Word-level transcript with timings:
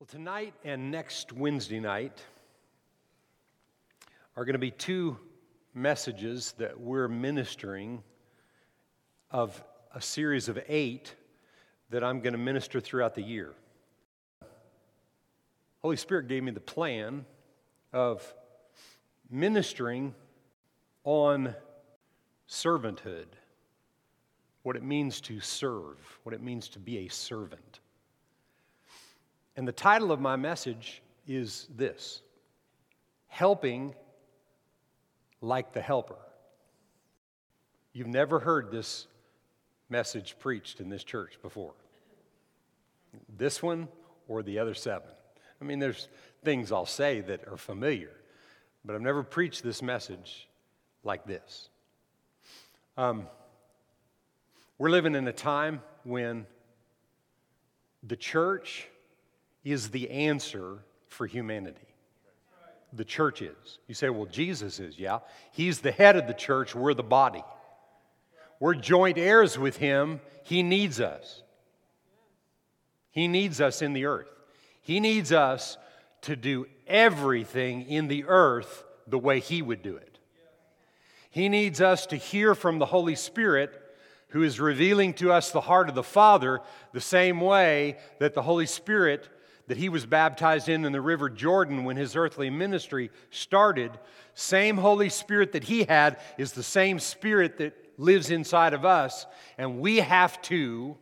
Well, 0.00 0.06
tonight 0.06 0.54
and 0.64 0.90
next 0.90 1.30
Wednesday 1.30 1.78
night 1.78 2.24
are 4.34 4.46
going 4.46 4.54
to 4.54 4.58
be 4.58 4.70
two 4.70 5.18
messages 5.74 6.54
that 6.56 6.80
we're 6.80 7.06
ministering 7.06 8.02
of 9.30 9.62
a 9.94 10.00
series 10.00 10.48
of 10.48 10.58
eight 10.68 11.14
that 11.90 12.02
I'm 12.02 12.20
going 12.20 12.32
to 12.32 12.38
minister 12.38 12.80
throughout 12.80 13.14
the 13.14 13.20
year. 13.20 13.52
Holy 15.82 15.98
Spirit 15.98 16.28
gave 16.28 16.44
me 16.44 16.52
the 16.52 16.60
plan 16.60 17.26
of 17.92 18.32
ministering 19.30 20.14
on 21.04 21.54
servanthood, 22.48 23.26
what 24.62 24.76
it 24.76 24.82
means 24.82 25.20
to 25.20 25.40
serve, 25.40 25.98
what 26.22 26.34
it 26.34 26.40
means 26.40 26.70
to 26.70 26.78
be 26.78 27.04
a 27.04 27.08
servant. 27.08 27.80
And 29.60 29.68
the 29.68 29.72
title 29.72 30.10
of 30.10 30.22
my 30.22 30.36
message 30.36 31.02
is 31.28 31.68
this 31.76 32.22
Helping 33.26 33.94
like 35.42 35.74
the 35.74 35.82
Helper. 35.82 36.16
You've 37.92 38.06
never 38.06 38.40
heard 38.40 38.70
this 38.70 39.06
message 39.90 40.36
preached 40.38 40.80
in 40.80 40.88
this 40.88 41.04
church 41.04 41.38
before. 41.42 41.74
This 43.36 43.62
one 43.62 43.88
or 44.28 44.42
the 44.42 44.58
other 44.58 44.72
seven. 44.72 45.10
I 45.60 45.66
mean, 45.66 45.78
there's 45.78 46.08
things 46.42 46.72
I'll 46.72 46.86
say 46.86 47.20
that 47.20 47.46
are 47.46 47.58
familiar, 47.58 48.12
but 48.82 48.94
I've 48.94 49.02
never 49.02 49.22
preached 49.22 49.62
this 49.62 49.82
message 49.82 50.48
like 51.04 51.26
this. 51.26 51.68
Um, 52.96 53.26
we're 54.78 54.88
living 54.88 55.14
in 55.14 55.28
a 55.28 55.34
time 55.34 55.82
when 56.04 56.46
the 58.02 58.16
church 58.16 58.88
is 59.64 59.90
the 59.90 60.10
answer 60.10 60.78
for 61.08 61.26
humanity. 61.26 61.76
The 62.92 63.04
church 63.04 63.42
is. 63.42 63.78
You 63.86 63.94
say, 63.94 64.10
well, 64.10 64.26
Jesus 64.26 64.80
is, 64.80 64.98
yeah. 64.98 65.20
He's 65.52 65.80
the 65.80 65.92
head 65.92 66.16
of 66.16 66.26
the 66.26 66.34
church, 66.34 66.74
we're 66.74 66.94
the 66.94 67.02
body. 67.02 67.44
We're 68.58 68.74
joint 68.74 69.16
heirs 69.16 69.58
with 69.58 69.76
him. 69.76 70.20
He 70.42 70.62
needs 70.62 71.00
us. 71.00 71.42
He 73.10 73.28
needs 73.28 73.60
us 73.60 73.82
in 73.82 73.92
the 73.92 74.06
earth. 74.06 74.28
He 74.82 75.00
needs 75.00 75.32
us 75.32 75.78
to 76.22 76.36
do 76.36 76.66
everything 76.86 77.82
in 77.82 78.08
the 78.08 78.24
earth 78.26 78.84
the 79.06 79.18
way 79.18 79.40
He 79.40 79.62
would 79.62 79.82
do 79.82 79.96
it. 79.96 80.18
He 81.30 81.48
needs 81.48 81.80
us 81.80 82.06
to 82.06 82.16
hear 82.16 82.54
from 82.54 82.78
the 82.78 82.86
Holy 82.86 83.14
Spirit 83.14 83.72
who 84.28 84.42
is 84.42 84.60
revealing 84.60 85.14
to 85.14 85.32
us 85.32 85.50
the 85.50 85.60
heart 85.60 85.88
of 85.88 85.94
the 85.94 86.02
Father 86.02 86.60
the 86.92 87.00
same 87.00 87.40
way 87.40 87.98
that 88.18 88.34
the 88.34 88.42
Holy 88.42 88.66
Spirit 88.66 89.28
that 89.70 89.78
he 89.78 89.88
was 89.88 90.04
baptized 90.04 90.68
in 90.68 90.84
in 90.84 90.90
the 90.90 91.00
river 91.00 91.30
Jordan 91.30 91.84
when 91.84 91.96
his 91.96 92.16
earthly 92.16 92.50
ministry 92.50 93.08
started, 93.30 93.92
same 94.34 94.76
Holy 94.76 95.08
Spirit 95.08 95.52
that 95.52 95.62
he 95.62 95.84
had 95.84 96.18
is 96.38 96.50
the 96.50 96.62
same 96.64 96.98
Spirit 96.98 97.58
that 97.58 97.72
lives 97.96 98.30
inside 98.30 98.74
of 98.74 98.84
us. 98.84 99.26
And 99.58 99.78
we 99.78 99.98
have 99.98 100.42
to 100.42 100.96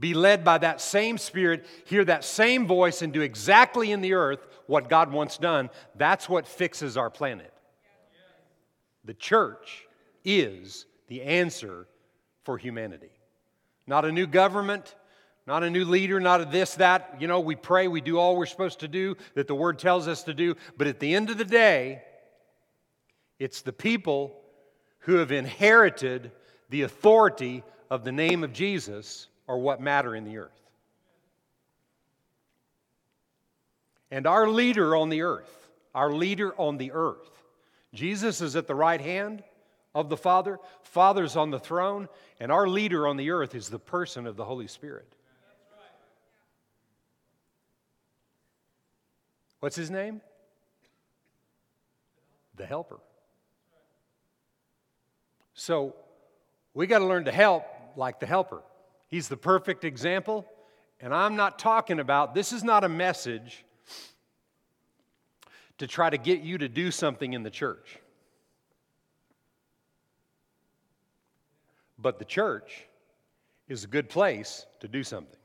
be 0.00 0.14
led 0.14 0.42
by 0.42 0.56
that 0.56 0.80
same 0.80 1.18
Spirit, 1.18 1.66
hear 1.84 2.02
that 2.06 2.24
same 2.24 2.66
voice, 2.66 3.02
and 3.02 3.12
do 3.12 3.20
exactly 3.20 3.92
in 3.92 4.00
the 4.00 4.14
earth 4.14 4.46
what 4.66 4.88
God 4.88 5.12
wants 5.12 5.36
done. 5.36 5.68
That's 5.96 6.30
what 6.30 6.48
fixes 6.48 6.96
our 6.96 7.10
planet. 7.10 7.52
The 9.04 9.12
church 9.12 9.86
is 10.24 10.86
the 11.08 11.20
answer 11.20 11.86
for 12.42 12.56
humanity. 12.56 13.10
Not 13.86 14.06
a 14.06 14.12
new 14.12 14.26
government, 14.26 14.94
not 15.46 15.62
a 15.62 15.70
new 15.70 15.84
leader, 15.84 16.18
not 16.18 16.40
a 16.40 16.44
this, 16.44 16.74
that. 16.74 17.16
You 17.20 17.28
know, 17.28 17.40
we 17.40 17.54
pray, 17.54 17.86
we 17.86 18.00
do 18.00 18.18
all 18.18 18.36
we're 18.36 18.46
supposed 18.46 18.80
to 18.80 18.88
do 18.88 19.16
that 19.34 19.46
the 19.46 19.54
Word 19.54 19.78
tells 19.78 20.08
us 20.08 20.24
to 20.24 20.34
do. 20.34 20.56
But 20.76 20.88
at 20.88 20.98
the 20.98 21.14
end 21.14 21.30
of 21.30 21.38
the 21.38 21.44
day, 21.44 22.02
it's 23.38 23.62
the 23.62 23.72
people 23.72 24.40
who 25.00 25.16
have 25.16 25.30
inherited 25.30 26.32
the 26.68 26.82
authority 26.82 27.62
of 27.90 28.02
the 28.02 28.12
name 28.12 28.42
of 28.42 28.52
Jesus 28.52 29.28
are 29.46 29.58
what 29.58 29.80
matter 29.80 30.16
in 30.16 30.24
the 30.24 30.38
earth. 30.38 30.50
And 34.10 34.26
our 34.26 34.48
leader 34.48 34.96
on 34.96 35.10
the 35.10 35.22
earth, 35.22 35.68
our 35.94 36.12
leader 36.12 36.54
on 36.60 36.76
the 36.76 36.92
earth, 36.92 37.30
Jesus 37.94 38.40
is 38.40 38.56
at 38.56 38.66
the 38.66 38.74
right 38.74 39.00
hand 39.00 39.44
of 39.94 40.08
the 40.08 40.16
Father, 40.16 40.58
Father's 40.82 41.36
on 41.36 41.50
the 41.50 41.58
throne, 41.58 42.08
and 42.40 42.50
our 42.50 42.68
leader 42.68 43.06
on 43.06 43.16
the 43.16 43.30
earth 43.30 43.54
is 43.54 43.68
the 43.68 43.78
person 43.78 44.26
of 44.26 44.36
the 44.36 44.44
Holy 44.44 44.66
Spirit. 44.66 45.15
What's 49.66 49.74
his 49.74 49.90
name? 49.90 50.20
The 52.54 52.64
helper. 52.64 53.00
So 55.54 55.96
we 56.72 56.86
got 56.86 57.00
to 57.00 57.04
learn 57.04 57.24
to 57.24 57.32
help 57.32 57.64
like 57.96 58.20
the 58.20 58.26
helper. 58.26 58.62
He's 59.08 59.26
the 59.26 59.36
perfect 59.36 59.82
example. 59.82 60.46
And 61.00 61.12
I'm 61.12 61.34
not 61.34 61.58
talking 61.58 61.98
about, 61.98 62.32
this 62.32 62.52
is 62.52 62.62
not 62.62 62.84
a 62.84 62.88
message 62.88 63.64
to 65.78 65.88
try 65.88 66.10
to 66.10 66.16
get 66.16 66.42
you 66.42 66.58
to 66.58 66.68
do 66.68 66.92
something 66.92 67.32
in 67.32 67.42
the 67.42 67.50
church. 67.50 67.98
But 71.98 72.20
the 72.20 72.24
church 72.24 72.86
is 73.66 73.82
a 73.82 73.88
good 73.88 74.08
place 74.08 74.64
to 74.78 74.86
do 74.86 75.02
something. 75.02 75.40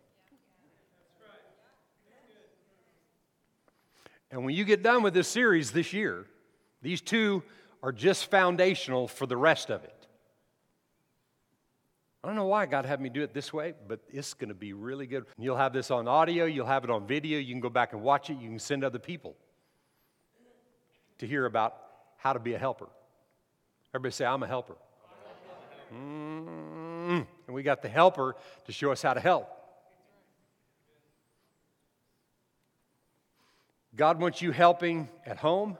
And 4.32 4.46
when 4.46 4.56
you 4.56 4.64
get 4.64 4.82
done 4.82 5.04
with 5.04 5.14
this 5.14 5.28
series 5.28 5.72
this 5.72 5.92
year, 5.94 6.26
these 6.82 7.02
two 7.02 7.44
are 7.84 7.92
just 7.92 8.32
foundational 8.32 9.08
for 9.08 9.26
the 9.26 9.38
rest 9.38 9.70
of 9.70 9.84
it. 9.84 10.08
I 12.24 12.28
don't 12.28 12.36
know 12.36 12.46
why 12.46 12.68
God 12.68 12.86
had 12.86 13.02
me 13.02 13.10
do 13.10 13.24
it 13.24 13.34
this 13.34 13.52
way, 13.52 13.74
but 13.88 14.00
it's 14.10 14.36
going 14.36 14.50
to 14.50 14.56
be 14.56 14.74
really 14.74 15.08
good. 15.08 15.26
You'll 15.40 15.58
have 15.58 15.74
this 15.74 15.90
on 15.90 16.08
audio, 16.08 16.46
you'll 16.46 16.68
have 16.68 16.84
it 16.84 16.92
on 16.92 17.08
video, 17.08 17.40
you 17.40 17.54
can 17.54 17.62
go 17.62 17.70
back 17.70 17.94
and 17.94 18.04
watch 18.04 18.30
it, 18.30 18.38
you 18.40 18.48
can 18.48 18.60
send 18.60 18.84
other 18.84 19.00
people 19.00 19.36
to 21.18 21.28
hear 21.28 21.46
about 21.46 21.76
how 22.18 22.34
to 22.34 22.40
be 22.40 22.54
a 22.54 22.60
helper. 22.60 22.88
Everybody 23.94 24.14
say, 24.14 24.26
I'm 24.26 24.44
a 24.44 24.48
helper. 24.48 24.76
Mm-hmm. 25.94 27.22
And 27.48 27.56
we 27.56 27.64
got 27.64 27.82
the 27.82 27.90
helper 27.90 28.36
to 28.66 28.72
show 28.72 28.92
us 28.92 29.02
how 29.02 29.14
to 29.14 29.20
help. 29.20 29.50
God 33.96 34.22
wants 34.22 34.42
you 34.42 34.52
helping 34.52 35.10
at 35.26 35.38
home, 35.38 35.78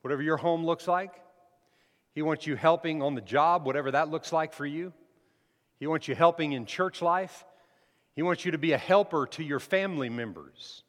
whatever 0.00 0.22
your 0.22 0.36
home 0.36 0.64
looks 0.64 0.88
like. 0.88 1.12
He 2.14 2.22
wants 2.22 2.46
you 2.46 2.56
helping 2.56 3.02
on 3.02 3.14
the 3.14 3.20
job, 3.20 3.66
whatever 3.66 3.90
that 3.90 4.08
looks 4.08 4.32
like 4.32 4.52
for 4.52 4.64
you. 4.64 4.92
He 5.78 5.86
wants 5.86 6.08
you 6.08 6.14
helping 6.14 6.52
in 6.52 6.64
church 6.64 7.02
life. 7.02 7.44
He 8.14 8.22
wants 8.22 8.44
you 8.44 8.52
to 8.52 8.58
be 8.58 8.72
a 8.72 8.78
helper 8.78 9.26
to 9.32 9.42
your 9.42 9.60
family 9.60 10.08
members, 10.08 10.84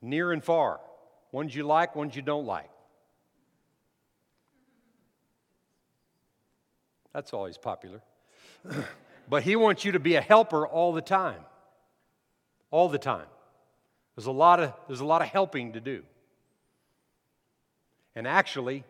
near 0.00 0.32
and 0.32 0.42
far, 0.42 0.80
ones 1.30 1.54
you 1.54 1.64
like, 1.64 1.94
ones 1.94 2.16
you 2.16 2.22
don't 2.22 2.46
like. 2.46 2.70
That's 7.12 7.32
always 7.32 7.58
popular. 7.58 8.02
but 9.28 9.42
he 9.42 9.56
wants 9.56 9.84
you 9.84 9.92
to 9.92 10.00
be 10.00 10.14
a 10.14 10.20
helper 10.20 10.66
all 10.66 10.92
the 10.92 11.02
time. 11.02 11.40
All 12.70 12.88
the 12.88 12.98
time. 12.98 13.26
There's 14.16 14.26
a 14.26 14.32
lot 14.32 14.60
of, 14.60 14.74
there's 14.86 15.00
a 15.00 15.04
lot 15.04 15.22
of 15.22 15.28
helping 15.28 15.72
to 15.72 15.80
do. 15.80 16.02
And 18.14 18.26
actually, 18.26 18.84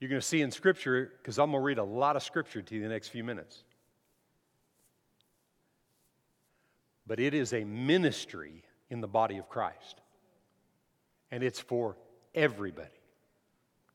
you're 0.00 0.08
going 0.08 0.20
to 0.20 0.26
see 0.26 0.40
in 0.40 0.50
Scripture, 0.50 1.12
because 1.18 1.38
I'm 1.38 1.50
going 1.50 1.60
to 1.60 1.64
read 1.64 1.78
a 1.78 1.84
lot 1.84 2.16
of 2.16 2.22
Scripture 2.22 2.62
to 2.62 2.74
you 2.74 2.82
the 2.82 2.88
next 2.88 3.08
few 3.08 3.24
minutes. 3.24 3.64
But 7.06 7.20
it 7.20 7.34
is 7.34 7.52
a 7.52 7.64
ministry 7.64 8.62
in 8.90 9.00
the 9.00 9.08
body 9.08 9.38
of 9.38 9.48
Christ. 9.48 10.00
And 11.30 11.42
it's 11.42 11.60
for 11.60 11.96
everybody. 12.34 12.88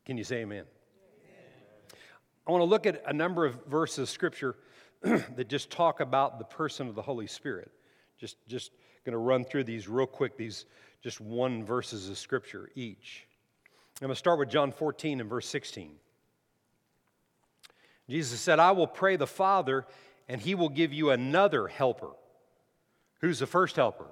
Can 0.05 0.17
you 0.17 0.23
say 0.23 0.37
amen? 0.37 0.65
amen. 0.65 1.99
I 2.45 2.51
want 2.51 2.61
to 2.61 2.65
look 2.65 2.85
at 2.85 3.03
a 3.07 3.13
number 3.13 3.45
of 3.45 3.65
verses 3.65 3.99
of 3.99 4.09
Scripture 4.09 4.55
that 5.01 5.47
just 5.47 5.69
talk 5.69 5.99
about 5.99 6.37
the 6.39 6.45
person 6.45 6.87
of 6.87 6.95
the 6.95 7.01
Holy 7.01 7.27
Spirit. 7.27 7.71
Just, 8.17 8.37
just 8.47 8.71
going 9.05 9.13
to 9.13 9.17
run 9.17 9.43
through 9.45 9.65
these 9.65 9.87
real 9.87 10.07
quick, 10.07 10.37
these 10.37 10.65
just 11.01 11.19
one 11.19 11.65
verses 11.65 12.09
of 12.09 12.17
scripture 12.17 12.69
each. 12.75 13.25
I'm 14.01 14.07
going 14.07 14.15
to 14.15 14.19
start 14.19 14.39
with 14.39 14.49
John 14.49 14.71
14 14.71 15.19
and 15.19 15.29
verse 15.29 15.47
16. 15.47 15.91
Jesus 18.09 18.39
said, 18.39 18.59
I 18.59 18.71
will 18.71 18.87
pray 18.87 19.15
the 19.15 19.27
Father, 19.27 19.85
and 20.27 20.41
he 20.41 20.55
will 20.55 20.69
give 20.69 20.93
you 20.93 21.11
another 21.11 21.67
helper. 21.67 22.11
Who's 23.21 23.39
the 23.39 23.47
first 23.47 23.75
helper? 23.75 24.07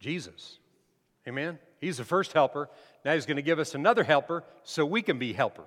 Jesus. 0.00 0.58
Amen? 1.28 1.58
He's 1.80 1.98
the 1.98 2.04
first 2.04 2.32
helper. 2.32 2.68
Now 3.04 3.14
he's 3.14 3.26
going 3.26 3.36
to 3.36 3.42
give 3.42 3.58
us 3.58 3.74
another 3.74 4.04
helper 4.04 4.44
so 4.64 4.84
we 4.84 5.02
can 5.02 5.18
be 5.18 5.32
helpers. 5.32 5.66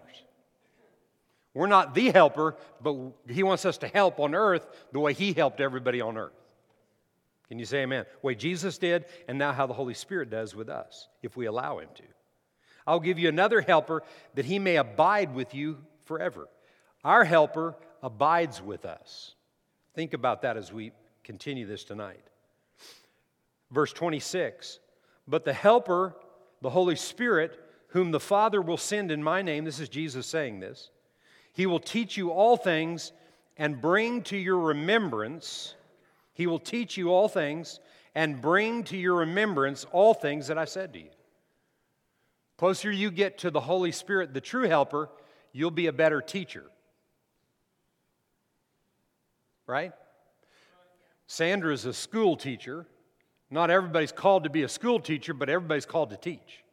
We're 1.53 1.67
not 1.67 1.95
the 1.95 2.11
helper, 2.11 2.55
but 2.81 2.95
he 3.27 3.43
wants 3.43 3.65
us 3.65 3.79
to 3.79 3.87
help 3.87 4.19
on 4.19 4.35
earth 4.35 4.67
the 4.91 4.99
way 4.99 5.13
he 5.13 5.33
helped 5.33 5.59
everybody 5.59 6.01
on 6.01 6.17
earth. 6.17 6.33
Can 7.47 7.59
you 7.59 7.65
say 7.65 7.83
amen? 7.83 8.05
The 8.21 8.27
way 8.27 8.35
Jesus 8.35 8.77
did, 8.77 9.05
and 9.27 9.37
now 9.37 9.53
how 9.53 9.67
the 9.67 9.73
Holy 9.73 9.93
Spirit 9.93 10.29
does 10.29 10.55
with 10.55 10.69
us, 10.69 11.07
if 11.21 11.37
we 11.37 11.45
allow 11.45 11.79
Him 11.79 11.89
to. 11.95 12.03
I'll 12.85 12.99
give 12.99 13.19
you 13.19 13.29
another 13.29 13.61
helper 13.61 14.03
that 14.35 14.45
He 14.45 14.59
may 14.59 14.77
abide 14.77 15.33
with 15.33 15.53
you 15.53 15.77
forever. 16.05 16.47
Our 17.03 17.23
helper 17.23 17.75
abides 18.03 18.61
with 18.61 18.85
us. 18.85 19.35
Think 19.93 20.13
about 20.13 20.41
that 20.41 20.57
as 20.57 20.71
we 20.71 20.91
continue 21.23 21.65
this 21.65 21.83
tonight. 21.83 22.23
Verse 23.71 23.93
26 23.93 24.79
But 25.27 25.45
the 25.45 25.53
helper, 25.53 26.15
the 26.61 26.69
Holy 26.69 26.95
Spirit, 26.95 27.59
whom 27.89 28.11
the 28.11 28.19
Father 28.19 28.61
will 28.61 28.77
send 28.77 29.11
in 29.11 29.23
my 29.23 29.41
name, 29.41 29.63
this 29.63 29.79
is 29.79 29.89
Jesus 29.89 30.27
saying 30.27 30.59
this, 30.59 30.89
he 31.53 31.65
will 31.65 31.79
teach 31.79 32.17
you 32.17 32.29
all 32.29 32.57
things 32.57 33.11
and 33.57 33.81
bring 33.81 34.21
to 34.23 34.37
your 34.37 34.59
remembrance 34.59 35.73
he 36.37 36.45
will 36.45 36.59
teach 36.59 36.97
you 36.97 37.09
all 37.09 37.27
things 37.27 37.79
and 38.13 38.39
bring 38.39 38.83
to 38.83 38.95
your 38.95 39.15
remembrance 39.15 39.87
all 39.91 40.13
things 40.13 40.47
that 40.47 40.57
I 40.57 40.65
said 40.65 40.93
to 40.93 40.99
you. 40.99 41.09
Closer 42.59 42.91
you 42.91 43.09
get 43.09 43.39
to 43.39 43.49
the 43.49 43.59
Holy 43.59 43.91
Spirit, 43.91 44.35
the 44.35 44.41
true 44.41 44.67
helper, 44.67 45.09
you'll 45.51 45.71
be 45.71 45.87
a 45.87 45.91
better 45.91 46.21
teacher. 46.21 46.65
Right? 49.65 49.93
Sandra 51.25 51.73
is 51.73 51.85
a 51.85 51.93
school 51.93 52.37
teacher. 52.37 52.85
Not 53.49 53.71
everybody's 53.71 54.11
called 54.11 54.43
to 54.43 54.51
be 54.51 54.61
a 54.61 54.69
school 54.69 54.99
teacher, 54.99 55.33
but 55.33 55.49
everybody's 55.49 55.87
called 55.87 56.11
to 56.11 56.17
teach. 56.17 56.63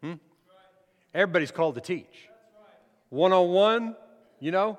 Hmm? 0.00 0.14
Everybody's 1.12 1.50
called 1.50 1.74
to 1.74 1.80
teach. 1.80 2.28
One 3.08 3.32
on 3.32 3.48
one, 3.48 3.96
you 4.38 4.52
know? 4.52 4.78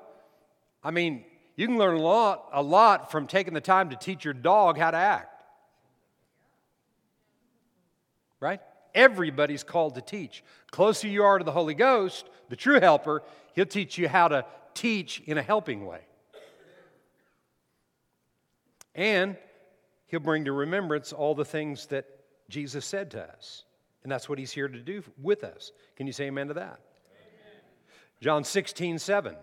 I 0.82 0.92
mean, 0.92 1.24
you 1.56 1.66
can 1.66 1.78
learn 1.78 1.96
a 1.96 2.02
lot, 2.02 2.50
a 2.52 2.62
lot 2.62 3.10
from 3.10 3.26
taking 3.26 3.54
the 3.54 3.60
time 3.60 3.90
to 3.90 3.96
teach 3.96 4.24
your 4.24 4.34
dog 4.34 4.78
how 4.78 4.90
to 4.90 4.96
act. 4.96 5.42
Right? 8.38 8.60
Everybody's 8.94 9.64
called 9.64 9.94
to 9.94 10.02
teach. 10.02 10.44
Closer 10.70 11.08
you 11.08 11.24
are 11.24 11.38
to 11.38 11.44
the 11.44 11.52
Holy 11.52 11.74
Ghost, 11.74 12.28
the 12.50 12.56
true 12.56 12.78
helper, 12.78 13.22
he'll 13.54 13.64
teach 13.64 13.96
you 13.96 14.08
how 14.08 14.28
to 14.28 14.44
teach 14.74 15.22
in 15.24 15.38
a 15.38 15.42
helping 15.42 15.86
way. 15.86 16.00
And 18.94 19.36
he'll 20.06 20.20
bring 20.20 20.44
to 20.44 20.52
remembrance 20.52 21.12
all 21.12 21.34
the 21.34 21.44
things 21.44 21.86
that 21.86 22.06
Jesus 22.48 22.84
said 22.84 23.10
to 23.12 23.22
us. 23.22 23.64
And 24.02 24.12
that's 24.12 24.28
what 24.28 24.38
he's 24.38 24.52
here 24.52 24.68
to 24.68 24.78
do 24.78 25.02
with 25.20 25.42
us. 25.42 25.72
Can 25.96 26.06
you 26.06 26.12
say 26.12 26.26
amen 26.26 26.48
to 26.48 26.54
that? 26.54 26.80
Amen. 27.10 27.62
John 28.20 28.44
16, 28.44 28.98
7. 28.98 29.34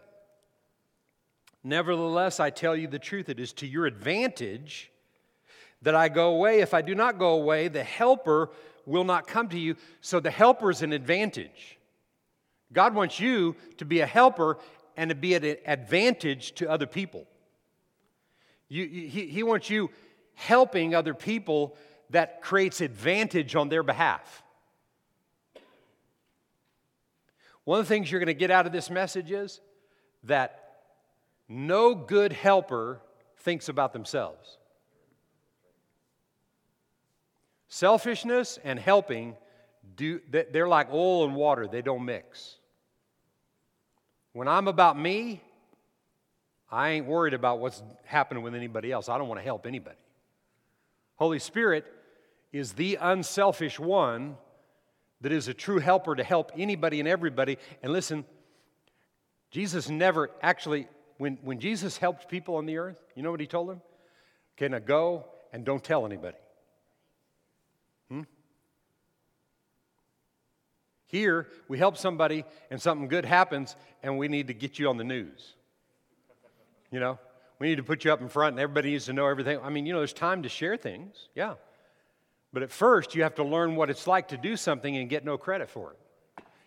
Nevertheless, 1.64 2.40
I 2.40 2.50
tell 2.50 2.76
you 2.76 2.88
the 2.88 3.00
truth, 3.00 3.30
it 3.30 3.40
is 3.40 3.54
to 3.54 3.68
your 3.68 3.86
advantage 3.86 4.92
that 5.82 5.96
I 5.96 6.10
go 6.10 6.36
away. 6.36 6.60
If 6.60 6.74
I 6.74 6.82
do 6.82 6.96
not 6.96 7.18
go 7.18 7.34
away, 7.34 7.68
the 7.68 7.84
helper 7.84 8.50
will 8.86 9.04
not 9.04 9.28
come 9.28 9.48
to 9.50 9.60
you. 9.60 9.76
So 10.02 10.20
the 10.20 10.32
helper 10.32 10.70
is 10.70 10.82
an 10.82 10.92
advantage. 10.92 11.78
God 12.74 12.96
wants 12.96 13.20
you 13.20 13.56
to 13.78 13.86
be 13.86 14.02
a 14.02 14.06
helper 14.06 14.58
and 14.98 15.10
to 15.10 15.16
be 15.16 15.36
an 15.36 15.58
advantage 15.66 16.54
to 16.56 16.70
other 16.70 16.88
people. 16.88 17.26
You, 18.68 18.88
he, 18.88 19.28
he 19.28 19.44
wants 19.44 19.70
you 19.70 19.90
helping 20.34 20.96
other 20.96 21.14
people 21.14 21.78
that 22.10 22.42
creates 22.42 22.82
advantage 22.82 23.56
on 23.56 23.70
their 23.70 23.84
behalf. 23.84 24.44
One 27.64 27.80
of 27.80 27.86
the 27.86 27.90
things 27.90 28.12
you're 28.12 28.20
going 28.20 28.28
to 28.28 28.34
get 28.34 28.52
out 28.52 28.66
of 28.66 28.72
this 28.72 28.90
message 28.90 29.32
is 29.32 29.62
that 30.24 30.63
no 31.48 31.96
good 31.96 32.32
helper 32.32 33.02
thinks 33.38 33.70
about 33.70 33.94
themselves. 33.94 34.58
Selfishness 37.68 38.60
and 38.64 38.80
helping, 38.80 39.36
do, 39.96 40.22
they're 40.30 40.68
like 40.68 40.92
oil 40.92 41.26
and 41.26 41.36
water, 41.36 41.68
they 41.68 41.82
don't 41.82 42.06
mix. 42.06 42.58
When 44.32 44.48
I'm 44.48 44.68
about 44.68 44.98
me, 44.98 45.42
I 46.72 46.92
ain't 46.92 47.06
worried 47.06 47.34
about 47.34 47.60
what's 47.60 47.84
happening 48.06 48.44
with 48.44 48.56
anybody 48.56 48.92
else. 48.92 49.10
I 49.10 49.18
don't 49.18 49.28
want 49.28 49.40
to 49.40 49.44
help 49.44 49.68
anybody. 49.68 49.98
Holy 51.16 51.40
Spirit 51.40 51.86
is 52.52 52.74
the 52.74 52.98
unselfish 53.00 53.80
one 53.80 54.38
that 55.22 55.32
is 55.32 55.48
a 55.48 55.54
true 55.54 55.80
helper 55.80 56.16
to 56.16 56.24
help 56.24 56.52
anybody 56.58 57.00
and 57.00 57.08
everybody. 57.08 57.58
And 57.82 57.94
listen, 57.94 58.26
Jesus 59.52 59.90
never 59.90 60.32
actually 60.42 60.88
when, 61.18 61.38
when 61.42 61.60
Jesus 61.60 61.98
helped 61.98 62.30
people 62.30 62.56
on 62.56 62.66
the 62.66 62.78
earth, 62.78 62.98
you 63.16 63.24
know 63.24 63.32
what 63.32 63.40
he 63.40 63.48
told 63.48 63.70
them? 63.70 63.82
Okay, 64.58 64.68
now 64.68 64.80
go 64.80 65.26
and 65.52 65.66
don't 65.66 65.84
tell 65.84 66.06
anybody. 66.06 66.38
Hmm? 68.10 68.22
Here, 71.08 71.48
we 71.68 71.78
help 71.78 71.98
somebody 71.98 72.46
and 72.70 72.82
something 72.82 73.08
good 73.08 73.26
happens, 73.26 73.76
and 74.02 74.18
we 74.18 74.28
need 74.28 74.48
to 74.48 74.54
get 74.54 74.80
you 74.80 74.90
on 74.90 74.98
the 74.98 75.04
news. 75.04 75.56
You 76.92 77.00
know, 77.00 77.20
we 77.60 77.70
need 77.70 77.78
to 77.78 77.84
put 77.84 78.06
you 78.06 78.12
up 78.12 78.22
in 78.22 78.30
front, 78.30 78.54
and 78.54 78.60
everybody 78.60 78.92
needs 78.92 79.06
to 79.06 79.14
know 79.14 79.28
everything. 79.28 79.60
I 79.64 79.70
mean, 79.70 79.86
you 79.86 79.94
know, 79.94 80.00
there's 80.00 80.14
time 80.14 80.44
to 80.44 80.50
share 80.50 80.78
things, 80.78 81.30
yeah. 81.36 81.56
But 82.52 82.62
at 82.62 82.72
first, 82.72 83.16
you 83.16 83.24
have 83.24 83.36
to 83.36 83.44
learn 83.44 83.76
what 83.76 83.90
it's 83.90 84.06
like 84.06 84.28
to 84.28 84.38
do 84.38 84.56
something 84.56 84.96
and 84.96 85.10
get 85.10 85.26
no 85.26 85.38
credit 85.38 85.70
for 85.70 85.92
it. 85.92 86.00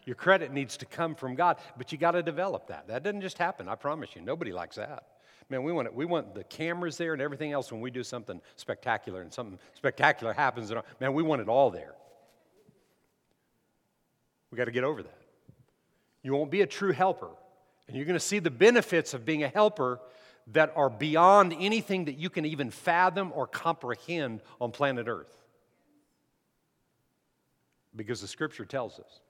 Your 0.06 0.14
credit 0.14 0.52
needs 0.52 0.76
to 0.78 0.86
come 0.86 1.16
from 1.16 1.34
God, 1.34 1.58
but 1.76 1.90
you 1.90 1.98
got 1.98 2.12
to 2.12 2.22
develop 2.22 2.68
that. 2.68 2.86
That 2.86 3.02
doesn't 3.02 3.20
just 3.20 3.38
happen, 3.38 3.68
I 3.68 3.74
promise 3.74 4.10
you. 4.14 4.22
Nobody 4.22 4.52
likes 4.52 4.76
that. 4.76 5.04
Man, 5.50 5.64
we 5.64 5.72
want, 5.72 5.88
it, 5.88 5.94
we 5.94 6.04
want 6.04 6.34
the 6.34 6.44
cameras 6.44 6.96
there 6.96 7.12
and 7.12 7.20
everything 7.20 7.52
else 7.52 7.70
when 7.70 7.80
we 7.80 7.90
do 7.90 8.04
something 8.04 8.40
spectacular 8.54 9.20
and 9.20 9.32
something 9.32 9.58
spectacular 9.74 10.32
happens. 10.32 10.70
And, 10.70 10.80
man, 11.00 11.12
we 11.12 11.24
want 11.24 11.42
it 11.42 11.48
all 11.48 11.70
there. 11.70 11.94
We 14.50 14.56
got 14.56 14.64
to 14.64 14.70
get 14.72 14.84
over 14.84 15.02
that. 15.02 15.22
You 16.22 16.32
won't 16.32 16.50
be 16.50 16.62
a 16.62 16.66
true 16.66 16.92
helper. 16.92 17.30
And 17.88 17.96
you're 17.96 18.06
going 18.06 18.18
to 18.18 18.24
see 18.24 18.38
the 18.38 18.50
benefits 18.50 19.12
of 19.12 19.24
being 19.24 19.42
a 19.42 19.48
helper 19.48 20.00
that 20.52 20.72
are 20.76 20.90
beyond 20.90 21.54
anything 21.58 22.04
that 22.04 22.16
you 22.16 22.30
can 22.30 22.44
even 22.44 22.70
fathom 22.70 23.32
or 23.34 23.48
comprehend 23.48 24.40
on 24.60 24.70
planet 24.70 25.08
Earth. 25.08 25.32
Because 27.94 28.20
the 28.20 28.28
scripture 28.28 28.64
tells 28.64 28.98
us. 29.00 29.20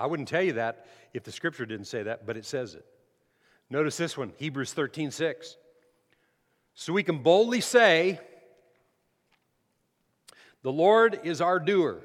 I 0.00 0.06
wouldn't 0.06 0.28
tell 0.28 0.42
you 0.42 0.54
that 0.54 0.86
if 1.12 1.24
the 1.24 1.32
scripture 1.32 1.66
didn't 1.66 1.86
say 1.86 2.04
that, 2.04 2.26
but 2.26 2.36
it 2.36 2.46
says 2.46 2.74
it. 2.74 2.86
Notice 3.68 3.96
this 3.96 4.16
one, 4.16 4.32
Hebrews 4.36 4.72
13 4.72 5.10
6. 5.10 5.56
So 6.74 6.92
we 6.92 7.02
can 7.02 7.18
boldly 7.18 7.60
say, 7.60 8.18
The 10.62 10.72
Lord 10.72 11.20
is 11.22 11.40
our 11.40 11.60
doer. 11.60 12.00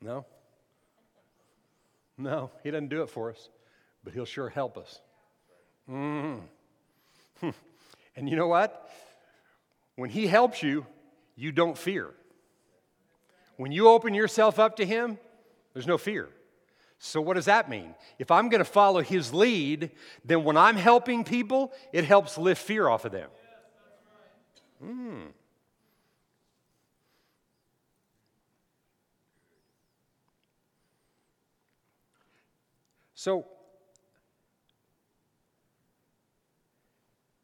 No. 0.00 0.24
No, 2.16 2.50
He 2.62 2.70
doesn't 2.70 2.88
do 2.88 3.02
it 3.02 3.10
for 3.10 3.30
us, 3.30 3.48
but 4.04 4.14
He'll 4.14 4.24
sure 4.24 4.48
help 4.48 4.78
us. 4.78 5.00
Mm. 5.90 6.40
And 8.18 8.30
you 8.30 8.34
know 8.34 8.46
what? 8.46 8.90
When 9.96 10.08
He 10.08 10.26
helps 10.26 10.62
you, 10.62 10.86
you 11.34 11.52
don't 11.52 11.76
fear. 11.76 12.14
When 13.58 13.72
you 13.72 13.88
open 13.88 14.14
yourself 14.14 14.58
up 14.58 14.76
to 14.76 14.86
Him, 14.86 15.18
there's 15.74 15.86
no 15.86 15.98
fear. 15.98 16.30
So, 16.98 17.20
what 17.20 17.34
does 17.34 17.44
that 17.44 17.68
mean? 17.68 17.94
If 18.18 18.30
I'm 18.30 18.48
going 18.48 18.60
to 18.60 18.64
follow 18.64 19.00
his 19.00 19.34
lead, 19.34 19.90
then 20.24 20.44
when 20.44 20.56
I'm 20.56 20.76
helping 20.76 21.24
people, 21.24 21.72
it 21.92 22.04
helps 22.04 22.38
lift 22.38 22.62
fear 22.62 22.88
off 22.88 23.04
of 23.04 23.12
them. 23.12 23.28
Hmm. 24.80 25.22
So, 33.14 33.46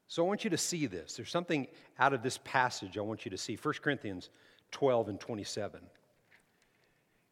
so 0.06 0.24
I 0.24 0.28
want 0.28 0.44
you 0.44 0.50
to 0.50 0.58
see 0.58 0.86
this. 0.86 1.16
There's 1.16 1.30
something 1.30 1.66
out 1.98 2.12
of 2.12 2.22
this 2.22 2.38
passage 2.44 2.96
I 2.96 3.00
want 3.00 3.24
you 3.24 3.30
to 3.30 3.38
see. 3.38 3.56
1 3.56 3.74
Corinthians 3.82 4.30
12 4.70 5.08
and 5.08 5.18
27. 5.18 5.80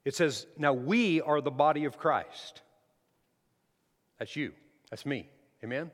It 0.04 0.14
says, 0.14 0.46
Now 0.56 0.72
we 0.72 1.20
are 1.20 1.40
the 1.40 1.50
body 1.50 1.84
of 1.84 1.98
Christ. 1.98 2.62
That's 4.18 4.36
you. 4.36 4.52
That's 4.90 5.06
me. 5.06 5.28
Amen? 5.62 5.90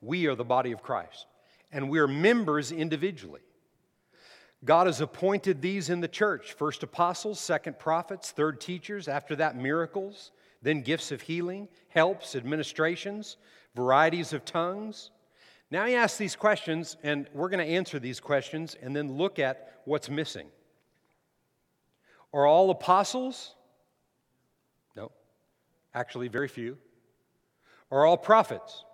We 0.00 0.26
are 0.26 0.34
the 0.34 0.44
body 0.44 0.72
of 0.72 0.82
Christ. 0.82 1.26
And 1.70 1.90
we're 1.90 2.08
members 2.08 2.72
individually. 2.72 3.40
God 4.64 4.86
has 4.86 5.00
appointed 5.00 5.60
these 5.60 5.90
in 5.90 6.00
the 6.00 6.08
church 6.08 6.52
first 6.52 6.82
apostles, 6.82 7.40
second 7.40 7.78
prophets, 7.78 8.30
third 8.30 8.60
teachers, 8.60 9.08
after 9.08 9.34
that, 9.36 9.56
miracles, 9.56 10.30
then 10.62 10.82
gifts 10.82 11.10
of 11.10 11.20
healing, 11.20 11.68
helps, 11.88 12.36
administrations, 12.36 13.36
varieties 13.74 14.32
of 14.32 14.44
tongues. 14.44 15.10
Now 15.70 15.86
he 15.86 15.94
asks 15.94 16.18
these 16.18 16.36
questions, 16.36 16.96
and 17.02 17.26
we're 17.32 17.48
going 17.48 17.66
to 17.66 17.72
answer 17.72 17.98
these 17.98 18.20
questions 18.20 18.76
and 18.80 18.94
then 18.94 19.16
look 19.16 19.38
at 19.38 19.80
what's 19.84 20.08
missing. 20.08 20.46
Are 22.32 22.46
all 22.46 22.70
apostles? 22.70 23.54
No. 24.96 25.12
Actually, 25.94 26.28
very 26.28 26.48
few. 26.48 26.78
Are 27.90 28.06
all 28.06 28.16
prophets? 28.16 28.84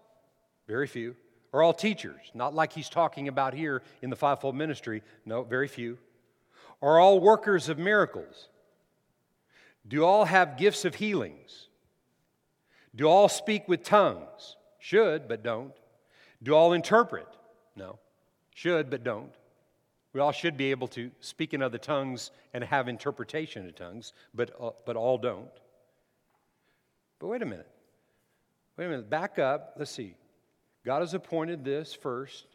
Very 0.67 0.87
few. 0.87 1.15
Are 1.53 1.63
all 1.63 1.73
teachers? 1.73 2.21
Not 2.35 2.55
like 2.55 2.73
he's 2.73 2.89
talking 2.89 3.29
about 3.29 3.55
here 3.55 3.83
in 4.03 4.11
the 4.11 4.17
fivefold 4.17 4.55
ministry. 4.55 5.03
No, 5.25 5.45
very 5.45 5.69
few. 5.69 5.99
Are 6.83 6.99
all 6.99 7.21
workers 7.21 7.69
of 7.69 7.79
miracles? 7.79 8.49
Do 9.87 10.05
all 10.05 10.25
have 10.27 10.59
gifts 10.59 10.85
of 10.85 10.97
healings? 10.97 11.69
Do 12.95 13.09
all 13.09 13.29
speak 13.29 13.69
with 13.69 13.83
tongues? 13.83 14.57
Should, 14.79 15.29
but 15.29 15.43
don't. 15.43 15.73
Do 16.43 16.55
all 16.55 16.73
interpret? 16.73 17.29
No. 17.77 17.99
Should, 18.55 18.91
but 18.91 19.05
don't. 19.05 19.33
We 20.13 20.21
all 20.21 20.33
should 20.33 20.57
be 20.57 20.71
able 20.71 20.89
to 20.89 21.11
speak 21.21 21.55
in 21.55 21.63
other 21.63 21.79
tongues 21.79 22.31
and 22.55 22.65
have 22.65 22.89
interpretation 22.89 23.67
of 23.67 23.75
tongues, 23.77 24.13
but, 24.35 24.51
uh, 24.61 24.71
but 24.87 24.97
all 24.97 25.19
don't. 25.19 25.51
But 27.19 27.29
wait 27.29 27.43
a 27.43 27.47
minute. 27.47 27.69
Wait 28.77 28.87
a 28.87 28.89
minute. 28.89 29.11
Back 29.11 29.39
up. 29.39 29.75
Let's 29.77 29.91
see. 29.91 30.15
God 30.85 31.01
has 31.01 31.15
appointed 31.15 31.65
this 31.65 31.93
first 31.93 32.47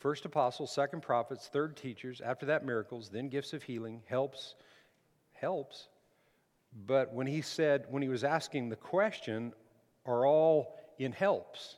first 0.00 0.24
apostles, 0.24 0.72
second 0.72 1.02
prophets, 1.02 1.48
third 1.52 1.76
teachers, 1.76 2.20
after 2.20 2.46
that 2.46 2.64
miracles, 2.64 3.10
then 3.10 3.28
gifts 3.28 3.52
of 3.52 3.62
healing, 3.62 4.02
helps, 4.06 4.54
helps. 5.34 5.88
But 6.86 7.12
when 7.12 7.26
he 7.26 7.42
said, 7.42 7.84
when 7.90 8.02
he 8.02 8.08
was 8.08 8.24
asking 8.24 8.70
the 8.70 8.76
question, 8.76 9.52
are 10.06 10.26
all 10.26 10.78
in 10.98 11.12
helps? 11.12 11.76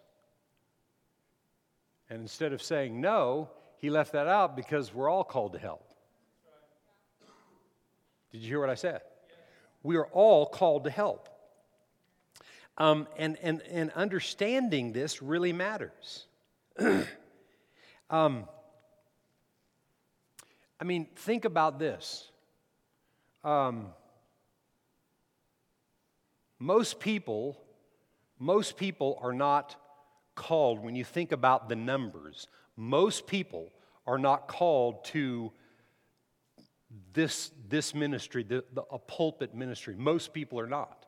And 2.09 2.21
instead 2.23 2.53
of 2.53 2.63
saying 2.63 3.01
no, 3.01 3.51
he 3.83 3.91
left 3.91 4.13
that 4.13 4.29
out 4.29 4.55
because 4.55 4.95
we're 4.95 5.11
all 5.11 5.25
called 5.25 5.55
to 5.55 5.59
help. 5.59 5.85
Did 8.31 8.41
you 8.41 8.49
hear 8.49 8.61
what 8.61 8.71
I 8.71 8.77
said? 8.77 9.01
We 9.83 9.97
are 9.97 10.07
all 10.07 10.47
called 10.47 10.85
to 10.85 10.91
help. 10.91 11.29
Um, 12.79 13.09
and, 13.17 13.37
and, 13.43 13.61
and 13.63 13.91
understanding 13.91 14.93
this 14.93 15.21
really 15.21 15.53
matters. 15.53 16.27
um, 18.09 18.45
I 20.81 20.85
mean, 20.85 21.09
think 21.17 21.45
about 21.45 21.81
this. 21.81 22.31
Um, 23.43 23.89
most 26.61 27.01
people, 27.01 27.61
most 28.39 28.77
people 28.77 29.19
are 29.21 29.33
not 29.33 29.75
called, 30.37 30.79
when 30.79 30.95
you 30.95 31.03
think 31.05 31.33
about 31.33 31.69
the 31.69 31.77
numbers, 31.77 32.47
most 32.77 33.27
people 33.27 33.71
are 34.07 34.19
not 34.19 34.49
called 34.49 35.05
to 35.07 35.53
this, 37.13 37.51
this 37.69 37.95
ministry, 37.95 38.43
the, 38.43 38.65
the, 38.73 38.83
a 38.91 38.99
pulpit 38.99 39.55
ministry. 39.55 39.95
Most 39.97 40.33
people 40.33 40.59
are 40.61 40.67
not. 40.67 41.07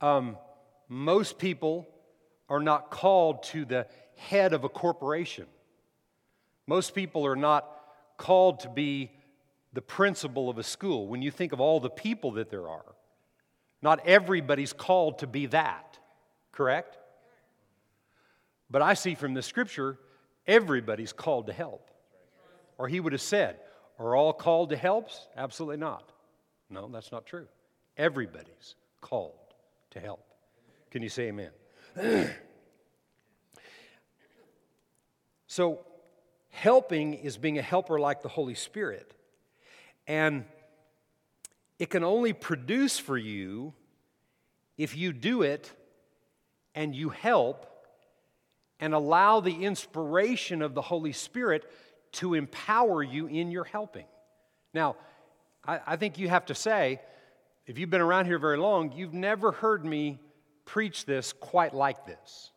Um, 0.00 0.36
most 0.88 1.38
people 1.38 1.86
are 2.48 2.60
not 2.60 2.90
called 2.90 3.42
to 3.44 3.64
the 3.64 3.86
head 4.16 4.52
of 4.52 4.64
a 4.64 4.68
corporation. 4.68 5.46
Most 6.66 6.94
people 6.94 7.26
are 7.26 7.36
not 7.36 7.68
called 8.16 8.60
to 8.60 8.68
be 8.68 9.10
the 9.72 9.82
principal 9.82 10.48
of 10.48 10.58
a 10.58 10.62
school. 10.62 11.08
When 11.08 11.20
you 11.20 11.30
think 11.30 11.52
of 11.52 11.60
all 11.60 11.80
the 11.80 11.90
people 11.90 12.32
that 12.32 12.50
there 12.50 12.68
are, 12.68 12.94
not 13.82 14.06
everybody's 14.06 14.72
called 14.72 15.18
to 15.18 15.26
be 15.26 15.46
that, 15.46 15.98
correct? 16.52 16.96
But 18.74 18.82
I 18.82 18.94
see 18.94 19.14
from 19.14 19.34
the 19.34 19.42
scripture, 19.42 20.00
everybody's 20.48 21.12
called 21.12 21.46
to 21.46 21.52
help. 21.52 21.92
Or 22.76 22.88
he 22.88 22.98
would 22.98 23.12
have 23.12 23.22
said, 23.22 23.60
Are 24.00 24.16
all 24.16 24.32
called 24.32 24.70
to 24.70 24.76
helps? 24.76 25.28
Absolutely 25.36 25.76
not. 25.76 26.10
No, 26.68 26.88
that's 26.88 27.12
not 27.12 27.24
true. 27.24 27.46
Everybody's 27.96 28.74
called 29.00 29.38
to 29.92 30.00
help. 30.00 30.26
Can 30.90 31.02
you 31.02 31.08
say 31.08 31.28
amen? 31.28 31.52
so, 35.46 35.86
helping 36.50 37.14
is 37.14 37.36
being 37.36 37.58
a 37.58 37.62
helper 37.62 38.00
like 38.00 38.22
the 38.22 38.28
Holy 38.28 38.56
Spirit. 38.56 39.14
And 40.08 40.46
it 41.78 41.90
can 41.90 42.02
only 42.02 42.32
produce 42.32 42.98
for 42.98 43.16
you 43.16 43.72
if 44.76 44.96
you 44.96 45.12
do 45.12 45.42
it 45.42 45.70
and 46.74 46.92
you 46.92 47.10
help 47.10 47.70
and 48.84 48.92
allow 48.92 49.40
the 49.40 49.64
inspiration 49.64 50.60
of 50.60 50.74
the 50.74 50.82
Holy 50.82 51.12
Spirit 51.12 51.64
to 52.12 52.34
empower 52.34 53.02
you 53.02 53.26
in 53.26 53.50
your 53.50 53.64
helping. 53.64 54.04
Now, 54.74 54.96
I, 55.66 55.80
I, 55.86 55.96
think 55.96 56.18
you 56.18 56.28
have 56.28 56.44
to 56.46 56.54
say, 56.54 57.00
if 57.66 57.78
you've 57.78 57.88
been 57.88 58.02
around 58.02 58.26
here 58.26 58.38
very 58.38 58.58
long, 58.58 58.92
you've 58.92 59.14
never 59.14 59.52
heard 59.52 59.86
me 59.86 60.20
preach 60.66 61.06
this 61.06 61.32
quite 61.32 61.72
like 61.72 62.04
this 62.04 62.50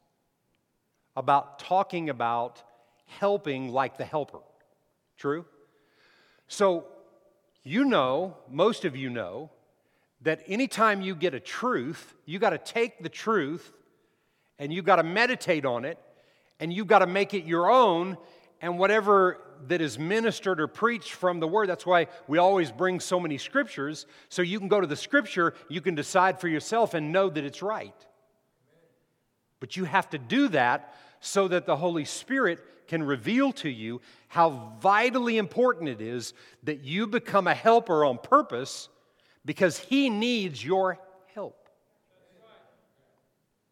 about 1.15 1.59
talking 1.59 2.09
about 2.09 2.61
helping 3.05 3.69
like 3.69 3.97
the 3.97 4.03
helper. 4.03 4.41
True? 5.15 5.45
So, 6.49 6.87
you 7.63 7.85
know, 7.85 8.35
most 8.51 8.83
of 8.83 8.97
you 8.97 9.09
know, 9.09 9.49
that 10.23 10.41
anytime 10.45 11.01
you 11.01 11.15
get 11.15 11.33
a 11.33 11.39
truth, 11.39 12.15
you 12.25 12.37
got 12.37 12.49
to 12.49 12.57
take 12.57 13.01
the 13.01 13.07
truth 13.07 13.71
and 14.59 14.73
you 14.73 14.81
got 14.81 14.97
to 14.97 15.03
meditate 15.03 15.63
on 15.63 15.85
it 15.85 15.97
and 16.59 16.71
you've 16.73 16.87
got 16.87 16.99
to 16.99 17.07
make 17.07 17.33
it 17.33 17.45
your 17.45 17.69
own. 17.69 18.17
And 18.61 18.79
whatever 18.79 19.39
that 19.67 19.81
is 19.81 19.99
ministered 19.99 20.59
or 20.59 20.67
preached 20.67 21.13
from 21.13 21.39
the 21.39 21.47
word, 21.47 21.69
that's 21.69 21.85
why 21.85 22.07
we 22.27 22.37
always 22.37 22.71
bring 22.71 22.99
so 22.99 23.19
many 23.19 23.37
scriptures, 23.37 24.05
so 24.29 24.41
you 24.41 24.59
can 24.59 24.67
go 24.67 24.81
to 24.81 24.87
the 24.87 24.95
scripture, 24.95 25.53
you 25.69 25.81
can 25.81 25.95
decide 25.95 26.39
for 26.39 26.47
yourself 26.47 26.93
and 26.93 27.11
know 27.11 27.29
that 27.29 27.43
it's 27.43 27.61
right. 27.61 27.95
But 29.59 29.75
you 29.75 29.85
have 29.85 30.09
to 30.11 30.17
do 30.17 30.47
that 30.49 30.93
so 31.19 31.47
that 31.47 31.65
the 31.65 31.75
Holy 31.75 32.05
Spirit 32.05 32.59
can 32.87 33.03
reveal 33.03 33.51
to 33.51 33.69
you 33.69 34.01
how 34.27 34.73
vitally 34.79 35.37
important 35.37 35.89
it 35.89 36.01
is 36.01 36.33
that 36.63 36.83
you 36.83 37.07
become 37.07 37.47
a 37.47 37.53
helper 37.53 38.05
on 38.05 38.17
purpose 38.17 38.89
because 39.45 39.77
He 39.77 40.09
needs 40.09 40.63
your 40.63 40.99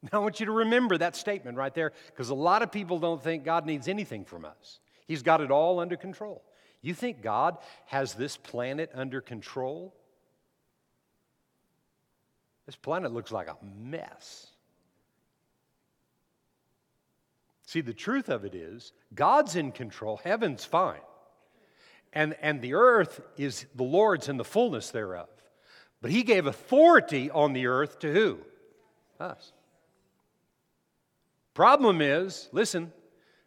I 0.13 0.19
want 0.19 0.39
you 0.39 0.45
to 0.47 0.51
remember 0.51 0.97
that 0.97 1.15
statement 1.15 1.57
right 1.57 1.73
there 1.73 1.91
because 2.07 2.29
a 2.29 2.35
lot 2.35 2.61
of 2.61 2.71
people 2.71 2.99
don't 2.99 3.23
think 3.23 3.43
God 3.43 3.65
needs 3.65 3.87
anything 3.87 4.25
from 4.25 4.45
us. 4.45 4.79
He's 5.07 5.23
got 5.23 5.41
it 5.41 5.51
all 5.51 5.79
under 5.79 5.97
control. 5.97 6.43
You 6.81 6.93
think 6.93 7.21
God 7.21 7.57
has 7.87 8.13
this 8.13 8.37
planet 8.37 8.91
under 8.93 9.21
control? 9.21 9.95
This 12.65 12.75
planet 12.75 13.11
looks 13.11 13.31
like 13.31 13.47
a 13.47 13.57
mess. 13.63 14.47
See, 17.67 17.81
the 17.81 17.93
truth 17.93 18.29
of 18.29 18.45
it 18.45 18.53
is, 18.53 18.91
God's 19.13 19.55
in 19.55 19.71
control, 19.71 20.17
heaven's 20.23 20.65
fine. 20.65 20.99
And, 22.13 22.35
and 22.41 22.61
the 22.61 22.75
earth 22.75 23.19
is 23.37 23.65
the 23.75 23.83
Lord's 23.83 24.29
and 24.29 24.39
the 24.39 24.45
fullness 24.45 24.91
thereof. 24.91 25.29
But 26.01 26.11
He 26.11 26.23
gave 26.23 26.45
authority 26.45 27.31
on 27.31 27.53
the 27.53 27.67
earth 27.67 27.99
to 27.99 28.13
who? 28.13 28.39
Us. 29.19 29.51
Problem 31.55 32.01
is, 32.01 32.49
listen, 32.51 32.91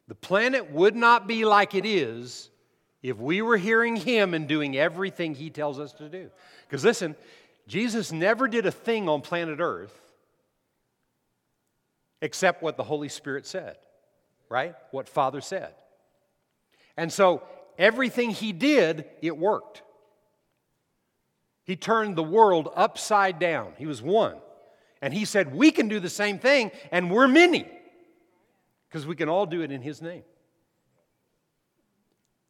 the 0.09 0.15
planet 0.15 0.73
would 0.73 0.97
not 0.97 1.29
be 1.29 1.45
like 1.45 1.75
it 1.75 1.85
is 1.85 2.51
if 3.03 3.19
we 3.19 3.43
were 3.43 3.59
hearing 3.59 3.97
Him 3.97 4.33
and 4.33 4.49
doing 4.49 4.77
everything 4.77 5.35
He 5.35 5.51
tells 5.51 5.79
us 5.79 5.93
to 5.93 6.09
do. 6.09 6.31
Because 6.67 6.85
listen, 6.85 7.15
Jesus 7.69 8.11
never 8.11 8.49
did 8.49 8.65
a 8.65 8.73
thing 8.73 9.11
on 9.11 9.21
planet 9.21 9.61
Earth 9.61 9.95
except 12.23 12.63
what 12.63 12.79
the 12.79 12.83
Holy 12.83 13.11
Spirit 13.11 13.47
said, 13.47 13.77
right? 14.49 14.75
What 14.91 15.07
Father 15.07 15.43
said. 15.43 15.75
And 16.97 17.13
so 17.13 17.43
everything 17.79 18.31
He 18.31 18.53
did, 18.55 19.05
it 19.21 19.37
worked. 19.37 19.83
He 21.65 21.77
turned 21.77 22.17
the 22.17 22.23
world 22.23 22.71
upside 22.75 23.39
down. 23.39 23.75
He 23.77 23.85
was 23.85 24.01
one. 24.01 24.39
And 25.03 25.13
He 25.13 25.27
said, 25.27 25.55
We 25.55 25.71
can 25.71 25.89
do 25.89 26.01
the 26.01 26.09
same 26.09 26.39
thing, 26.39 26.71
and 26.91 27.11
we're 27.11 27.29
many 27.29 27.69
because 28.89 29.07
we 29.07 29.17
can 29.17 29.29
all 29.29 29.47
do 29.47 29.63
it 29.63 29.71
in 29.71 29.83
His 29.83 30.01
name. 30.01 30.25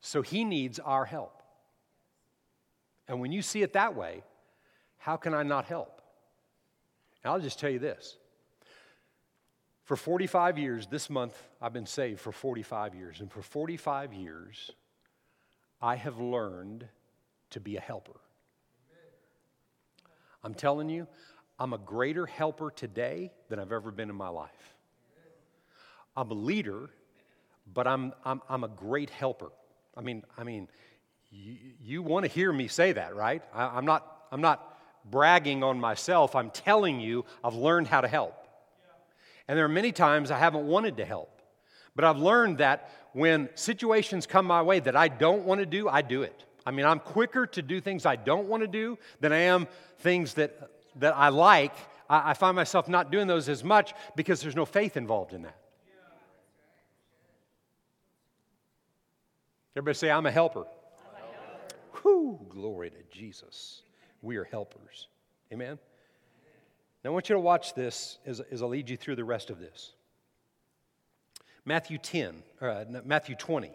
So 0.00 0.22
He 0.22 0.44
needs 0.44 0.78
our 0.78 1.04
help. 1.04 1.42
And 3.08 3.20
when 3.20 3.32
you 3.32 3.42
see 3.42 3.62
it 3.62 3.72
that 3.72 3.94
way, 3.94 4.22
how 4.98 5.16
can 5.16 5.34
I 5.34 5.42
not 5.42 5.64
help? 5.64 6.02
And 7.24 7.32
I'll 7.32 7.40
just 7.40 7.58
tell 7.58 7.70
you 7.70 7.78
this. 7.78 8.16
For 9.84 9.96
45 9.96 10.58
years, 10.58 10.86
this 10.86 11.08
month, 11.08 11.34
I've 11.62 11.72
been 11.72 11.86
saved 11.86 12.20
for 12.20 12.30
45 12.30 12.94
years. 12.94 13.20
And 13.20 13.32
for 13.32 13.40
45 13.40 14.12
years, 14.12 14.70
I 15.80 15.96
have 15.96 16.20
learned 16.20 16.86
to 17.50 17.60
be 17.60 17.76
a 17.76 17.80
helper. 17.80 18.20
I'm 20.44 20.54
telling 20.54 20.90
you, 20.90 21.06
I'm 21.58 21.72
a 21.72 21.78
greater 21.78 22.26
helper 22.26 22.70
today 22.70 23.32
than 23.48 23.58
I've 23.58 23.72
ever 23.72 23.90
been 23.90 24.10
in 24.10 24.16
my 24.16 24.28
life. 24.28 24.76
I'm 26.18 26.32
a 26.32 26.34
leader, 26.34 26.90
but 27.72 27.86
I'm, 27.86 28.12
I'm, 28.24 28.42
I'm 28.48 28.64
a 28.64 28.68
great 28.68 29.08
helper. 29.08 29.52
I 29.96 30.00
mean, 30.00 30.24
I 30.36 30.42
mean, 30.42 30.66
you, 31.30 31.56
you 31.80 32.02
want 32.02 32.24
to 32.24 32.30
hear 32.30 32.52
me 32.52 32.66
say 32.66 32.90
that, 32.90 33.14
right? 33.14 33.40
I, 33.54 33.66
I'm, 33.66 33.84
not, 33.84 34.26
I'm 34.32 34.40
not 34.40 34.76
bragging 35.08 35.62
on 35.62 35.78
myself. 35.78 36.34
I'm 36.34 36.50
telling 36.50 36.98
you 36.98 37.24
I've 37.44 37.54
learned 37.54 37.86
how 37.86 38.00
to 38.00 38.08
help. 38.08 38.34
And 39.46 39.56
there 39.56 39.64
are 39.64 39.68
many 39.68 39.92
times 39.92 40.32
I 40.32 40.38
haven't 40.38 40.66
wanted 40.66 40.96
to 40.96 41.04
help. 41.04 41.40
But 41.94 42.04
I've 42.04 42.18
learned 42.18 42.58
that 42.58 42.90
when 43.12 43.48
situations 43.54 44.26
come 44.26 44.44
my 44.44 44.62
way 44.62 44.80
that 44.80 44.96
I 44.96 45.06
don't 45.06 45.44
want 45.44 45.60
to 45.60 45.66
do, 45.66 45.88
I 45.88 46.02
do 46.02 46.22
it. 46.22 46.44
I 46.66 46.72
mean, 46.72 46.84
I'm 46.84 46.98
quicker 46.98 47.46
to 47.46 47.62
do 47.62 47.80
things 47.80 48.04
I 48.04 48.16
don't 48.16 48.48
want 48.48 48.64
to 48.64 48.66
do 48.66 48.98
than 49.20 49.32
I 49.32 49.38
am 49.42 49.68
things 50.00 50.34
that, 50.34 50.68
that 50.96 51.16
I 51.16 51.28
like. 51.28 51.74
I, 52.10 52.30
I 52.30 52.34
find 52.34 52.56
myself 52.56 52.88
not 52.88 53.12
doing 53.12 53.28
those 53.28 53.48
as 53.48 53.62
much 53.62 53.94
because 54.16 54.40
there's 54.40 54.56
no 54.56 54.66
faith 54.66 54.96
involved 54.96 55.32
in 55.32 55.42
that. 55.42 55.56
Everybody 59.78 59.94
say, 59.94 60.10
I'm 60.10 60.26
a 60.26 60.32
helper. 60.32 60.66
Whew, 62.02 62.44
glory 62.48 62.90
to 62.90 62.96
Jesus. 63.16 63.82
We 64.22 64.36
are 64.36 64.42
helpers. 64.42 65.06
Amen? 65.52 65.78
Now, 67.04 67.10
I 67.10 67.12
want 67.12 67.28
you 67.28 67.36
to 67.36 67.40
watch 67.40 67.74
this 67.74 68.18
as, 68.26 68.40
as 68.50 68.60
I 68.60 68.66
lead 68.66 68.90
you 68.90 68.96
through 68.96 69.14
the 69.14 69.24
rest 69.24 69.50
of 69.50 69.60
this. 69.60 69.92
Matthew 71.64 71.96
10, 71.96 72.42
uh, 72.60 72.86
Matthew 73.04 73.36
20, 73.36 73.70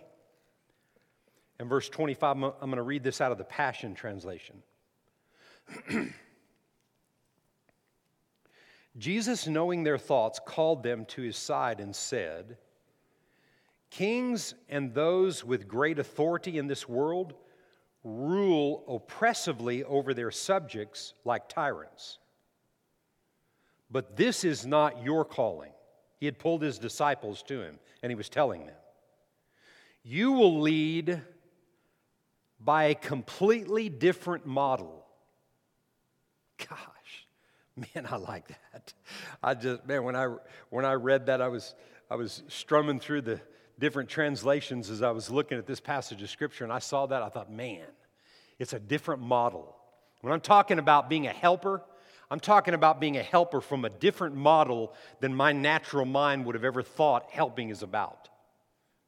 and 1.59 1.69
verse 1.69 1.87
25. 1.87 2.35
I'm 2.35 2.41
going 2.41 2.75
to 2.75 2.81
read 2.81 3.03
this 3.03 3.21
out 3.21 3.31
of 3.31 3.37
the 3.37 3.45
Passion 3.45 3.95
Translation. 3.95 4.61
Jesus, 8.97 9.47
knowing 9.47 9.85
their 9.85 9.97
thoughts, 9.97 10.41
called 10.45 10.83
them 10.83 11.05
to 11.05 11.21
his 11.21 11.37
side 11.37 11.79
and 11.79 11.95
said, 11.95 12.57
Kings 13.93 14.55
and 14.69 14.91
those 14.95 15.43
with 15.43 15.67
great 15.67 15.99
authority 15.99 16.57
in 16.57 16.65
this 16.65 16.89
world 16.89 17.35
rule 18.03 18.83
oppressively 18.87 19.83
over 19.83 20.15
their 20.15 20.31
subjects 20.31 21.13
like 21.23 21.47
tyrants. 21.47 22.17
But 23.91 24.17
this 24.17 24.43
is 24.43 24.65
not 24.65 25.03
your 25.03 25.23
calling. 25.23 25.73
He 26.19 26.25
had 26.25 26.39
pulled 26.39 26.63
his 26.63 26.79
disciples 26.79 27.43
to 27.43 27.61
him, 27.61 27.77
and 28.01 28.09
he 28.09 28.15
was 28.15 28.29
telling 28.29 28.65
them, 28.65 28.75
You 30.01 30.31
will 30.31 30.59
lead 30.61 31.21
by 32.59 32.85
a 32.85 32.95
completely 32.95 33.89
different 33.89 34.47
model. 34.47 35.05
Gosh, 36.57 37.27
man, 37.93 38.07
I 38.09 38.15
like 38.15 38.47
that. 38.47 38.91
I 39.43 39.53
just, 39.53 39.85
man, 39.85 40.03
when 40.03 40.15
I, 40.15 40.33
when 40.71 40.83
I 40.83 40.93
read 40.93 41.27
that, 41.27 41.43
I 41.43 41.47
was, 41.47 41.75
I 42.09 42.15
was 42.15 42.41
strumming 42.47 42.99
through 42.99 43.21
the 43.21 43.39
different 43.83 44.07
translations 44.07 44.89
as 44.89 45.01
I 45.01 45.11
was 45.11 45.29
looking 45.29 45.57
at 45.57 45.67
this 45.67 45.81
passage 45.81 46.21
of 46.21 46.29
Scripture, 46.29 46.63
and 46.63 46.71
I 46.71 46.79
saw 46.79 47.05
that. 47.07 47.21
I 47.21 47.27
thought, 47.27 47.51
man, 47.51 47.83
it's 48.57 48.71
a 48.71 48.79
different 48.79 49.21
model. 49.21 49.75
When 50.21 50.31
I'm 50.31 50.39
talking 50.39 50.79
about 50.79 51.09
being 51.09 51.27
a 51.27 51.33
helper, 51.33 51.83
I'm 52.31 52.39
talking 52.39 52.75
about 52.75 53.01
being 53.01 53.17
a 53.17 53.21
helper 53.21 53.59
from 53.59 53.83
a 53.83 53.89
different 53.89 54.37
model 54.37 54.93
than 55.19 55.35
my 55.35 55.51
natural 55.51 56.05
mind 56.05 56.45
would 56.45 56.55
have 56.55 56.63
ever 56.63 56.81
thought 56.81 57.29
helping 57.29 57.71
is 57.71 57.83
about. 57.83 58.29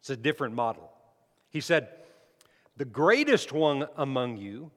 It's 0.02 0.10
a 0.10 0.18
different 0.18 0.56
model. 0.56 0.92
He 1.52 1.62
said, 1.62 1.88
The 2.76 2.84
greatest 2.84 3.54
one 3.54 3.88
among 3.96 4.40
you 4.40 4.72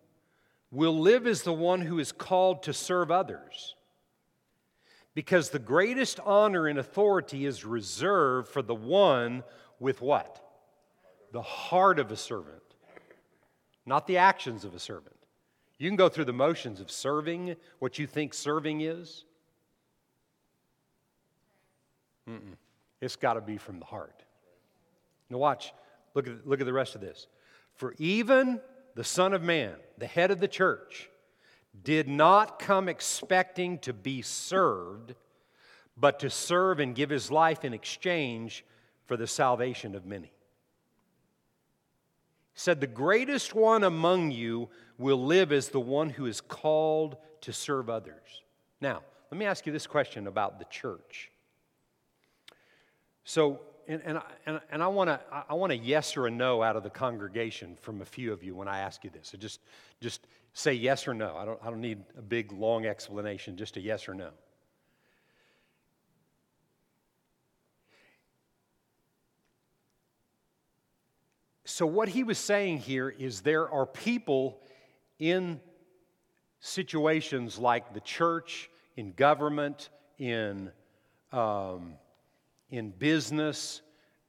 will 0.70 0.96
live 0.96 1.26
as 1.26 1.42
the 1.42 1.52
one 1.52 1.80
who 1.80 1.98
is 1.98 2.12
called 2.12 2.62
to 2.62 2.72
serve 2.72 3.10
others. 3.10 3.74
Because 5.12 5.50
the 5.50 5.58
greatest 5.58 6.20
honor 6.20 6.68
and 6.68 6.78
authority 6.78 7.46
is 7.46 7.64
reserved 7.64 8.46
for 8.46 8.62
the 8.62 8.76
one 8.76 9.42
with 9.80 10.00
what? 10.00 10.44
The 11.32 11.42
heart 11.42 11.98
of 11.98 12.10
a 12.10 12.16
servant, 12.16 12.62
not 13.86 14.06
the 14.06 14.18
actions 14.18 14.64
of 14.64 14.74
a 14.74 14.78
servant. 14.78 15.16
You 15.78 15.88
can 15.88 15.96
go 15.96 16.08
through 16.08 16.24
the 16.24 16.32
motions 16.32 16.80
of 16.80 16.90
serving 16.90 17.54
what 17.78 17.98
you 17.98 18.06
think 18.06 18.34
serving 18.34 18.80
is. 18.80 19.24
Mm-mm. 22.28 22.56
It's 23.00 23.16
got 23.16 23.34
to 23.34 23.40
be 23.40 23.58
from 23.58 23.78
the 23.78 23.84
heart. 23.84 24.24
Now, 25.30 25.38
watch. 25.38 25.72
Look 26.14 26.26
at, 26.26 26.46
look 26.46 26.60
at 26.60 26.66
the 26.66 26.72
rest 26.72 26.94
of 26.94 27.00
this. 27.00 27.28
For 27.76 27.94
even 27.98 28.60
the 28.96 29.04
Son 29.04 29.34
of 29.34 29.42
Man, 29.42 29.74
the 29.98 30.06
head 30.06 30.30
of 30.30 30.40
the 30.40 30.48
church, 30.48 31.08
did 31.84 32.08
not 32.08 32.58
come 32.58 32.88
expecting 32.88 33.78
to 33.78 33.92
be 33.92 34.22
served, 34.22 35.14
but 35.96 36.18
to 36.20 36.30
serve 36.30 36.80
and 36.80 36.94
give 36.94 37.10
his 37.10 37.30
life 37.30 37.64
in 37.64 37.72
exchange 37.72 38.64
for 39.08 39.16
the 39.16 39.26
salvation 39.26 39.96
of 39.96 40.06
many. 40.06 40.30
He 42.52 42.60
said, 42.60 42.80
The 42.80 42.86
greatest 42.86 43.54
one 43.54 43.82
among 43.82 44.30
you 44.30 44.68
will 44.98 45.24
live 45.24 45.50
as 45.50 45.70
the 45.70 45.80
one 45.80 46.10
who 46.10 46.26
is 46.26 46.40
called 46.40 47.16
to 47.40 47.52
serve 47.52 47.88
others. 47.88 48.42
Now, 48.80 49.02
let 49.30 49.38
me 49.38 49.46
ask 49.46 49.66
you 49.66 49.72
this 49.72 49.86
question 49.86 50.26
about 50.26 50.58
the 50.58 50.66
church. 50.66 51.30
So, 53.24 53.60
and, 53.88 54.02
and, 54.04 54.20
and, 54.46 54.60
and 54.70 54.82
I, 54.82 54.88
want 54.88 55.08
to, 55.08 55.20
I 55.48 55.54
want 55.54 55.72
a 55.72 55.76
yes 55.76 56.16
or 56.16 56.26
a 56.26 56.30
no 56.30 56.62
out 56.62 56.76
of 56.76 56.82
the 56.82 56.90
congregation 56.90 57.76
from 57.80 58.02
a 58.02 58.04
few 58.04 58.32
of 58.32 58.42
you 58.42 58.54
when 58.54 58.68
I 58.68 58.80
ask 58.80 59.04
you 59.04 59.10
this. 59.10 59.28
So 59.28 59.38
just, 59.38 59.60
just 60.00 60.26
say 60.52 60.74
yes 60.74 61.08
or 61.08 61.14
no. 61.14 61.34
I 61.36 61.46
don't, 61.46 61.58
I 61.62 61.70
don't 61.70 61.80
need 61.80 62.02
a 62.18 62.22
big, 62.22 62.52
long 62.52 62.84
explanation, 62.84 63.56
just 63.56 63.78
a 63.78 63.80
yes 63.80 64.08
or 64.08 64.14
no. 64.14 64.30
So, 71.78 71.86
what 71.86 72.08
he 72.08 72.24
was 72.24 72.38
saying 72.38 72.78
here 72.78 73.08
is 73.08 73.42
there 73.42 73.70
are 73.70 73.86
people 73.86 74.58
in 75.20 75.60
situations 76.58 77.56
like 77.56 77.94
the 77.94 78.00
church, 78.00 78.68
in 78.96 79.12
government, 79.12 79.88
in, 80.18 80.72
um, 81.30 81.94
in 82.68 82.90
business, 82.90 83.80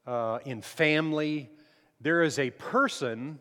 uh, 0.05 0.37
in 0.45 0.61
family. 0.61 1.49
There 1.99 2.21
is 2.21 2.37
a 2.37 2.51
person 2.51 3.39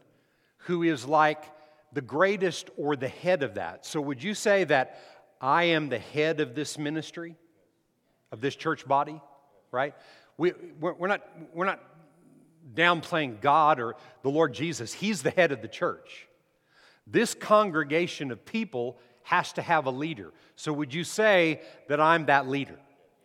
who 0.61 0.85
is 0.85 1.05
like 1.05 1.45
the 1.93 2.01
greatest 2.01 2.71
or 2.79 2.97
the 2.97 3.09
head 3.09 3.43
of 3.43 3.57
that. 3.57 3.85
So, 3.85 4.01
would 4.01 4.23
you 4.23 4.33
say 4.33 4.65
that 4.65 5.03
I 5.39 5.65
am 5.65 5.91
the 5.91 5.99
head 5.99 6.41
of 6.41 6.55
this 6.55 6.79
ministry, 6.79 7.37
of 8.33 8.41
this 8.41 8.57
church 8.57 8.89
body? 8.89 9.21
Right? 9.71 9.95
We, 10.39 10.55
we're, 10.81 11.09
not, 11.09 11.29
we're 11.53 11.67
not 11.67 11.83
downplaying 12.75 13.41
God 13.41 13.81
or 13.81 13.97
the 14.23 14.31
Lord 14.31 14.55
Jesus. 14.55 14.93
He's 14.93 15.23
the 15.23 15.31
head 15.31 15.53
of 15.53 15.63
the 15.63 15.69
church. 15.69 16.27
This 17.07 17.35
congregation 17.35 18.31
of 18.31 18.45
people 18.45 18.99
has 19.23 19.53
to 19.55 19.63
have 19.63 19.87
a 19.87 19.91
leader. 19.91 20.33
So, 20.57 20.73
would 20.73 20.93
you 20.93 21.05
say 21.05 21.63
that 21.89 22.01
I'm 22.01 22.27
that 22.27 22.49
leader? 22.49 22.79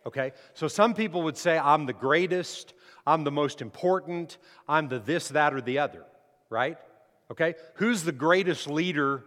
Okay? 0.06 0.32
So, 0.54 0.68
some 0.68 0.94
people 0.94 1.22
would 1.22 1.36
say 1.36 1.58
I'm 1.58 1.86
the 1.86 1.92
greatest, 1.92 2.74
I'm 3.06 3.24
the 3.24 3.30
most 3.30 3.60
important, 3.60 4.38
I'm 4.68 4.88
the 4.88 4.98
this, 4.98 5.28
that, 5.28 5.52
or 5.52 5.60
the 5.60 5.78
other, 5.78 6.04
right? 6.48 6.78
Okay? 7.30 7.54
Who's 7.74 8.04
the 8.04 8.12
greatest 8.12 8.68
leader? 8.68 9.24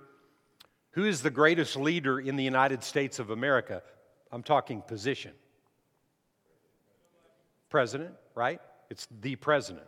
Who 0.91 1.06
is 1.06 1.21
the 1.21 1.30
greatest 1.30 1.75
leader 1.75 2.19
in 2.19 2.36
the 2.36 2.43
United 2.43 2.84
States 2.84 3.19
of 3.19 3.30
America? 3.30 3.84
I'm 4.32 4.43
talking 4.43 4.82
position. 4.82 5.34
President, 7.69 8.13
right? 8.34 8.60
It's 8.89 9.08
the 9.21 9.36
president 9.36 9.86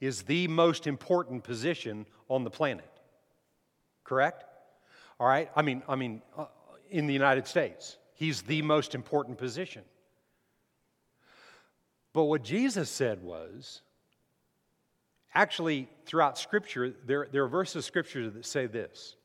is 0.00 0.22
the 0.22 0.48
most 0.48 0.86
important 0.86 1.44
position 1.44 2.06
on 2.28 2.44
the 2.44 2.50
planet. 2.50 2.90
Correct? 4.04 4.44
All 5.18 5.26
right? 5.26 5.50
I 5.56 5.62
mean, 5.62 5.82
I 5.88 5.96
mean, 5.96 6.22
uh, 6.36 6.46
in 6.90 7.06
the 7.06 7.12
United 7.12 7.46
States, 7.46 7.96
he's 8.14 8.42
the 8.42 8.62
most 8.62 8.94
important 8.94 9.38
position. 9.38 9.82
But 12.12 12.24
what 12.24 12.44
Jesus 12.44 12.88
said 12.90 13.22
was 13.22 13.82
actually, 15.34 15.88
throughout 16.06 16.38
Scripture, 16.38 16.94
there, 17.04 17.28
there 17.30 17.44
are 17.44 17.48
verses 17.48 17.76
of 17.76 17.84
Scripture 17.84 18.30
that 18.30 18.46
say 18.46 18.66
this 18.66 19.16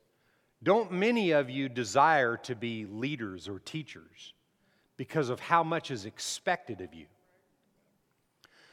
Don't 0.63 0.91
many 0.91 1.31
of 1.31 1.49
you 1.49 1.69
desire 1.69 2.37
to 2.37 2.55
be 2.55 2.85
leaders 2.85 3.47
or 3.47 3.59
teachers 3.59 4.33
because 4.97 5.29
of 5.29 5.39
how 5.39 5.63
much 5.63 5.91
is 5.91 6.05
expected 6.05 6.81
of 6.81 6.93
you? 6.93 7.05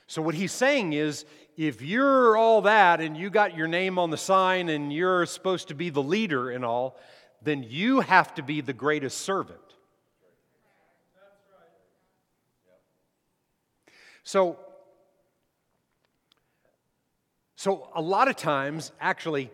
So, 0.06 0.22
what 0.22 0.34
he's 0.34 0.52
saying 0.52 0.92
is 0.92 1.24
if 1.56 1.82
you're 1.82 2.36
all 2.36 2.62
that 2.62 3.00
and 3.00 3.16
you 3.16 3.30
got 3.30 3.56
your 3.56 3.66
name 3.66 3.98
on 3.98 4.10
the 4.10 4.16
sign 4.16 4.68
and 4.68 4.92
you're 4.92 5.26
supposed 5.26 5.68
to 5.68 5.74
be 5.74 5.90
the 5.90 6.02
leader 6.02 6.50
and 6.50 6.64
all, 6.64 6.98
then 7.42 7.64
you 7.66 8.00
have 8.00 8.34
to 8.34 8.42
be 8.42 8.60
the 8.60 8.72
greatest 8.72 9.18
servant. 9.18 9.58
So, 14.22 14.58
so 17.54 17.88
a 17.94 18.02
lot 18.02 18.28
of 18.28 18.36
times, 18.36 18.92
actually, 19.00 19.50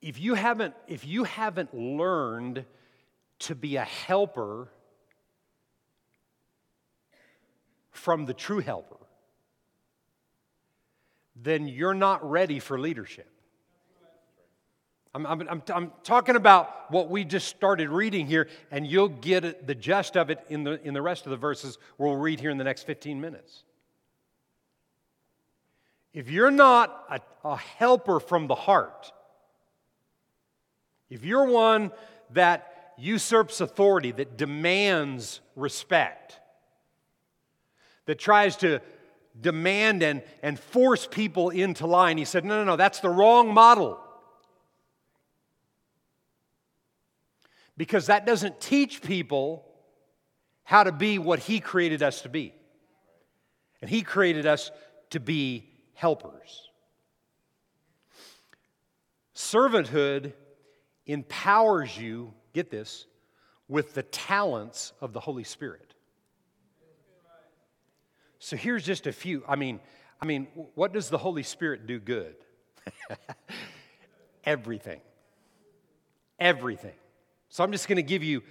if 0.00 0.20
you 0.20 0.34
haven't, 0.34 0.74
if 0.86 1.04
you 1.04 1.24
haven't 1.24 1.74
learned 1.74 2.64
to 3.40 3.54
be 3.54 3.76
a 3.76 3.84
helper 3.84 4.68
from 7.96 8.26
the 8.26 8.34
true 8.34 8.60
helper, 8.60 8.96
then 11.34 11.68
you're 11.68 11.94
not 11.94 12.28
ready 12.28 12.58
for 12.58 12.78
leadership. 12.78 13.28
I'm, 15.14 15.26
I'm, 15.26 15.48
I'm, 15.48 15.62
I'm, 15.74 15.92
talking 16.02 16.36
about 16.36 16.90
what 16.92 17.08
we 17.08 17.24
just 17.24 17.48
started 17.48 17.88
reading 17.88 18.26
here, 18.26 18.48
and 18.70 18.86
you'll 18.86 19.08
get 19.08 19.66
the 19.66 19.74
gist 19.74 20.14
of 20.14 20.28
it 20.28 20.44
in 20.50 20.62
the, 20.62 20.78
in 20.86 20.92
the 20.92 21.00
rest 21.00 21.24
of 21.24 21.30
the 21.30 21.38
verses 21.38 21.78
we'll 21.96 22.16
read 22.16 22.38
here 22.38 22.50
in 22.50 22.58
the 22.58 22.64
next 22.64 22.82
15 22.82 23.18
minutes. 23.18 23.64
If 26.12 26.30
you're 26.30 26.50
not 26.50 27.04
a, 27.10 27.48
a 27.48 27.56
helper 27.56 28.20
from 28.20 28.46
the 28.46 28.54
heart, 28.54 29.10
if 31.08 31.24
you're 31.24 31.46
one 31.46 31.92
that 32.32 32.92
usurps 32.98 33.60
authority, 33.60 34.12
that 34.12 34.36
demands 34.36 35.40
respect, 35.54 36.40
that 38.06 38.18
tries 38.18 38.56
to 38.56 38.80
demand 39.40 40.02
and, 40.02 40.22
and 40.42 40.58
force 40.58 41.06
people 41.10 41.50
into 41.50 41.86
line, 41.86 42.18
he 42.18 42.24
said, 42.24 42.44
No, 42.44 42.58
no, 42.58 42.64
no, 42.64 42.76
that's 42.76 43.00
the 43.00 43.10
wrong 43.10 43.52
model. 43.52 44.00
Because 47.76 48.06
that 48.06 48.24
doesn't 48.24 48.60
teach 48.60 49.02
people 49.02 49.66
how 50.64 50.82
to 50.82 50.92
be 50.92 51.18
what 51.18 51.38
he 51.38 51.60
created 51.60 52.02
us 52.02 52.22
to 52.22 52.28
be. 52.28 52.54
And 53.82 53.90
he 53.90 54.02
created 54.02 54.46
us 54.46 54.70
to 55.10 55.20
be 55.20 55.68
helpers. 55.92 56.70
Servanthood 59.34 60.32
empowers 61.04 61.96
you, 61.96 62.32
get 62.54 62.70
this, 62.70 63.06
with 63.68 63.94
the 63.94 64.02
talents 64.02 64.92
of 65.00 65.12
the 65.12 65.20
Holy 65.20 65.44
Spirit. 65.44 65.85
So 68.38 68.56
here's 68.56 68.84
just 68.84 69.06
a 69.06 69.12
few. 69.12 69.42
I 69.48 69.56
mean, 69.56 69.80
I 70.20 70.26
mean, 70.26 70.46
what 70.74 70.92
does 70.92 71.08
the 71.08 71.18
Holy 71.18 71.42
Spirit 71.42 71.86
do 71.86 71.98
good? 71.98 72.34
Everything. 74.44 75.00
Everything. 76.38 76.94
So 77.48 77.64
I'm 77.64 77.72
just 77.72 77.88
going 77.88 77.96
to 77.96 78.02
give 78.02 78.22
you, 78.22 78.42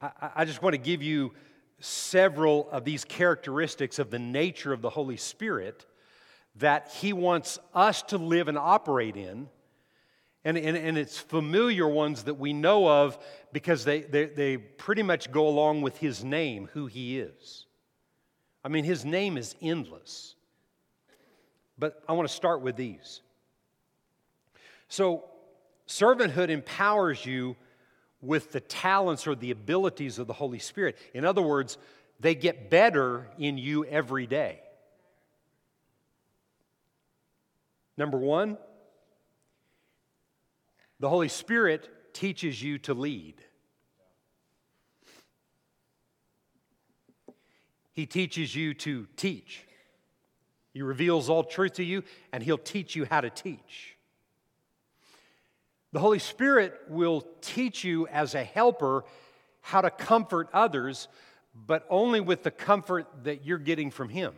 I, 0.00 0.30
I 0.36 0.44
just 0.44 0.62
want 0.62 0.74
to 0.74 0.80
give 0.80 1.02
you 1.02 1.32
several 1.78 2.68
of 2.70 2.84
these 2.84 3.04
characteristics 3.04 3.98
of 3.98 4.10
the 4.10 4.18
nature 4.18 4.72
of 4.72 4.82
the 4.82 4.90
Holy 4.90 5.16
Spirit 5.16 5.86
that 6.56 6.88
He 7.00 7.12
wants 7.12 7.58
us 7.74 8.02
to 8.04 8.18
live 8.18 8.48
and 8.48 8.58
operate 8.58 9.16
in 9.16 9.48
and, 10.44 10.56
and, 10.56 10.76
and 10.76 10.96
it's 10.96 11.18
familiar 11.18 11.86
ones 11.86 12.24
that 12.24 12.34
we 12.34 12.52
know 12.52 12.88
of 12.88 13.18
because 13.52 13.84
they, 13.84 14.00
they, 14.00 14.26
they 14.26 14.56
pretty 14.56 15.02
much 15.02 15.30
go 15.30 15.46
along 15.46 15.82
with 15.82 15.98
his 15.98 16.24
name, 16.24 16.68
who 16.72 16.86
he 16.86 17.18
is. 17.18 17.66
I 18.64 18.68
mean, 18.68 18.84
his 18.84 19.04
name 19.04 19.36
is 19.36 19.54
endless. 19.62 20.34
But 21.78 22.02
I 22.08 22.12
want 22.12 22.28
to 22.28 22.34
start 22.34 22.60
with 22.60 22.76
these. 22.76 23.22
So, 24.88 25.24
servanthood 25.88 26.50
empowers 26.50 27.24
you 27.24 27.56
with 28.20 28.52
the 28.52 28.60
talents 28.60 29.26
or 29.26 29.34
the 29.34 29.50
abilities 29.50 30.18
of 30.18 30.26
the 30.26 30.32
Holy 30.32 30.58
Spirit. 30.58 30.98
In 31.14 31.24
other 31.24 31.40
words, 31.40 31.78
they 32.18 32.34
get 32.34 32.68
better 32.68 33.28
in 33.38 33.56
you 33.56 33.84
every 33.86 34.26
day. 34.26 34.60
Number 37.96 38.18
one, 38.18 38.58
the 41.00 41.08
Holy 41.08 41.28
Spirit 41.28 41.88
teaches 42.12 42.62
you 42.62 42.78
to 42.78 42.94
lead. 42.94 43.34
He 47.92 48.06
teaches 48.06 48.54
you 48.54 48.74
to 48.74 49.06
teach. 49.16 49.66
He 50.72 50.82
reveals 50.82 51.28
all 51.28 51.42
truth 51.42 51.74
to 51.74 51.84
you, 51.84 52.04
and 52.32 52.42
He'll 52.42 52.58
teach 52.58 52.94
you 52.94 53.04
how 53.04 53.20
to 53.20 53.30
teach. 53.30 53.96
The 55.92 55.98
Holy 55.98 56.20
Spirit 56.20 56.80
will 56.88 57.26
teach 57.40 57.82
you 57.82 58.06
as 58.06 58.34
a 58.34 58.44
helper 58.44 59.04
how 59.60 59.80
to 59.80 59.90
comfort 59.90 60.48
others, 60.52 61.08
but 61.54 61.84
only 61.90 62.20
with 62.20 62.44
the 62.44 62.50
comfort 62.50 63.08
that 63.24 63.44
you're 63.44 63.58
getting 63.58 63.90
from 63.90 64.08
Him. 64.08 64.32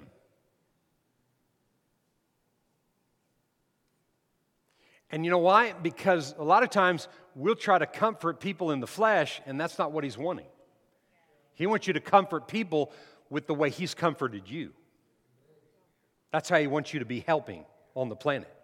And 5.11 5.27
you 5.27 5.31
know 5.31 5.39
why? 5.39 5.75
Because 5.75 6.35
a 6.39 6.43
lot 6.43 6.63
of 6.63 6.71
times 6.71 7.07
we'll 7.35 7.55
try 7.55 7.79
to 7.79 7.87
comfort 7.87 8.41
people 8.41 8.71
in 8.71 8.81
the 8.81 8.87
flesh, 8.87 9.43
and 9.45 9.61
that's 9.61 9.79
not 9.79 9.93
what 9.93 10.05
He's 10.05 10.17
wanting. 10.17 10.47
He 11.53 11.67
wants 11.67 11.87
you 11.87 11.93
to 11.93 12.01
comfort 12.01 12.49
people 12.49 12.93
with 13.33 13.47
the 13.47 13.55
way 13.55 13.71
He's 13.71 13.95
comforted 13.95 14.49
you. 14.49 14.73
That's 16.33 16.51
how 16.51 16.59
He 16.59 16.67
wants 16.67 16.93
you 16.93 17.01
to 17.01 17.07
be 17.07 17.21
helping 17.21 17.65
on 17.97 18.11
the 18.11 18.15
planet. 18.15 18.55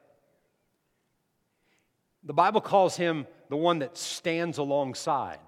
The 2.22 2.34
Bible 2.34 2.60
calls 2.60 2.94
Him 2.94 3.26
the 3.48 3.56
one 3.56 3.78
that 3.78 3.96
stands 3.96 4.58
alongside. 4.58 5.38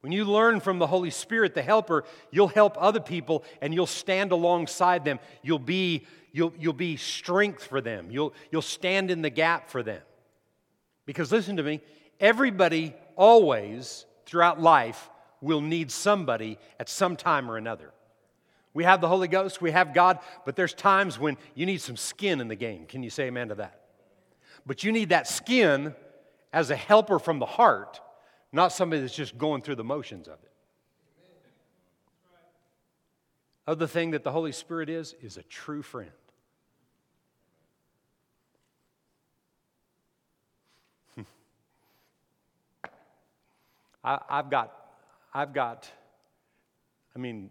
When 0.00 0.10
you 0.10 0.24
learn 0.24 0.58
from 0.58 0.80
the 0.80 0.86
Holy 0.88 1.10
Spirit, 1.10 1.54
the 1.54 1.62
helper, 1.62 2.02
you'll 2.32 2.48
help 2.48 2.76
other 2.76 2.98
people 2.98 3.44
and 3.60 3.72
you'll 3.72 3.86
stand 3.86 4.32
alongside 4.32 5.04
them. 5.04 5.20
You'll 5.42 5.60
be 5.60 6.04
you'll, 6.32 6.52
you'll 6.58 6.72
be 6.72 6.96
strength 6.96 7.62
for 7.62 7.80
them. 7.80 8.10
You'll, 8.10 8.34
you'll 8.50 8.62
stand 8.62 9.12
in 9.12 9.22
the 9.22 9.30
gap 9.30 9.70
for 9.70 9.84
them. 9.84 10.00
Because 11.06 11.30
listen 11.30 11.56
to 11.58 11.62
me, 11.62 11.82
everybody 12.18 12.94
always 13.14 14.06
throughout 14.26 14.60
life 14.60 15.08
will 15.42 15.60
need 15.60 15.90
somebody 15.90 16.56
at 16.80 16.88
some 16.88 17.16
time 17.16 17.50
or 17.50 17.58
another. 17.58 17.92
We 18.72 18.84
have 18.84 19.02
the 19.02 19.08
Holy 19.08 19.28
Ghost, 19.28 19.60
we 19.60 19.72
have 19.72 19.92
God, 19.92 20.18
but 20.46 20.56
there's 20.56 20.72
times 20.72 21.18
when 21.18 21.36
you 21.54 21.66
need 21.66 21.82
some 21.82 21.98
skin 21.98 22.40
in 22.40 22.48
the 22.48 22.56
game. 22.56 22.86
Can 22.86 23.02
you 23.02 23.10
say 23.10 23.24
amen 23.24 23.48
to 23.48 23.56
that? 23.56 23.82
But 24.64 24.82
you 24.82 24.92
need 24.92 25.10
that 25.10 25.28
skin 25.28 25.94
as 26.52 26.70
a 26.70 26.76
helper 26.76 27.18
from 27.18 27.38
the 27.38 27.44
heart, 27.44 28.00
not 28.50 28.72
somebody 28.72 29.02
that's 29.02 29.14
just 29.14 29.36
going 29.36 29.60
through 29.60 29.74
the 29.74 29.84
motions 29.84 30.26
of 30.26 30.38
it. 30.42 30.52
Other 33.66 33.86
thing 33.86 34.12
that 34.12 34.24
the 34.24 34.32
Holy 34.32 34.52
Spirit 34.52 34.88
is, 34.88 35.14
is 35.22 35.36
a 35.36 35.42
true 35.42 35.82
friend. 35.82 36.10
I, 44.02 44.18
have 44.28 44.50
got, 44.50 44.81
I've 45.34 45.52
got, 45.52 45.88
I 47.16 47.18
mean, 47.18 47.50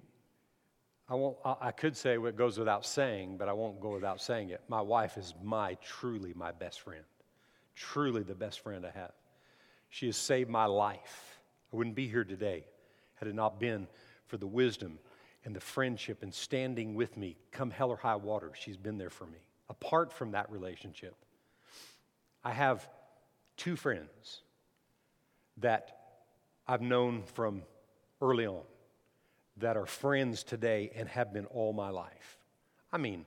I, 1.09 1.15
won't, 1.15 1.37
I 1.43 1.71
could 1.71 1.97
say 1.97 2.17
what 2.17 2.35
goes 2.35 2.57
without 2.57 2.85
saying, 2.85 3.37
but 3.37 3.49
I 3.49 3.53
won't 3.53 3.81
go 3.81 3.89
without 3.89 4.21
saying 4.21 4.49
it. 4.51 4.61
My 4.67 4.81
wife 4.81 5.17
is 5.17 5.33
my, 5.43 5.75
truly 5.83 6.33
my 6.35 6.51
best 6.51 6.81
friend. 6.81 7.03
Truly 7.75 8.23
the 8.23 8.35
best 8.35 8.59
friend 8.61 8.85
I 8.85 8.91
have. 8.91 9.11
She 9.89 10.05
has 10.05 10.15
saved 10.15 10.49
my 10.49 10.65
life. 10.65 11.39
I 11.73 11.75
wouldn't 11.75 11.95
be 11.95 12.07
here 12.07 12.23
today 12.23 12.65
had 13.15 13.27
it 13.27 13.35
not 13.35 13.59
been 13.59 13.87
for 14.27 14.37
the 14.37 14.47
wisdom 14.47 14.99
and 15.43 15.55
the 15.55 15.59
friendship 15.59 16.23
and 16.23 16.33
standing 16.33 16.95
with 16.95 17.17
me, 17.17 17.35
come 17.51 17.71
hell 17.71 17.89
or 17.89 17.97
high 17.97 18.15
water. 18.15 18.51
She's 18.57 18.77
been 18.77 18.97
there 18.97 19.09
for 19.09 19.25
me. 19.25 19.39
Apart 19.69 20.13
from 20.13 20.31
that 20.31 20.51
relationship, 20.51 21.15
I 22.43 22.51
have 22.51 22.87
two 23.57 23.75
friends 23.75 24.41
that 25.57 25.97
I've 26.67 26.81
known 26.81 27.23
from 27.23 27.63
early 28.21 28.45
on 28.45 28.63
that 29.57 29.77
are 29.77 29.85
friends 29.85 30.43
today 30.43 30.91
and 30.95 31.09
have 31.09 31.33
been 31.33 31.45
all 31.47 31.73
my 31.73 31.89
life. 31.89 32.37
I 32.91 32.97
mean, 32.97 33.25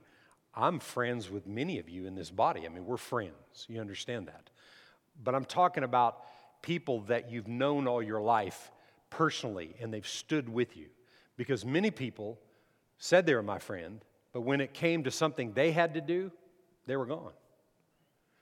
I'm 0.53 0.79
friends 0.79 1.29
with 1.29 1.45
many 1.45 1.79
of 1.79 1.89
you 1.89 2.05
in 2.07 2.15
this 2.15 2.31
body. 2.31 2.65
I 2.65 2.69
mean, 2.69 2.85
we're 2.85 2.97
friends. 2.97 3.65
You 3.67 3.81
understand 3.81 4.27
that. 4.27 4.49
But 5.21 5.35
I'm 5.35 5.45
talking 5.45 5.83
about 5.83 6.21
people 6.61 7.01
that 7.01 7.29
you've 7.29 7.47
known 7.47 7.87
all 7.87 8.01
your 8.01 8.21
life 8.21 8.71
personally 9.09 9.75
and 9.79 9.93
they've 9.93 10.07
stood 10.07 10.49
with 10.49 10.75
you. 10.75 10.87
Because 11.37 11.65
many 11.65 11.91
people 11.91 12.39
said 12.97 13.25
they 13.25 13.35
were 13.35 13.43
my 13.43 13.59
friend, 13.59 14.03
but 14.31 14.41
when 14.41 14.61
it 14.61 14.73
came 14.73 15.03
to 15.03 15.11
something 15.11 15.51
they 15.53 15.71
had 15.71 15.93
to 15.95 16.01
do, 16.01 16.31
they 16.85 16.95
were 16.95 17.05
gone. 17.05 17.33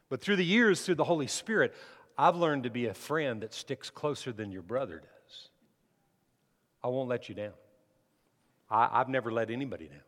But 0.10 0.22
through 0.22 0.36
the 0.36 0.46
years, 0.46 0.82
through 0.82 0.96
the 0.96 1.04
Holy 1.04 1.28
Spirit, 1.28 1.74
I've 2.18 2.36
learned 2.36 2.64
to 2.64 2.70
be 2.70 2.86
a 2.86 2.94
friend 2.94 3.42
that 3.42 3.54
sticks 3.54 3.90
closer 3.90 4.32
than 4.32 4.52
your 4.52 4.62
brother 4.62 5.00
does. 5.00 5.23
I 6.84 6.88
won't 6.88 7.10
let 7.10 7.30
you 7.30 7.36
down. 7.36 7.54
I, 8.70 8.98
have 9.00 9.10
never 9.10 9.32
let 9.32 9.50
anybody 9.50 9.88
down. 9.88 10.02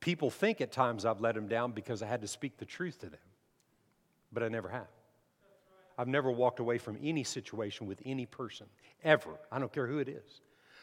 People 0.00 0.30
think 0.30 0.60
at 0.60 0.72
times 0.72 1.04
I've 1.04 1.20
let 1.20 1.34
them 1.34 1.48
down 1.48 1.72
because 1.72 2.02
I 2.02 2.06
had 2.06 2.22
to 2.22 2.28
speak 2.28 2.56
the 2.56 2.64
truth 2.64 3.00
to 3.00 3.06
them, 3.06 3.20
but 4.32 4.42
I 4.42 4.48
never 4.48 4.68
have. 4.68 4.88
I've 5.98 6.08
never 6.08 6.30
walked 6.30 6.58
away 6.60 6.78
from 6.78 6.98
any 7.02 7.24
situation 7.24 7.86
with 7.86 8.00
any 8.04 8.26
person, 8.26 8.66
ever. 9.04 9.30
I 9.50 9.58
don't 9.58 9.72
care 9.72 9.86
who 9.86 9.98
it 9.98 10.08
is. 10.08 10.40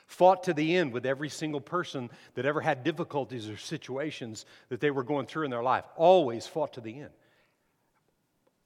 Fought 0.08 0.44
to 0.44 0.54
the 0.54 0.76
end 0.76 0.92
with 0.92 1.06
every 1.06 1.30
single 1.30 1.62
person 1.62 2.10
that 2.34 2.46
ever 2.46 2.62
had 2.62 2.84
difficulties 2.84 3.50
or 3.50 3.58
situations 3.58 4.46
that 4.70 4.80
they 4.80 4.92
were 4.92 5.04
going 5.04 5.28
through 5.28 5.46
in 5.46 5.52
their 5.52 5.64
life. 5.64 5.86
Always 5.96 6.48
fought 6.48 6.74
to 6.74 6.82
the 6.82 7.02
end. 7.02 7.12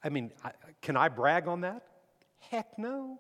I 0.04 0.10
mean, 0.10 0.32
can 0.82 0.98
I 0.98 1.10
brag 1.10 1.48
on 1.48 1.62
that? 1.62 1.84
Heck 2.40 2.78
no. 2.78 3.20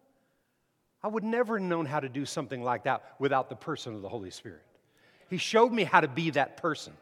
I 1.03 1.09
would 1.09 1.23
never 1.23 1.59
have 1.59 1.67
known 1.67 1.85
how 1.85 1.99
to 1.99 2.07
do 2.07 2.25
something 2.25 2.63
like 2.63 2.83
that 2.83 3.03
without 3.19 3.49
the 3.49 3.55
person 3.55 3.93
of 3.93 4.01
the 4.01 4.09
Holy 4.09 4.31
Spirit. 4.31 4.61
He 5.29 5.37
showed 5.37 5.73
me 5.73 5.83
how 5.83 5.99
to 5.99 6.07
be 6.07 6.29
that 6.31 6.57
person. 6.57 6.93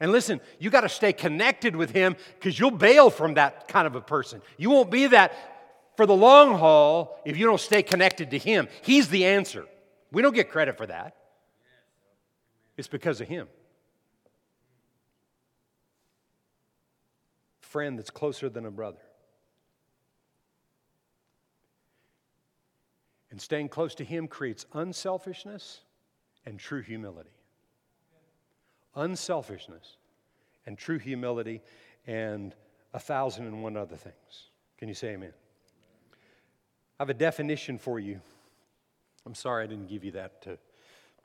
And 0.00 0.10
listen, 0.10 0.40
you 0.58 0.70
got 0.70 0.80
to 0.80 0.88
stay 0.88 1.12
connected 1.12 1.76
with 1.76 1.90
Him 1.90 2.16
because 2.34 2.58
you'll 2.58 2.70
bail 2.70 3.10
from 3.10 3.34
that 3.34 3.68
kind 3.68 3.86
of 3.86 3.94
a 3.94 4.00
person. 4.00 4.40
You 4.56 4.70
won't 4.70 4.90
be 4.90 5.06
that 5.08 5.34
for 5.96 6.06
the 6.06 6.14
long 6.14 6.58
haul 6.58 7.20
if 7.24 7.36
you 7.36 7.46
don't 7.46 7.60
stay 7.60 7.82
connected 7.82 8.30
to 8.30 8.38
Him. 8.38 8.68
He's 8.82 9.08
the 9.08 9.26
answer. 9.26 9.66
We 10.10 10.22
don't 10.22 10.34
get 10.34 10.50
credit 10.50 10.76
for 10.76 10.86
that, 10.86 11.16
it's 12.76 12.88
because 12.88 13.20
of 13.20 13.28
Him. 13.28 13.48
Friend 17.60 17.98
that's 17.98 18.10
closer 18.10 18.48
than 18.48 18.66
a 18.66 18.70
brother. 18.70 18.98
And 23.32 23.40
staying 23.40 23.70
close 23.70 23.94
to 23.94 24.04
Him 24.04 24.28
creates 24.28 24.66
unselfishness 24.74 25.80
and 26.44 26.60
true 26.60 26.82
humility. 26.82 27.30
Unselfishness 28.94 29.96
and 30.66 30.76
true 30.76 30.98
humility 30.98 31.62
and 32.06 32.54
a 32.92 33.00
thousand 33.00 33.46
and 33.46 33.62
one 33.62 33.76
other 33.76 33.96
things. 33.96 34.50
Can 34.76 34.86
you 34.86 34.94
say 34.94 35.14
amen? 35.14 35.32
I 37.00 37.02
have 37.02 37.08
a 37.08 37.14
definition 37.14 37.78
for 37.78 37.98
you. 37.98 38.20
I'm 39.24 39.34
sorry 39.34 39.64
I 39.64 39.66
didn't 39.66 39.88
give 39.88 40.04
you 40.04 40.12
that 40.12 40.42
to 40.42 40.58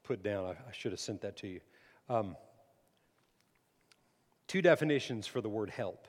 put 0.03 0.23
down. 0.23 0.45
I, 0.45 0.51
I 0.51 0.71
should 0.71 0.93
have 0.93 1.01
sent 1.01 1.19
that 1.21 1.35
to 1.37 1.47
you. 1.47 1.59
Um, 2.07 2.37
two 4.47 4.61
definitions 4.61 5.27
for 5.27 5.41
the 5.41 5.49
word 5.49 5.71
help. 5.71 6.07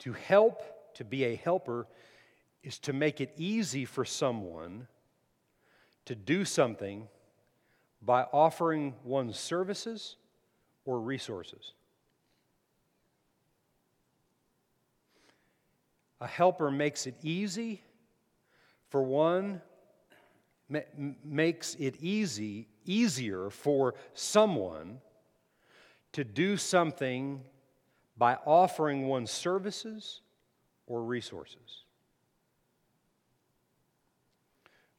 To 0.00 0.14
help, 0.14 0.62
to 0.94 1.04
be 1.04 1.24
a 1.24 1.34
helper, 1.34 1.86
is 2.66 2.80
to 2.80 2.92
make 2.92 3.20
it 3.20 3.32
easy 3.36 3.84
for 3.84 4.04
someone 4.04 4.88
to 6.04 6.16
do 6.16 6.44
something 6.44 7.06
by 8.02 8.22
offering 8.32 8.92
one's 9.04 9.38
services 9.38 10.16
or 10.84 11.00
resources. 11.00 11.74
A 16.20 16.26
helper 16.26 16.68
makes 16.68 17.06
it 17.06 17.14
easy 17.22 17.84
for 18.88 19.00
one, 19.00 19.62
ma- 20.68 20.80
makes 21.24 21.76
it 21.76 21.94
easy, 22.00 22.66
easier 22.84 23.48
for 23.48 23.94
someone 24.12 24.98
to 26.10 26.24
do 26.24 26.56
something 26.56 27.42
by 28.16 28.34
offering 28.44 29.06
one's 29.06 29.30
services 29.30 30.20
or 30.88 31.04
resources. 31.04 31.85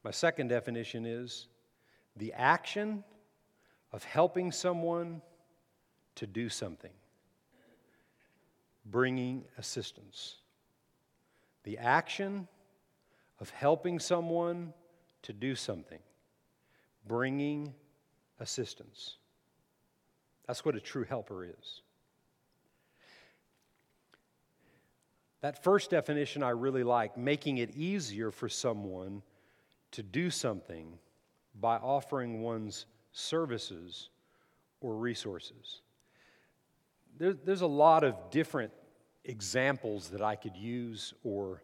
My 0.04 0.10
second 0.10 0.48
definition 0.48 1.04
is 1.04 1.48
the 2.16 2.32
action 2.32 3.04
of 3.92 4.04
helping 4.04 4.52
someone 4.52 5.22
to 6.16 6.26
do 6.26 6.48
something, 6.48 6.92
bringing 8.84 9.44
assistance. 9.56 10.36
The 11.64 11.78
action 11.78 12.48
of 13.40 13.50
helping 13.50 13.98
someone 13.98 14.72
to 15.22 15.32
do 15.32 15.54
something, 15.54 16.00
bringing 17.06 17.74
assistance. 18.40 19.16
That's 20.46 20.64
what 20.64 20.76
a 20.76 20.80
true 20.80 21.04
helper 21.04 21.44
is. 21.44 21.82
That 25.40 25.62
first 25.62 25.90
definition 25.90 26.42
I 26.42 26.50
really 26.50 26.82
like, 26.82 27.16
making 27.16 27.58
it 27.58 27.76
easier 27.76 28.30
for 28.30 28.48
someone 28.48 29.22
to 29.92 30.02
do 30.02 30.30
something 30.30 30.98
by 31.60 31.76
offering 31.76 32.42
one's 32.42 32.86
services 33.12 34.10
or 34.80 34.94
resources. 34.94 35.80
There, 37.18 37.32
there's 37.32 37.62
a 37.62 37.66
lot 37.66 38.04
of 38.04 38.14
different 38.30 38.72
examples 39.24 40.08
that 40.10 40.22
I 40.22 40.36
could 40.36 40.56
use 40.56 41.14
or 41.24 41.62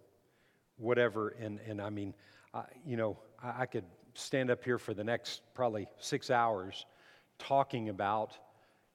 whatever, 0.77 1.29
and, 1.41 1.61
and 1.67 1.81
I 1.81 1.91
mean, 1.91 2.15
I, 2.53 2.65
you 2.85 2.97
know, 2.97 3.19
I, 3.43 3.63
I 3.63 3.67
could 3.67 3.85
stand 4.15 4.51
up 4.51 4.65
here 4.65 4.79
for 4.79 4.95
the 4.95 5.05
next 5.05 5.43
probably 5.55 5.87
six 5.99 6.31
hours 6.31 6.87
talking 7.39 7.89
about 7.89 8.37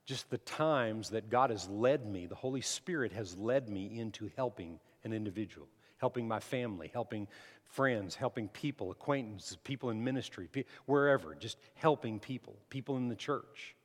just 0.06 0.30
the 0.30 0.38
times 0.40 1.10
that 1.12 1.30
God 1.30 1.52
has 1.52 1.70
led 1.70 2.06
me, 2.06 2.26
the 2.26 2.36
Holy 2.36 2.62
Spirit 2.62 3.12
has 3.12 3.38
led 3.38 3.70
me 3.70 4.00
into 4.00 4.30
helping 4.36 4.80
an 5.04 5.14
individual, 5.14 5.68
helping 5.98 6.28
my 6.28 6.40
family, 6.40 6.90
helping 6.92 7.28
friends, 7.70 8.16
helping 8.16 8.48
people, 8.50 8.92
acquaintances, 8.92 9.58
people 9.64 9.90
in 9.90 10.04
ministry, 10.04 10.50
wherever, 10.86 11.36
just 11.36 11.58
helping 11.76 12.20
people, 12.20 12.56
people 12.70 12.98
in 12.98 13.10
the 13.10 13.16
church. 13.16 13.76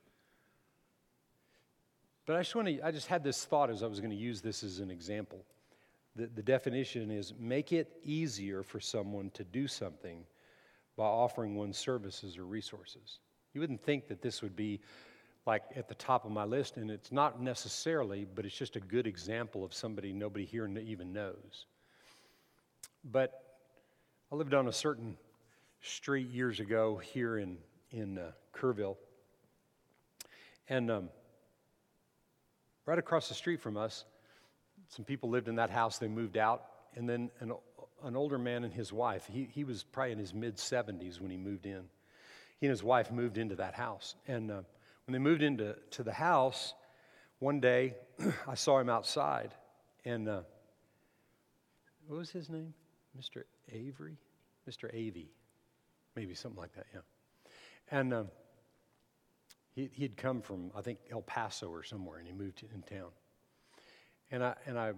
But 2.25 2.35
I 2.35 2.39
just 2.39 2.55
want 2.55 2.67
to, 2.67 2.81
I 2.81 2.91
just 2.91 3.07
had 3.07 3.23
this 3.23 3.45
thought 3.45 3.69
as 3.69 3.83
I 3.83 3.87
was 3.87 3.99
going 3.99 4.11
to 4.11 4.15
use 4.15 4.41
this 4.41 4.63
as 4.63 4.79
an 4.79 4.89
example. 4.89 5.45
The, 6.15 6.27
the 6.27 6.41
definition 6.41 7.11
is 7.11 7.33
make 7.39 7.71
it 7.71 7.91
easier 8.03 8.63
for 8.63 8.79
someone 8.79 9.29
to 9.31 9.43
do 9.43 9.67
something 9.67 10.25
by 10.97 11.05
offering 11.05 11.55
one's 11.55 11.77
services 11.77 12.37
or 12.37 12.45
resources. 12.45 13.19
You 13.53 13.61
wouldn't 13.61 13.83
think 13.83 14.07
that 14.07 14.21
this 14.21 14.41
would 14.41 14.55
be 14.55 14.79
like 15.45 15.63
at 15.75 15.87
the 15.87 15.95
top 15.95 16.25
of 16.25 16.31
my 16.31 16.43
list, 16.43 16.77
and 16.77 16.89
it's 16.89 17.11
not 17.11 17.39
necessarily, 17.39 18.25
but 18.33 18.45
it's 18.45 18.57
just 18.57 18.75
a 18.75 18.79
good 18.79 19.05
example 19.05 19.63
of 19.63 19.73
somebody 19.73 20.11
nobody 20.11 20.45
here 20.45 20.67
even 20.67 21.13
knows. 21.13 21.67
But 23.03 23.44
I 24.31 24.35
lived 24.35 24.55
on 24.55 24.67
a 24.67 24.73
certain 24.73 25.17
street 25.81 26.29
years 26.29 26.59
ago 26.59 26.97
here 26.97 27.37
in, 27.37 27.57
in 27.91 28.17
uh, 28.17 28.31
Kerrville. 28.53 28.97
And 30.67 30.89
um, 30.89 31.09
right 32.87 32.97
across 32.97 33.29
the 33.29 33.35
street 33.35 33.61
from 33.61 33.77
us, 33.77 34.05
some 34.89 35.05
people 35.05 35.29
lived 35.29 35.47
in 35.47 35.55
that 35.57 35.69
house. 35.69 35.99
They 35.99 36.07
moved 36.07 36.37
out. 36.37 36.63
And 36.95 37.07
then 37.07 37.29
an, 37.39 37.53
an 38.03 38.15
older 38.15 38.39
man 38.39 38.63
and 38.63 38.73
his 38.73 38.91
wife, 38.91 39.29
he, 39.31 39.47
he 39.51 39.63
was 39.63 39.83
probably 39.83 40.13
in 40.13 40.19
his 40.19 40.33
mid 40.33 40.57
70s 40.57 41.21
when 41.21 41.29
he 41.29 41.37
moved 41.37 41.67
in. 41.67 41.83
He 42.59 42.65
and 42.65 42.71
his 42.71 42.83
wife 42.83 43.11
moved 43.11 43.37
into 43.37 43.55
that 43.55 43.75
house. 43.75 44.15
And 44.27 44.49
uh, 44.49 44.61
when 45.05 45.13
they 45.13 45.19
moved 45.19 45.43
into 45.43 45.75
to 45.91 46.03
the 46.03 46.13
house, 46.13 46.73
one 47.37 47.59
day 47.59 47.93
I 48.47 48.55
saw 48.55 48.79
him 48.79 48.89
outside. 48.89 49.53
And 50.03 50.27
uh, 50.27 50.41
what 52.07 52.17
was 52.17 52.31
his 52.31 52.49
name? 52.49 52.73
Mr. 53.19 53.43
Avery? 53.71 54.17
Mr. 54.69 54.93
Avey. 54.93 55.27
Maybe 56.15 56.33
something 56.33 56.59
like 56.59 56.73
that, 56.75 56.85
yeah. 56.93 57.01
And 57.91 58.13
um, 58.13 58.27
he, 59.73 59.89
he'd 59.93 60.17
come 60.17 60.41
from, 60.41 60.71
I 60.75 60.81
think, 60.81 60.99
El 61.11 61.21
Paso 61.21 61.67
or 61.67 61.83
somewhere, 61.83 62.17
and 62.17 62.27
he 62.27 62.33
moved 62.33 62.63
in 62.73 62.81
town. 62.81 63.09
And 64.31 64.43
I, 64.43 64.55
and 64.65 64.79
I 64.79 64.93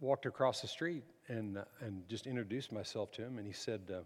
walked 0.00 0.26
across 0.26 0.60
the 0.60 0.68
street 0.68 1.04
and, 1.28 1.58
uh, 1.58 1.64
and 1.80 2.08
just 2.08 2.26
introduced 2.26 2.72
myself 2.72 3.12
to 3.12 3.22
him, 3.22 3.38
and 3.38 3.46
he 3.46 3.52
said, 3.52 3.92
uh, 3.94 4.00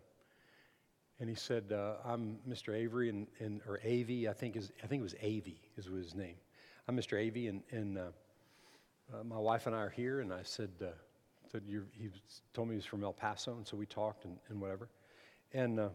and 1.19 1.31
he 1.31 1.35
said, 1.35 1.73
uh, 1.73 1.95
"I'm 2.05 2.37
Mr. 2.47 2.75
Avery, 2.77 3.09
and, 3.09 3.27
and 3.39 3.63
or 3.67 3.81
Avey, 3.83 4.29
I 4.29 4.35
think 4.35 4.55
is 4.55 4.71
I 4.85 4.87
think 4.87 5.01
it 5.01 5.03
was 5.03 5.15
Avey 5.15 5.57
is 5.79 5.87
his 5.87 6.15
name. 6.15 6.37
I'm 6.87 6.95
Mr. 6.95 7.17
Avey, 7.17 7.49
and, 7.49 7.63
and 7.71 7.97
uh, 7.97 8.03
uh, 9.15 9.25
my 9.25 9.39
wife 9.39 9.67
and 9.67 9.75
I 9.75 9.79
are 9.79 9.89
here." 9.89 10.21
And 10.21 10.31
I 10.31 10.43
said, 10.43 10.69
said 11.51 11.63
he 11.67 12.11
told 12.53 12.69
me 12.69 12.75
he 12.75 12.77
was 12.77 12.85
from 12.85 13.05
El 13.05 13.13
Paso, 13.13 13.57
and 13.57 13.67
so 13.67 13.77
we 13.77 13.87
talked 13.87 14.25
and, 14.25 14.37
and 14.49 14.61
whatever. 14.61 14.89
And 15.53 15.79
uh, 15.79 15.89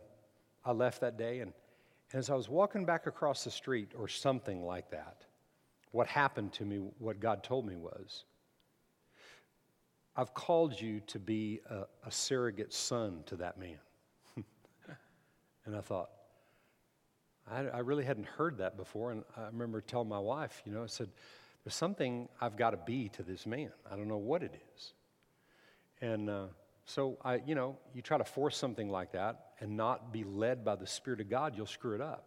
I 0.65 0.71
left 0.71 1.01
that 1.01 1.17
day, 1.17 1.39
and, 1.39 1.53
and 2.11 2.19
as 2.19 2.29
I 2.29 2.35
was 2.35 2.49
walking 2.49 2.85
back 2.85 3.07
across 3.07 3.43
the 3.43 3.51
street 3.51 3.91
or 3.97 4.07
something 4.07 4.63
like 4.63 4.91
that, 4.91 5.25
what 5.91 6.07
happened 6.07 6.53
to 6.53 6.65
me, 6.65 6.77
what 6.99 7.19
God 7.19 7.43
told 7.43 7.65
me 7.65 7.75
was, 7.75 8.25
I've 10.15 10.33
called 10.33 10.79
you 10.79 11.01
to 11.07 11.19
be 11.19 11.61
a, 11.69 11.83
a 12.05 12.11
surrogate 12.11 12.73
son 12.73 13.23
to 13.27 13.35
that 13.37 13.57
man. 13.57 13.77
and 15.65 15.75
I 15.75 15.81
thought, 15.81 16.09
I, 17.49 17.61
I, 17.67 17.79
really 17.79 18.03
hadn't 18.03 18.27
heard 18.27 18.57
that 18.57 18.77
before. 18.77 19.11
And 19.11 19.23
I 19.37 19.45
remember 19.47 19.81
telling 19.81 20.09
my 20.09 20.19
wife, 20.19 20.61
you 20.65 20.73
know, 20.73 20.83
I 20.83 20.87
said, 20.87 21.09
there's 21.63 21.75
something 21.75 22.27
I've 22.39 22.57
got 22.57 22.71
to 22.71 22.77
be 22.77 23.09
to 23.09 23.23
this 23.23 23.45
man. 23.45 23.71
I 23.89 23.95
don't 23.95 24.07
know 24.07 24.17
what 24.17 24.43
it 24.43 24.53
is. 24.75 24.93
And 26.01 26.29
uh, 26.29 26.45
so, 26.85 27.17
I, 27.23 27.41
you 27.45 27.55
know, 27.55 27.77
you 27.93 28.01
try 28.01 28.17
to 28.17 28.23
force 28.23 28.57
something 28.57 28.89
like 28.89 29.11
that 29.11 29.51
and 29.59 29.77
not 29.77 30.11
be 30.11 30.23
led 30.23 30.65
by 30.65 30.75
the 30.75 30.87
Spirit 30.87 31.21
of 31.21 31.29
God, 31.29 31.53
you'll 31.55 31.67
screw 31.67 31.95
it 31.95 32.01
up, 32.01 32.25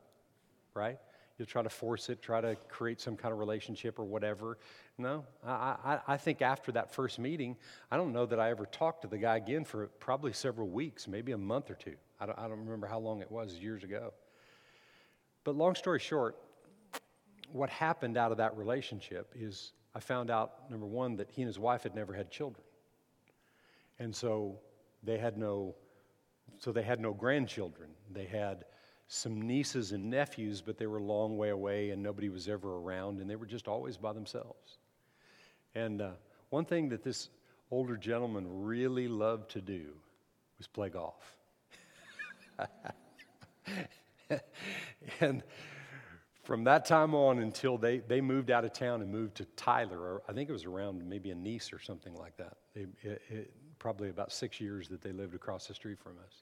right? 0.75 0.99
You'll 1.37 1.47
try 1.47 1.63
to 1.63 1.69
force 1.69 2.09
it, 2.09 2.23
try 2.23 2.41
to 2.41 2.57
create 2.69 3.01
some 3.01 3.17
kind 3.17 3.33
of 3.33 3.41
relationship 3.41 3.99
or 3.99 4.05
whatever. 4.05 4.59
No, 4.97 5.25
I, 5.45 5.75
I, 5.85 5.99
I 6.07 6.17
think 6.17 6.43
after 6.43 6.71
that 6.73 6.95
first 6.95 7.19
meeting, 7.19 7.57
I 7.91 7.97
don't 7.97 8.13
know 8.13 8.25
that 8.27 8.39
I 8.39 8.51
ever 8.51 8.67
talked 8.67 9.03
to 9.03 9.09
the 9.09 9.19
guy 9.19 9.37
again 9.37 9.65
for 9.65 9.89
probably 9.99 10.33
several 10.33 10.69
weeks, 10.69 11.09
maybe 11.09 11.33
a 11.33 11.39
month 11.39 11.71
or 11.71 11.75
two. 11.75 11.97
I 12.21 12.27
don't, 12.27 12.39
I 12.39 12.43
don't 12.43 12.61
remember 12.61 12.87
how 12.87 13.01
long 13.01 13.21
it 13.21 13.31
was 13.33 13.55
years 13.55 13.83
ago. 13.83 14.13
But 15.43 15.57
long 15.57 15.75
story 15.75 15.99
short, 15.99 16.37
what 17.51 17.69
happened 17.69 18.17
out 18.17 18.31
of 18.31 18.39
that 18.39 18.57
relationship 18.57 19.33
is 19.35 19.73
I 19.95 20.01
found 20.01 20.31
out, 20.31 20.71
number 20.71 20.87
one, 20.87 21.17
that 21.17 21.31
he 21.31 21.43
and 21.43 21.49
his 21.49 21.59
wife 21.59 21.83
had 21.83 21.97
never 21.97 22.15
had 22.15 22.31
children. 22.31 22.65
And 23.99 24.15
so 24.15 24.61
they 25.03 25.19
had 25.19 25.37
no 25.37 25.75
so 26.59 26.73
they 26.73 26.83
had 26.83 27.01
no 27.01 27.13
grandchildren. 27.13 27.91
They 28.13 28.27
had 28.27 28.65
some 29.09 29.43
nieces 29.43 29.93
and 29.93 30.09
nephews, 30.11 30.61
but 30.61 30.79
they 30.79 30.87
were 30.87 30.99
a 30.99 31.03
long 31.03 31.37
way 31.37 31.51
away 31.51 31.91
and 31.91 32.03
nobody 32.03 32.29
was 32.29 32.49
ever 32.49 32.77
around 32.77 33.21
and 33.21 33.29
they 33.29 33.37
were 33.37 33.47
just 33.47 33.69
always 33.69 33.97
by 33.97 34.13
themselves. 34.13 34.79
And 35.75 36.01
uh, 36.01 36.13
one 36.51 36.65
thing 36.65 36.89
that 36.91 37.03
this 37.03 37.29
older 37.71 37.97
gentleman 37.97 38.47
really 38.49 39.09
loved 39.09 39.51
to 39.53 39.61
do 39.61 39.95
was 40.59 40.67
play 40.67 40.89
golf. 40.89 41.37
and 45.21 45.43
from 46.45 46.65
that 46.65 46.85
time 46.85 47.15
on 47.15 47.39
until 47.41 47.79
they, 47.79 47.99
they 47.99 48.21
moved 48.21 48.51
out 48.51 48.65
of 48.65 48.73
town 48.73 49.03
and 49.03 49.11
moved 49.11 49.37
to 49.37 49.45
Tyler, 49.57 50.23
I 50.29 50.33
think 50.33 50.49
it 50.49 50.53
was 50.53 50.65
around 50.65 51.09
maybe 51.09 51.31
a 51.31 51.35
niece 51.35 51.73
or 51.73 51.81
something 51.81 52.15
like 52.15 52.37
that. 52.37 52.57
They, 52.75 52.87
it, 53.03 53.23
it, 53.29 53.55
probably 53.85 54.09
about 54.09 54.33
six 54.33 54.63
years 54.63 54.89
that 54.89 55.03
they 55.03 55.13
lived 55.13 55.35
across 55.35 55.67
the 55.67 55.75
street 55.75 55.99
from 55.99 56.13
us. 56.13 56.33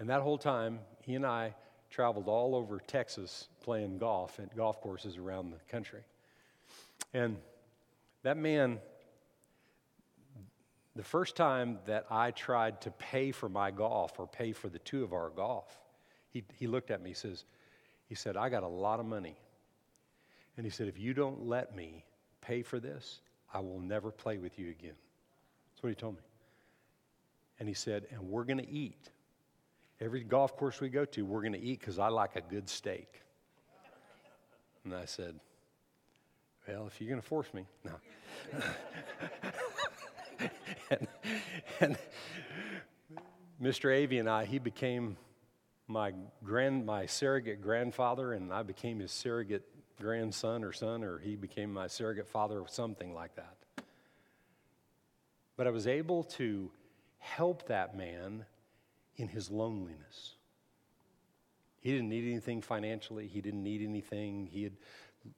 And 0.00 0.10
that 0.10 0.22
whole 0.22 0.36
time, 0.36 0.80
he 1.02 1.14
and 1.14 1.24
I 1.24 1.54
traveled 1.88 2.26
all 2.26 2.56
over 2.56 2.80
Texas 2.80 3.46
playing 3.62 3.98
golf 3.98 4.40
at 4.40 4.56
golf 4.56 4.80
courses 4.80 5.18
around 5.18 5.52
the 5.52 5.58
country. 5.70 6.00
And 7.14 7.36
that 8.24 8.36
man, 8.36 8.80
the 10.96 11.04
first 11.04 11.36
time 11.36 11.78
that 11.86 12.06
I 12.10 12.32
tried 12.32 12.80
to 12.80 12.90
pay 12.90 13.30
for 13.30 13.48
my 13.48 13.70
golf 13.70 14.18
or 14.18 14.26
pay 14.26 14.50
for 14.50 14.68
the 14.68 14.80
two 14.80 15.04
of 15.04 15.12
our 15.12 15.30
golf, 15.30 15.78
he, 16.30 16.42
he 16.56 16.66
looked 16.66 16.90
at 16.90 17.00
me, 17.00 17.10
he 17.10 17.14
says, 17.14 17.44
he 18.08 18.16
said, 18.16 18.36
I 18.36 18.48
got 18.48 18.64
a 18.64 18.68
lot 18.68 18.98
of 18.98 19.06
money. 19.06 19.38
And 20.56 20.66
he 20.66 20.70
said, 20.70 20.88
if 20.88 20.98
you 20.98 21.14
don't 21.14 21.46
let 21.46 21.76
me 21.76 22.04
pay 22.40 22.62
for 22.62 22.80
this, 22.80 23.20
I 23.54 23.60
will 23.60 23.78
never 23.78 24.10
play 24.10 24.38
with 24.38 24.58
you 24.58 24.70
again. 24.70 24.96
That's 25.78 25.84
what 25.84 25.90
he 25.90 25.94
told 25.94 26.16
me. 26.16 26.22
And 27.60 27.68
he 27.68 27.74
said, 27.74 28.08
and 28.10 28.20
we're 28.28 28.42
going 28.42 28.58
to 28.58 28.68
eat. 28.68 29.10
Every 30.00 30.24
golf 30.24 30.56
course 30.56 30.80
we 30.80 30.88
go 30.88 31.04
to, 31.04 31.24
we're 31.24 31.42
going 31.42 31.52
to 31.52 31.60
eat 31.60 31.78
because 31.78 32.00
I 32.00 32.08
like 32.08 32.34
a 32.34 32.40
good 32.40 32.68
steak. 32.68 33.22
And 34.84 34.92
I 34.92 35.04
said, 35.04 35.38
well, 36.66 36.88
if 36.88 37.00
you're 37.00 37.08
going 37.08 37.20
to 37.20 37.26
force 37.26 37.54
me, 37.54 37.64
no. 37.84 37.92
and, 40.90 41.06
and 41.78 41.96
Mr. 43.62 43.88
Avey 43.94 44.18
and 44.18 44.28
I, 44.28 44.46
he 44.46 44.58
became 44.58 45.16
my 45.86 46.12
grand, 46.42 46.86
my 46.86 47.06
surrogate 47.06 47.62
grandfather, 47.62 48.32
and 48.32 48.52
I 48.52 48.64
became 48.64 48.98
his 48.98 49.12
surrogate 49.12 49.62
grandson 50.00 50.64
or 50.64 50.72
son, 50.72 51.04
or 51.04 51.20
he 51.20 51.36
became 51.36 51.72
my 51.72 51.86
surrogate 51.86 52.26
father 52.26 52.58
or 52.58 52.66
something 52.66 53.14
like 53.14 53.36
that. 53.36 53.57
But 55.58 55.66
I 55.66 55.70
was 55.70 55.88
able 55.88 56.22
to 56.24 56.70
help 57.18 57.66
that 57.66 57.96
man 57.96 58.46
in 59.16 59.26
his 59.26 59.50
loneliness. 59.50 60.36
He 61.80 61.90
didn't 61.90 62.08
need 62.08 62.30
anything 62.30 62.62
financially, 62.62 63.26
he 63.26 63.40
didn't 63.40 63.64
need 63.64 63.82
anything. 63.82 64.48
He 64.50 64.62
had 64.62 64.72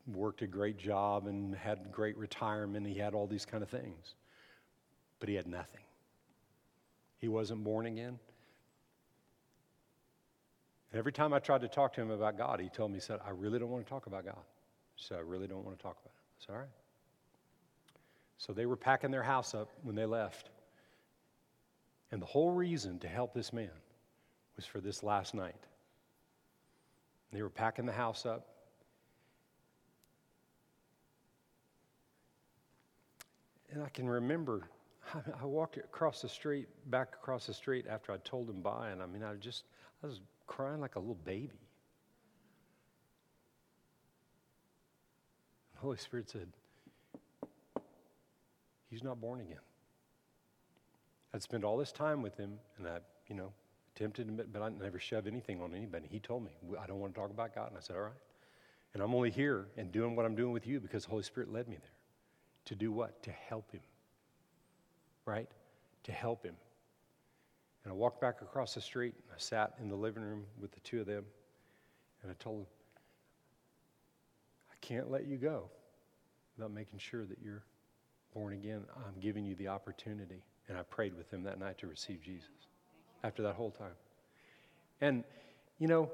worked 0.07 0.43
a 0.43 0.47
great 0.47 0.77
job 0.77 1.27
and 1.27 1.55
had 1.55 1.91
great 1.91 2.17
retirement, 2.19 2.87
he 2.87 2.95
had 2.95 3.15
all 3.15 3.27
these 3.27 3.47
kind 3.47 3.63
of 3.63 3.71
things. 3.71 4.15
But 5.19 5.31
he 5.31 5.35
had 5.35 5.47
nothing. 5.47 5.83
He 7.19 7.29
wasn't 7.29 7.65
born 7.65 7.87
again. 7.87 8.19
And 10.93 10.99
every 10.99 11.13
time 11.13 11.33
I 11.33 11.39
tried 11.39 11.63
to 11.63 11.69
talk 11.69 11.95
to 11.95 12.03
him 12.03 12.11
about 12.11 12.37
God, 12.37 12.61
he 12.61 12.69
told 12.69 12.91
me, 12.91 12.99
he 12.99 13.01
said, 13.01 13.21
I 13.27 13.31
really 13.31 13.59
don't 13.59 13.71
want 13.71 13.87
to 13.87 13.91
talk 13.91 14.07
about 14.07 14.27
God. 14.27 14.45
So 14.97 15.17
I 15.17 15.21
really 15.21 15.47
don't 15.47 15.65
want 15.65 15.79
to 15.79 15.83
talk 15.83 15.97
about 16.03 16.13
it. 16.13 16.39
It's 16.39 16.47
all 16.51 16.57
right. 16.57 16.69
So 18.41 18.55
they 18.55 18.65
were 18.65 18.77
packing 18.77 19.11
their 19.11 19.23
house 19.23 19.55
up 19.55 19.69
when 19.83 19.95
they 19.95 20.07
left. 20.07 20.49
And 22.11 22.23
the 22.23 22.27
whole 22.27 22.53
reason 22.53 22.99
to 23.01 23.07
help 23.07 23.35
this 23.35 23.53
man 23.53 23.69
was 24.57 24.65
for 24.65 24.81
this 24.81 25.03
last 25.03 25.35
night. 25.35 25.67
They 27.35 27.43
were 27.43 27.51
packing 27.51 27.85
the 27.85 27.93
house 27.93 28.25
up. 28.25 28.47
And 33.73 33.83
I 33.83 33.91
can 33.91 34.09
remember 34.09 34.71
I 35.43 35.45
walked 35.45 35.77
across 35.77 36.23
the 36.23 36.29
street, 36.29 36.67
back 36.87 37.09
across 37.21 37.47
the 37.47 37.55
street 37.55 37.85
after 37.91 38.11
I 38.11 38.17
told 38.25 38.49
him 38.49 38.63
bye, 38.63 38.89
and 38.89 39.03
I 39.03 39.07
mean, 39.07 39.23
I 39.23 39.35
just, 39.35 39.65
I 40.03 40.07
was 40.07 40.23
crying 40.47 40.81
like 40.81 40.97
a 40.97 40.99
little 40.99 41.19
baby. 41.27 41.61
The 45.75 45.81
Holy 45.81 45.99
Spirit 45.99 46.31
said, 46.31 46.49
He's 48.91 49.05
not 49.05 49.21
born 49.21 49.41
again. 49.41 49.61
I'd 51.33 51.43
spent 51.43 51.63
all 51.63 51.77
this 51.77 51.93
time 51.93 52.23
with 52.23 52.37
him, 52.37 52.59
and 52.77 52.89
I, 52.89 52.99
you 53.29 53.37
know, 53.37 53.53
attempted, 53.95 54.53
but 54.53 54.63
I 54.63 54.69
never 54.69 54.99
shoved 54.99 55.29
anything 55.29 55.61
on 55.61 55.75
anybody. 55.75 56.09
He 56.11 56.19
told 56.19 56.45
me, 56.45 56.51
I 56.81 56.87
don't 56.87 56.99
want 56.99 57.15
to 57.15 57.21
talk 57.21 57.31
about 57.31 57.55
God. 57.55 57.69
And 57.69 57.79
I 57.79 57.81
said, 57.81 57.97
All 57.97 58.03
right. 58.03 58.13
And 58.93 59.03
I'm 59.03 59.15
only 59.15 59.31
here 59.31 59.69
and 59.77 59.93
doing 59.93 60.17
what 60.17 60.27
I'm 60.27 60.35
doing 60.35 60.53
with 60.53 60.67
you 60.67 60.81
because 60.81 61.05
the 61.05 61.11
Holy 61.11 61.23
Spirit 61.23 61.53
led 61.53 61.69
me 61.69 61.77
there. 61.77 61.93
To 62.67 62.75
do 62.75 62.91
what? 62.91 63.23
To 63.23 63.31
help 63.31 63.71
him. 63.71 63.83
Right? 65.25 65.49
To 66.05 66.13
help 66.13 66.45
him. 66.45 66.57
And 67.85 67.93
I 67.93 67.95
walked 67.95 68.21
back 68.21 68.43
across 68.43 68.75
the 68.75 68.81
street. 68.81 69.15
And 69.15 69.33
I 69.33 69.39
sat 69.39 69.75
in 69.81 69.89
the 69.89 69.95
living 69.95 70.25
room 70.25 70.45
with 70.61 70.73
the 70.73 70.81
two 70.81 71.01
of 71.01 71.07
them. 71.07 71.25
And 72.23 72.33
I 72.33 72.35
told 72.43 72.63
them, 72.63 72.67
I 74.73 74.75
can't 74.81 75.09
let 75.09 75.25
you 75.25 75.37
go 75.37 75.71
without 76.57 76.73
making 76.73 76.99
sure 76.99 77.25
that 77.27 77.39
you're 77.41 77.63
born 78.35 78.53
again. 78.53 78.83
I'm 78.97 79.21
giving 79.21 79.45
you 79.45 79.55
the 79.55 79.69
opportunity. 79.69 80.43
And 80.69 80.79
I 80.79 80.83
prayed 80.83 81.17
with 81.17 81.31
him 81.33 81.43
that 81.45 81.59
night 81.59 81.79
to 81.79 81.87
receive 81.87 82.23
Jesus 82.23 82.49
after 83.25 83.43
that 83.43 83.55
whole 83.55 83.71
time. 83.71 83.93
And, 85.01 85.25
you 85.79 85.89
know, 85.89 86.11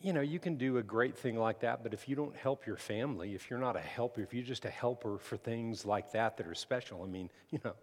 you 0.00 0.12
know, 0.12 0.20
you 0.20 0.38
can 0.38 0.56
do 0.56 0.78
a 0.78 0.82
great 0.82 1.16
thing 1.16 1.36
like 1.36 1.60
that, 1.60 1.82
but 1.82 1.92
if 1.92 2.08
you 2.08 2.14
don't 2.14 2.34
help 2.36 2.66
your 2.66 2.76
family, 2.76 3.34
if 3.34 3.50
you're 3.50 3.58
not 3.58 3.76
a 3.76 3.80
helper, 3.80 4.20
if 4.20 4.32
you're 4.32 4.44
just 4.44 4.64
a 4.64 4.70
helper 4.70 5.18
for 5.18 5.36
things 5.36 5.84
like 5.84 6.12
that 6.12 6.36
that 6.36 6.46
are 6.46 6.54
special, 6.54 7.02
I 7.02 7.06
mean, 7.06 7.30
you 7.50 7.60
know, 7.64 7.74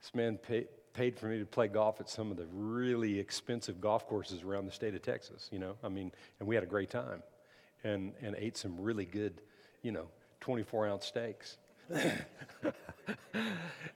this 0.00 0.14
man 0.14 0.38
paid, 0.38 0.68
paid 0.94 1.18
for 1.18 1.26
me 1.26 1.38
to 1.38 1.44
play 1.44 1.68
golf 1.68 2.00
at 2.00 2.08
some 2.08 2.30
of 2.30 2.36
the 2.36 2.46
really 2.52 3.18
expensive 3.18 3.80
golf 3.80 4.06
courses 4.06 4.42
around 4.42 4.66
the 4.66 4.72
state 4.72 4.94
of 4.94 5.02
Texas, 5.02 5.48
you 5.52 5.58
know, 5.58 5.76
I 5.82 5.88
mean, 5.88 6.10
and 6.40 6.48
we 6.48 6.54
had 6.54 6.64
a 6.64 6.68
great 6.68 6.90
time 6.90 7.22
and, 7.84 8.12
and 8.22 8.34
ate 8.38 8.56
some 8.56 8.80
really 8.80 9.04
good, 9.04 9.40
you 9.82 9.92
know, 9.92 10.06
24 10.40 10.88
ounce 10.88 11.06
steaks 11.06 11.58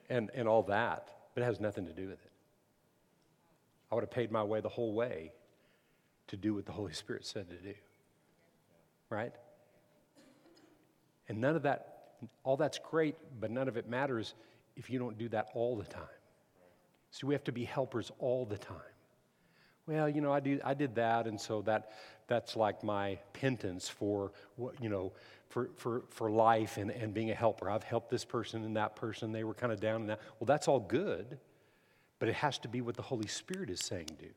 and, 0.09 0.31
and 0.35 0.49
all 0.49 0.63
that, 0.65 1.09
but 1.35 1.43
it 1.43 1.47
has 1.47 1.61
nothing 1.61 1.87
to 1.87 1.93
do 1.93 2.09
with 2.09 2.25
it. 2.25 2.33
I 3.91 3.95
would 3.95 4.03
have 4.03 4.11
paid 4.11 4.31
my 4.31 4.43
way 4.43 4.61
the 4.61 4.69
whole 4.69 4.93
way 4.93 5.33
to 6.29 6.37
do 6.37 6.55
what 6.55 6.67
the 6.67 6.73
Holy 6.73 6.93
Spirit 6.93 7.25
said 7.25 7.49
to 7.51 7.57
do. 7.57 7.75
Right? 9.11 9.33
And 11.29 11.41
none 11.41 11.57
of 11.57 11.63
that, 11.63 12.15
all 12.45 12.57
that's 12.57 12.79
great, 12.79 13.17
but 13.41 13.51
none 13.51 13.69
of 13.69 13.77
it 13.77 13.89
matters 13.89 14.35
if 14.77 14.91
you 14.91 14.99
don't 14.99 15.17
do 15.19 15.29
that 15.31 15.49
all 15.55 15.77
the 15.77 15.85
time. 15.85 16.03
So 17.11 17.27
we 17.27 17.35
have 17.35 17.45
to 17.45 17.53
be 17.53 17.65
helpers 17.65 18.11
all 18.19 18.45
the 18.45 18.59
time. 18.59 18.77
Well, 19.87 20.09
you 20.09 20.21
know, 20.21 20.33
I, 20.33 20.41
do, 20.41 20.61
I 20.65 20.75
did 20.75 20.97
that, 20.97 21.27
and 21.27 21.41
so 21.41 21.63
that, 21.63 21.93
that's 22.27 22.57
like 22.57 22.83
my 22.83 23.19
penance 23.33 23.89
for, 23.89 24.33
you 24.81 24.89
know, 24.89 25.13
for, 25.49 25.71
for, 25.77 26.03
for 26.11 26.31
life 26.31 26.77
and, 26.77 26.91
and 26.91 27.15
being 27.15 27.31
a 27.31 27.35
helper. 27.35 27.71
I've 27.71 27.85
helped 27.85 28.11
this 28.11 28.25
person 28.25 28.65
and 28.65 28.77
that 28.77 28.97
person. 28.97 29.33
They 29.33 29.45
were 29.45 29.55
kind 29.55 29.73
of 29.73 29.81
down 29.81 30.03
and 30.03 30.11
that. 30.11 30.21
Well, 30.39 30.47
that's 30.47 30.69
all 30.69 30.81
good, 30.81 31.39
but 32.19 32.29
it 32.29 32.35
has 32.35 32.59
to 32.61 32.69
be 32.69 32.81
what 32.81 32.97
the 32.97 33.03
Holy 33.03 33.27
Spirit 33.27 33.71
is 33.71 33.81
saying 33.81 34.11
do. 34.19 34.29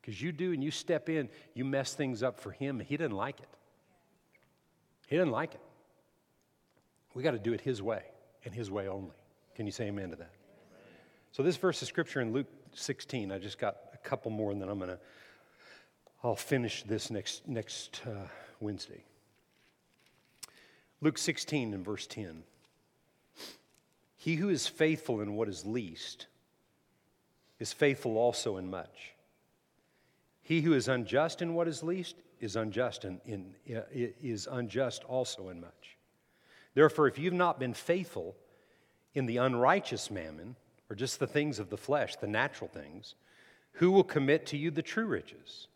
Because 0.00 0.22
you 0.22 0.30
do 0.30 0.52
and 0.52 0.62
you 0.62 0.70
step 0.70 1.08
in, 1.08 1.28
you 1.54 1.64
mess 1.64 1.94
things 1.94 2.22
up 2.22 2.38
for 2.38 2.52
him. 2.52 2.78
He 2.78 2.96
didn't 2.96 3.16
like 3.16 3.40
it. 3.40 3.48
He 5.08 5.16
didn't 5.16 5.32
like 5.32 5.54
it. 5.54 5.60
We 7.14 7.22
got 7.22 7.32
to 7.32 7.38
do 7.38 7.52
it 7.52 7.60
his 7.60 7.82
way 7.82 8.02
and 8.44 8.54
his 8.54 8.70
way 8.70 8.88
only. 8.88 9.16
Can 9.54 9.66
you 9.66 9.72
say 9.72 9.86
amen 9.86 10.10
to 10.10 10.16
that? 10.16 10.30
So 11.32 11.42
this 11.42 11.56
verse 11.56 11.82
of 11.82 11.88
scripture 11.88 12.20
in 12.20 12.32
Luke 12.32 12.46
16, 12.74 13.32
I 13.32 13.38
just 13.38 13.58
got 13.58 13.76
a 13.94 13.96
couple 13.98 14.30
more 14.30 14.52
and 14.52 14.60
then 14.60 14.68
I'm 14.68 14.78
going 14.78 14.90
to, 14.90 14.98
I'll 16.22 16.36
finish 16.36 16.82
this 16.84 17.10
next, 17.10 17.48
next 17.48 18.02
uh, 18.06 18.28
Wednesday. 18.60 19.02
Luke 21.00 21.18
16 21.18 21.74
and 21.74 21.84
verse 21.84 22.06
10. 22.06 22.42
He 24.16 24.36
who 24.36 24.48
is 24.48 24.66
faithful 24.66 25.20
in 25.20 25.34
what 25.34 25.48
is 25.48 25.64
least 25.64 26.26
is 27.58 27.72
faithful 27.72 28.16
also 28.18 28.56
in 28.56 28.70
much. 28.70 29.12
He 30.42 30.60
who 30.60 30.74
is 30.74 30.88
unjust 30.88 31.42
in 31.42 31.54
what 31.54 31.68
is 31.68 31.82
least 31.82 32.16
is 32.40 32.56
unjust 32.56 33.04
in, 33.04 33.20
in, 33.26 33.54
is 33.66 34.48
unjust 34.50 35.04
also 35.04 35.48
in 35.48 35.60
much. 35.60 35.96
Therefore, 36.74 37.08
if 37.08 37.18
you've 37.18 37.32
not 37.32 37.58
been 37.58 37.74
faithful 37.74 38.36
in 39.14 39.26
the 39.26 39.38
unrighteous 39.38 40.10
mammon, 40.10 40.56
or 40.90 40.96
just 40.96 41.18
the 41.18 41.26
things 41.26 41.58
of 41.58 41.70
the 41.70 41.76
flesh, 41.76 42.16
the 42.16 42.26
natural 42.26 42.68
things, 42.68 43.14
who 43.72 43.90
will 43.90 44.04
commit 44.04 44.46
to 44.46 44.56
you 44.56 44.70
the 44.70 44.82
true 44.82 45.06
riches, 45.06 45.68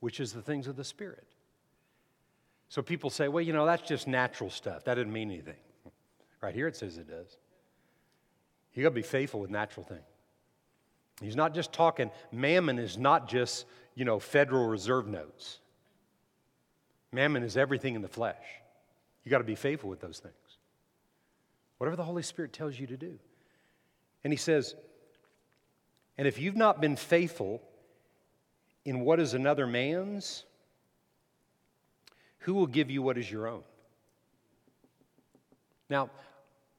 which 0.00 0.18
is 0.18 0.32
the 0.32 0.42
things 0.42 0.66
of 0.66 0.76
the 0.76 0.84
Spirit? 0.84 1.29
So 2.70 2.82
people 2.82 3.10
say, 3.10 3.28
well, 3.28 3.42
you 3.42 3.52
know, 3.52 3.66
that's 3.66 3.86
just 3.86 4.06
natural 4.08 4.48
stuff. 4.48 4.84
That 4.84 4.94
doesn't 4.94 5.12
mean 5.12 5.30
anything. 5.30 5.56
Right 6.40 6.54
here 6.54 6.68
it 6.68 6.76
says 6.76 6.96
it 6.96 7.08
does. 7.08 7.36
You 8.72 8.84
got 8.84 8.90
to 8.90 8.94
be 8.94 9.02
faithful 9.02 9.40
with 9.40 9.50
natural 9.50 9.84
things. 9.84 10.00
He's 11.20 11.36
not 11.36 11.52
just 11.52 11.72
talking, 11.72 12.10
mammon 12.32 12.78
is 12.78 12.96
not 12.96 13.28
just 13.28 13.66
you 13.94 14.04
know, 14.04 14.18
Federal 14.18 14.68
Reserve 14.68 15.08
notes. 15.08 15.58
Mammon 17.12 17.42
is 17.42 17.56
everything 17.56 17.96
in 17.96 18.02
the 18.02 18.08
flesh. 18.08 18.46
You 19.24 19.30
got 19.30 19.38
to 19.38 19.44
be 19.44 19.56
faithful 19.56 19.90
with 19.90 20.00
those 20.00 20.20
things. 20.20 20.34
Whatever 21.78 21.96
the 21.96 22.04
Holy 22.04 22.22
Spirit 22.22 22.52
tells 22.52 22.78
you 22.78 22.86
to 22.86 22.96
do. 22.96 23.18
And 24.22 24.32
he 24.32 24.36
says, 24.36 24.76
and 26.16 26.28
if 26.28 26.38
you've 26.38 26.56
not 26.56 26.80
been 26.80 26.96
faithful 26.96 27.62
in 28.84 29.00
what 29.00 29.18
is 29.18 29.34
another 29.34 29.66
man's, 29.66 30.44
who 32.40 32.54
will 32.54 32.66
give 32.66 32.90
you 32.90 33.02
what 33.02 33.18
is 33.18 33.30
your 33.30 33.46
own? 33.46 33.62
Now, 35.88 36.10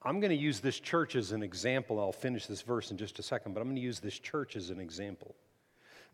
I'm 0.03 0.19
going 0.19 0.31
to 0.31 0.37
use 0.37 0.59
this 0.59 0.79
church 0.79 1.15
as 1.15 1.31
an 1.31 1.43
example. 1.43 1.99
I'll 1.99 2.11
finish 2.11 2.47
this 2.47 2.61
verse 2.61 2.91
in 2.91 2.97
just 2.97 3.19
a 3.19 3.23
second, 3.23 3.53
but 3.53 3.61
I'm 3.61 3.67
going 3.67 3.75
to 3.75 3.81
use 3.81 3.99
this 3.99 4.17
church 4.17 4.55
as 4.55 4.69
an 4.69 4.79
example. 4.79 5.35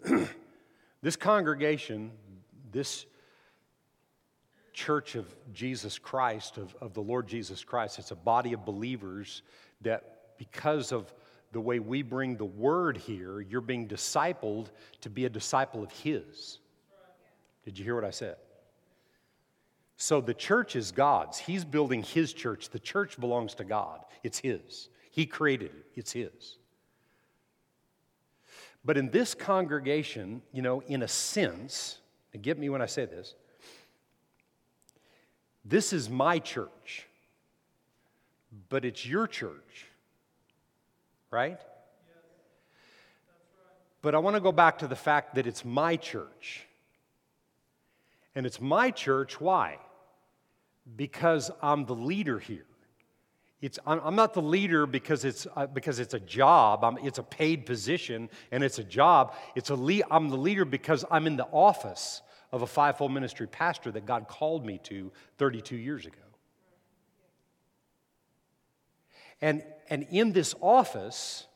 this 1.02 1.16
congregation, 1.16 2.12
this 2.72 3.06
church 4.74 5.16
of 5.16 5.26
Jesus 5.54 5.98
Christ, 5.98 6.58
of, 6.58 6.76
of 6.82 6.94
the 6.94 7.02
Lord 7.02 7.28
Jesus 7.28 7.64
Christ, 7.64 7.98
it's 8.00 8.12
a 8.12 8.16
body 8.16 8.54
of 8.54 8.66
believers 8.66 9.42
that 9.82 10.36
because 10.38 10.92
of 10.92 11.14
the 11.54 11.62
way 11.62 11.80
we 11.80 12.02
bring 12.02 12.36
the 12.36 12.46
word 12.46 12.98
here, 12.98 13.40
you're 13.40 13.62
being 13.62 13.88
discipled 13.88 14.68
to 15.02 15.10
be 15.10 15.26
a 15.26 15.30
disciple 15.30 15.82
of 15.82 15.92
His. 15.92 16.60
Did 17.64 17.78
you 17.78 17.86
hear 17.86 17.96
what 17.96 18.04
I 18.04 18.12
said? 18.12 18.36
So 19.98 20.22
the 20.22 20.34
church 20.34 20.76
is 20.76 20.92
God's. 20.92 21.40
He's 21.40 21.66
building 21.66 22.04
His 22.04 22.34
church. 22.34 22.70
The 22.70 22.80
church 22.80 23.20
belongs 23.20 23.56
to 23.56 23.64
God, 23.64 24.02
it's 24.24 24.40
His. 24.40 24.90
He 25.12 25.26
created 25.26 25.72
it, 25.72 25.86
it's 25.96 26.12
His. 26.12 26.58
But 28.86 28.98
in 28.98 29.10
this 29.10 29.34
congregation, 29.34 30.42
you 30.54 30.62
know, 30.62 30.82
in 30.82 31.04
a 31.04 31.08
sense, 31.08 31.98
and 32.34 32.42
get 32.42 32.58
me 32.58 32.70
when 32.70 32.82
I 32.82 32.86
say 32.86 33.06
this, 33.06 33.34
this 35.66 35.92
is 35.92 36.10
my 36.10 36.40
church, 36.40 37.06
but 38.70 38.86
it's 38.86 39.06
your 39.06 39.28
church 39.28 39.88
right? 41.32 41.60
But 44.02 44.16
I 44.16 44.20
want 44.20 44.36
to 44.36 44.40
go 44.40 44.52
back 44.52 44.80
to 44.80 44.88
the 44.88 44.96
fact 44.96 45.36
that 45.36 45.48
it's 45.48 45.66
my 45.66 45.96
church. 45.96 46.66
And 48.36 48.46
it's 48.46 48.62
my 48.62 48.92
church, 48.92 49.42
why? 49.42 49.78
Because 50.96 51.52
I'm 51.62 51.86
the 51.86 51.96
leader 51.96 52.40
here. 52.40 52.66
It's, 53.60 53.80
I'm 53.88 54.16
not 54.16 54.36
the 54.36 54.42
leader 54.42 54.86
because 54.86 55.26
it's, 55.26 55.48
uh, 55.56 55.66
because 55.66 55.98
it's 55.98 56.14
a 56.14 56.20
job, 56.20 56.84
I'm, 56.84 57.00
it's 57.00 57.18
a 57.18 57.24
paid 57.24 57.66
position, 57.66 58.30
and 58.52 58.64
it's 58.64 58.78
a 58.78 58.84
job. 58.84 59.34
It's 59.56 59.72
a 59.72 59.76
le- 59.76 60.04
I'm 60.12 60.30
the 60.30 60.38
leader 60.38 60.64
because 60.64 61.04
I'm 61.10 61.26
in 61.26 61.38
the 61.38 61.48
office 61.48 62.22
of 62.52 62.62
a 62.62 62.68
fivefold 62.68 63.12
ministry 63.12 63.48
pastor 63.48 63.92
that 63.92 64.06
God 64.06 64.28
called 64.28 64.64
me 64.64 64.80
to 64.84 65.12
32 65.40 65.76
years 65.76 66.06
ago. 66.06 66.18
And, 69.42 69.64
and 69.90 70.06
in 70.12 70.34
this 70.34 70.54
office, 70.62 71.48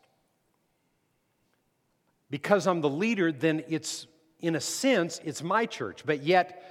because 2.32 2.65
I'm 2.65 2.82
the 2.82 2.89
leader, 2.89 3.32
then 3.32 3.63
it's, 3.67 4.07
in 4.39 4.55
a 4.55 4.61
sense, 4.61 5.19
it's 5.23 5.43
my 5.43 5.65
church. 5.65 6.03
But 6.05 6.23
yet, 6.23 6.63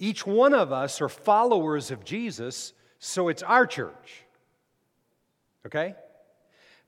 each 0.00 0.26
one 0.26 0.54
of 0.54 0.72
us 0.72 1.00
are 1.02 1.10
followers 1.10 1.90
of 1.90 2.04
Jesus, 2.04 2.72
so 2.98 3.28
it's 3.28 3.42
our 3.42 3.66
church. 3.66 4.24
Okay? 5.66 5.94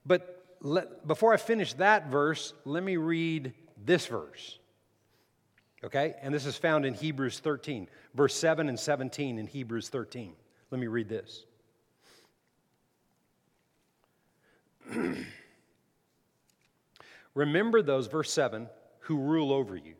But 0.06 0.44
let, 0.60 1.06
before 1.06 1.34
I 1.34 1.36
finish 1.36 1.74
that 1.74 2.08
verse, 2.08 2.54
let 2.64 2.82
me 2.82 2.96
read 2.96 3.52
this 3.84 4.06
verse. 4.06 4.58
Okay? 5.84 6.14
And 6.22 6.32
this 6.34 6.46
is 6.46 6.56
found 6.56 6.86
in 6.86 6.94
Hebrews 6.94 7.38
13, 7.38 7.86
verse 8.14 8.34
7 8.34 8.70
and 8.70 8.80
17 8.80 9.38
in 9.38 9.46
Hebrews 9.46 9.90
13. 9.90 10.32
Let 10.70 10.80
me 10.80 10.86
read 10.86 11.10
this. 11.10 11.44
Remember 17.34 17.82
those, 17.82 18.06
verse 18.06 18.32
7, 18.32 18.70
who 19.00 19.18
rule 19.18 19.52
over 19.52 19.76
you, 19.76 19.96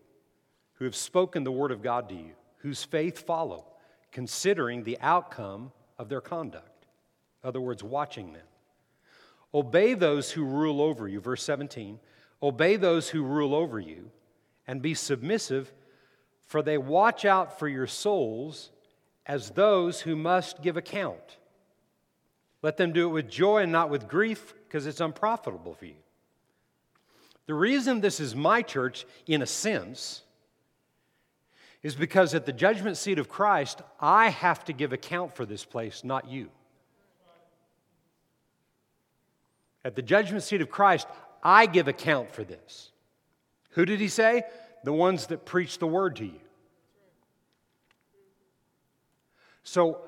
who 0.74 0.86
have 0.86 0.96
spoken 0.96 1.44
the 1.44 1.52
word 1.52 1.72
of 1.72 1.82
God 1.82 2.08
to 2.08 2.14
you, 2.14 2.32
whose 2.62 2.84
faith 2.84 3.26
follow, 3.26 3.66
considering 4.12 4.82
the 4.82 4.98
outcome 5.00 5.72
of 5.98 6.08
their 6.08 6.20
conduct. 6.20 6.86
In 7.42 7.48
other 7.48 7.60
words, 7.60 7.82
watching 7.82 8.32
them. 8.32 8.46
Obey 9.52 9.94
those 9.94 10.30
who 10.30 10.44
rule 10.44 10.80
over 10.80 11.06
you, 11.06 11.20
verse 11.20 11.42
17. 11.42 11.98
Obey 12.42 12.76
those 12.76 13.08
who 13.08 13.22
rule 13.22 13.54
over 13.54 13.78
you, 13.78 14.10
and 14.66 14.80
be 14.80 14.94
submissive, 14.94 15.72
for 16.46 16.62
they 16.62 16.78
watch 16.78 17.24
out 17.24 17.58
for 17.58 17.68
your 17.68 17.86
souls 17.86 18.70
as 19.26 19.50
those 19.50 20.00
who 20.00 20.16
must 20.16 20.62
give 20.62 20.76
account. 20.76 21.38
Let 22.62 22.76
them 22.76 22.92
do 22.92 23.08
it 23.08 23.12
with 23.12 23.28
joy 23.28 23.62
and 23.62 23.72
not 23.72 23.90
with 23.90 24.08
grief, 24.08 24.54
because 24.66 24.86
it's 24.86 25.00
unprofitable 25.00 25.74
for 25.74 25.86
you. 25.86 25.96
The 27.46 27.54
reason 27.54 28.00
this 28.00 28.20
is 28.20 28.36
my 28.36 28.62
church, 28.62 29.04
in 29.26 29.42
a 29.42 29.46
sense, 29.46 30.22
is 31.82 31.94
because 31.94 32.34
at 32.34 32.46
the 32.46 32.52
judgment 32.52 32.96
seat 32.96 33.18
of 33.18 33.28
Christ, 33.28 33.82
I 34.00 34.28
have 34.28 34.64
to 34.66 34.72
give 34.72 34.92
account 34.92 35.34
for 35.34 35.44
this 35.44 35.64
place, 35.64 36.04
not 36.04 36.28
you. 36.28 36.48
At 39.84 39.96
the 39.96 40.02
judgment 40.02 40.44
seat 40.44 40.60
of 40.60 40.70
Christ, 40.70 41.08
I 41.42 41.66
give 41.66 41.88
account 41.88 42.32
for 42.32 42.44
this. 42.44 42.92
Who 43.70 43.84
did 43.84 43.98
he 43.98 44.08
say? 44.08 44.44
The 44.84 44.92
ones 44.92 45.26
that 45.26 45.44
preach 45.44 45.78
the 45.78 45.86
word 45.86 46.16
to 46.16 46.24
you. 46.24 46.40
So 49.64 50.02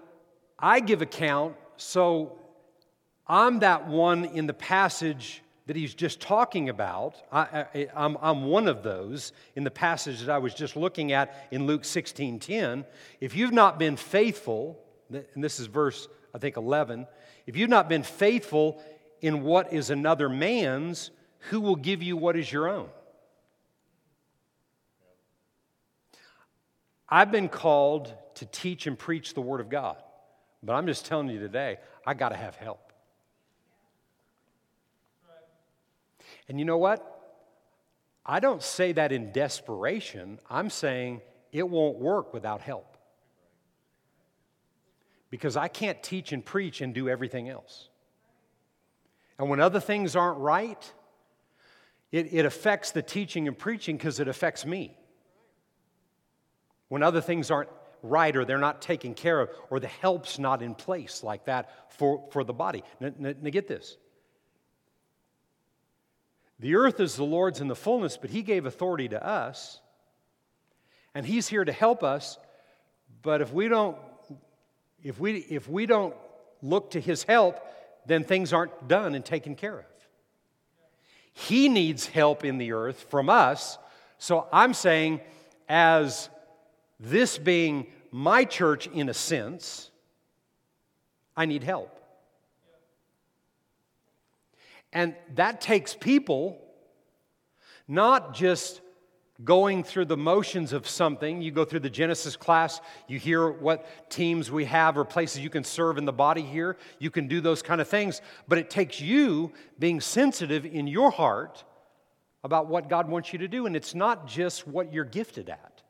I 0.58 0.80
give 0.80 1.02
account 1.02 1.56
so 1.76 2.38
I'm 3.26 3.60
that 3.60 3.88
one 3.88 4.24
in 4.24 4.46
the 4.46 4.54
passage 4.54 5.42
that 5.66 5.76
he's 5.76 5.94
just 5.94 6.20
talking 6.20 6.68
about. 6.68 7.16
I, 7.32 7.88
am 7.94 8.44
one 8.46 8.68
of 8.68 8.82
those 8.82 9.32
in 9.56 9.64
the 9.64 9.70
passage 9.70 10.20
that 10.20 10.30
I 10.30 10.38
was 10.38 10.54
just 10.54 10.76
looking 10.76 11.12
at 11.12 11.48
in 11.50 11.66
Luke 11.66 11.84
16 11.84 12.38
10. 12.38 12.84
If 13.20 13.34
you've 13.34 13.52
not 13.52 13.78
been 13.78 13.96
faithful, 13.96 14.78
and 15.10 15.42
this 15.42 15.60
is 15.60 15.66
verse, 15.66 16.08
I 16.34 16.38
think, 16.38 16.56
11, 16.56 17.06
if 17.46 17.56
you've 17.56 17.70
not 17.70 17.88
been 17.88 18.02
faithful 18.02 18.82
in 19.20 19.42
what 19.42 19.72
is 19.72 19.90
another 19.90 20.28
man's, 20.28 21.10
who 21.50 21.60
will 21.60 21.76
give 21.76 22.02
you 22.02 22.16
what 22.16 22.36
is 22.36 22.50
your 22.50 22.68
own? 22.68 22.88
I've 27.08 27.30
been 27.30 27.48
called 27.48 28.12
to 28.36 28.46
teach 28.46 28.86
and 28.86 28.98
preach 28.98 29.34
the 29.34 29.40
Word 29.40 29.60
of 29.60 29.68
God, 29.68 29.96
but 30.62 30.74
I'm 30.74 30.86
just 30.86 31.06
telling 31.06 31.28
you 31.28 31.38
today, 31.38 31.78
I 32.06 32.14
got 32.14 32.30
to 32.30 32.36
have 32.36 32.56
help. 32.56 32.92
And 36.48 36.58
you 36.58 36.64
know 36.64 36.78
what? 36.78 37.10
I 38.26 38.40
don't 38.40 38.62
say 38.62 38.92
that 38.92 39.12
in 39.12 39.32
desperation. 39.32 40.38
I'm 40.48 40.70
saying 40.70 41.20
it 41.52 41.68
won't 41.68 41.98
work 41.98 42.32
without 42.32 42.60
help. 42.60 42.96
Because 45.30 45.56
I 45.56 45.68
can't 45.68 46.02
teach 46.02 46.32
and 46.32 46.44
preach 46.44 46.80
and 46.80 46.94
do 46.94 47.08
everything 47.08 47.48
else. 47.48 47.88
And 49.38 49.50
when 49.50 49.60
other 49.60 49.80
things 49.80 50.14
aren't 50.14 50.38
right, 50.38 50.92
it, 52.12 52.32
it 52.32 52.46
affects 52.46 52.92
the 52.92 53.02
teaching 53.02 53.48
and 53.48 53.58
preaching 53.58 53.96
because 53.96 54.20
it 54.20 54.28
affects 54.28 54.64
me. 54.64 54.96
When 56.88 57.02
other 57.02 57.20
things 57.20 57.50
aren't 57.50 57.70
right 58.02 58.36
or 58.36 58.44
they're 58.44 58.58
not 58.58 58.80
taken 58.80 59.14
care 59.14 59.40
of 59.40 59.50
or 59.70 59.80
the 59.80 59.88
help's 59.88 60.38
not 60.38 60.62
in 60.62 60.74
place 60.74 61.24
like 61.24 61.46
that 61.46 61.92
for, 61.92 62.28
for 62.30 62.44
the 62.44 62.52
body. 62.52 62.84
Now, 63.00 63.10
now, 63.18 63.34
now 63.40 63.50
get 63.50 63.66
this 63.66 63.96
the 66.58 66.76
earth 66.76 67.00
is 67.00 67.16
the 67.16 67.24
Lord's 67.24 67.60
in 67.60 67.68
the 67.68 67.76
fullness, 67.76 68.16
but 68.16 68.30
He 68.30 68.42
gave 68.42 68.66
authority 68.66 69.08
to 69.08 69.24
us. 69.24 69.80
And 71.14 71.26
He's 71.26 71.48
here 71.48 71.64
to 71.64 71.72
help 71.72 72.02
us. 72.02 72.38
But 73.22 73.40
if 73.40 73.52
we 73.52 73.68
don't, 73.68 73.96
if 75.02 75.18
we, 75.18 75.38
if 75.38 75.68
we 75.68 75.86
don't 75.86 76.14
look 76.62 76.92
to 76.92 77.00
His 77.00 77.24
help, 77.24 77.60
then 78.06 78.24
things 78.24 78.52
aren't 78.52 78.88
done 78.88 79.14
and 79.14 79.24
taken 79.24 79.54
care 79.54 79.80
of. 79.80 79.86
He 81.32 81.68
needs 81.68 82.06
help 82.06 82.44
in 82.44 82.58
the 82.58 82.72
earth 82.72 83.06
from 83.10 83.28
us. 83.28 83.78
So 84.18 84.46
I'm 84.52 84.72
saying, 84.72 85.20
as 85.68 86.28
this 87.00 87.38
being 87.38 87.88
my 88.12 88.44
church 88.44 88.86
in 88.86 89.08
a 89.08 89.14
sense, 89.14 89.90
I 91.36 91.46
need 91.46 91.64
help. 91.64 91.98
And 94.94 95.14
that 95.34 95.60
takes 95.60 95.94
people 95.94 96.58
not 97.86 98.34
just 98.34 98.80
going 99.42 99.82
through 99.82 100.04
the 100.04 100.16
motions 100.16 100.72
of 100.72 100.88
something. 100.88 101.42
You 101.42 101.50
go 101.50 101.64
through 101.64 101.80
the 101.80 101.90
Genesis 101.90 102.36
class, 102.36 102.80
you 103.08 103.18
hear 103.18 103.50
what 103.50 103.84
teams 104.08 104.50
we 104.50 104.64
have 104.66 104.96
or 104.96 105.04
places 105.04 105.40
you 105.40 105.50
can 105.50 105.64
serve 105.64 105.98
in 105.98 106.04
the 106.04 106.12
body 106.12 106.42
here. 106.42 106.76
You 107.00 107.10
can 107.10 107.26
do 107.26 107.40
those 107.40 107.60
kind 107.60 107.80
of 107.80 107.88
things. 107.88 108.22
But 108.46 108.58
it 108.58 108.70
takes 108.70 109.00
you 109.00 109.52
being 109.78 110.00
sensitive 110.00 110.64
in 110.64 110.86
your 110.86 111.10
heart 111.10 111.64
about 112.44 112.68
what 112.68 112.88
God 112.88 113.08
wants 113.08 113.32
you 113.32 113.40
to 113.40 113.48
do. 113.48 113.66
And 113.66 113.74
it's 113.74 113.94
not 113.94 114.28
just 114.28 114.68
what 114.68 114.92
you're 114.92 115.04
gifted 115.04 115.48
at. 115.48 115.82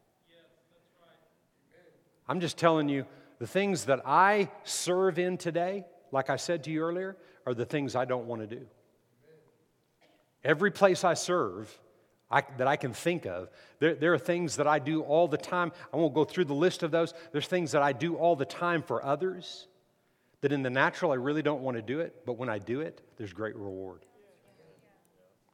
I'm 2.26 2.40
just 2.40 2.56
telling 2.56 2.88
you, 2.88 3.04
The 3.40 3.46
things 3.46 3.84
that 3.86 4.00
I 4.06 4.48
serve 4.62 5.18
in 5.18 5.36
today, 5.36 5.84
like 6.12 6.30
I 6.30 6.36
said 6.36 6.64
to 6.64 6.70
you 6.70 6.82
earlier, 6.82 7.16
are 7.46 7.52
the 7.52 7.66
things 7.66 7.94
I 7.94 8.04
don't 8.04 8.26
want 8.26 8.40
to 8.40 8.46
do. 8.46 8.64
Every 10.44 10.70
place 10.70 11.04
I 11.04 11.14
serve 11.14 11.76
I, 12.30 12.42
that 12.58 12.66
I 12.66 12.76
can 12.76 12.92
think 12.92 13.26
of, 13.26 13.48
there, 13.78 13.94
there 13.94 14.12
are 14.14 14.18
things 14.18 14.56
that 14.56 14.66
I 14.66 14.78
do 14.78 15.02
all 15.02 15.28
the 15.28 15.38
time. 15.38 15.72
I 15.92 15.96
won't 15.96 16.14
go 16.14 16.24
through 16.24 16.46
the 16.46 16.54
list 16.54 16.82
of 16.82 16.90
those. 16.90 17.14
There's 17.32 17.46
things 17.46 17.72
that 17.72 17.82
I 17.82 17.92
do 17.92 18.16
all 18.16 18.36
the 18.36 18.44
time 18.44 18.82
for 18.82 19.04
others 19.04 19.68
that 20.40 20.52
in 20.52 20.62
the 20.62 20.70
natural 20.70 21.12
I 21.12 21.16
really 21.16 21.42
don't 21.42 21.62
want 21.62 21.76
to 21.76 21.82
do 21.82 22.00
it, 22.00 22.26
but 22.26 22.34
when 22.36 22.48
I 22.48 22.58
do 22.58 22.80
it, 22.80 23.00
there's 23.16 23.32
great 23.32 23.56
reward. 23.56 24.04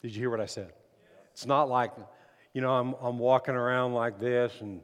Did 0.03 0.15
you 0.15 0.21
hear 0.21 0.31
what 0.31 0.41
I 0.41 0.47
said? 0.47 0.73
It's 1.33 1.47
not 1.47 1.69
like, 1.69 1.93
you 2.55 2.61
know, 2.61 2.73
I'm, 2.73 2.95
I'm 3.01 3.19
walking 3.19 3.55
around 3.55 3.95
like 3.95 4.19
this 4.19 4.53
and, 4.61 4.81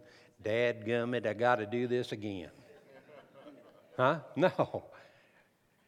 dad 0.46 0.86
gummit, 0.86 1.26
I 1.26 1.32
got 1.32 1.56
to 1.56 1.66
do 1.66 1.88
this 1.88 2.12
again. 2.12 2.50
Huh? 3.96 4.20
No. 4.36 4.84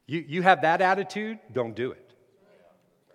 You, 0.06 0.24
you 0.26 0.42
have 0.42 0.62
that 0.62 0.80
attitude, 0.80 1.38
don't 1.52 1.76
do 1.76 1.92
it. 1.92 2.07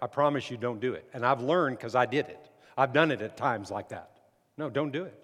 I 0.04 0.08
promise 0.08 0.51
you, 0.51 0.58
don't 0.58 0.82
do 0.82 0.95
it. 0.95 1.10
And 1.14 1.26
I've 1.26 1.39
learned 1.39 1.78
because 1.78 1.95
I 1.95 2.06
did 2.06 2.26
it. 2.26 2.49
I've 2.78 2.91
done 2.91 3.10
it 3.10 3.22
at 3.22 3.38
times 3.38 3.72
like 3.72 3.88
that. 3.89 4.12
No, 4.58 4.70
don't 4.70 4.91
do 4.91 5.06
it. 5.06 5.18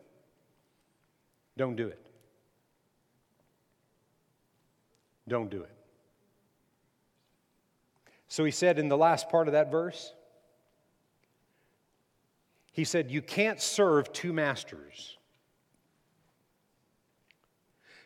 Don't 1.58 1.76
do 1.76 1.88
it. 1.88 2.00
Don't 5.28 5.50
do 5.50 5.64
it. 5.64 5.76
So 8.30 8.46
he 8.46 8.52
said 8.52 8.80
in 8.80 8.88
the 8.88 8.96
last 8.96 9.28
part 9.28 9.50
of 9.50 9.52
that 9.52 9.70
verse, 9.70 10.14
he 12.72 12.86
said, 12.86 13.12
You 13.12 13.22
can't 13.22 13.60
serve 13.60 14.14
two 14.14 14.32
masters. 14.32 15.18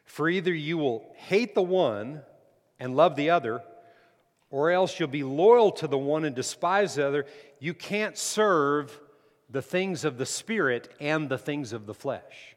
For 0.05 0.27
either 0.27 0.51
you 0.51 0.79
will 0.79 1.13
hate 1.17 1.53
the 1.53 1.61
one 1.61 2.23
and 2.79 2.95
love 2.95 3.15
the 3.15 3.29
other, 3.29 3.61
or 4.53 4.69
else 4.69 4.99
you'll 4.99 5.09
be 5.09 5.23
loyal 5.23 5.71
to 5.71 5.87
the 5.87 5.97
one 5.97 6.25
and 6.25 6.35
despise 6.35 6.93
the 6.93 7.07
other. 7.07 7.25
You 7.59 7.73
can't 7.73 8.15
serve 8.15 9.01
the 9.49 9.63
things 9.63 10.05
of 10.05 10.19
the 10.19 10.27
Spirit 10.27 10.93
and 10.99 11.27
the 11.27 11.39
things 11.39 11.73
of 11.73 11.87
the 11.87 11.93
flesh. 11.95 12.55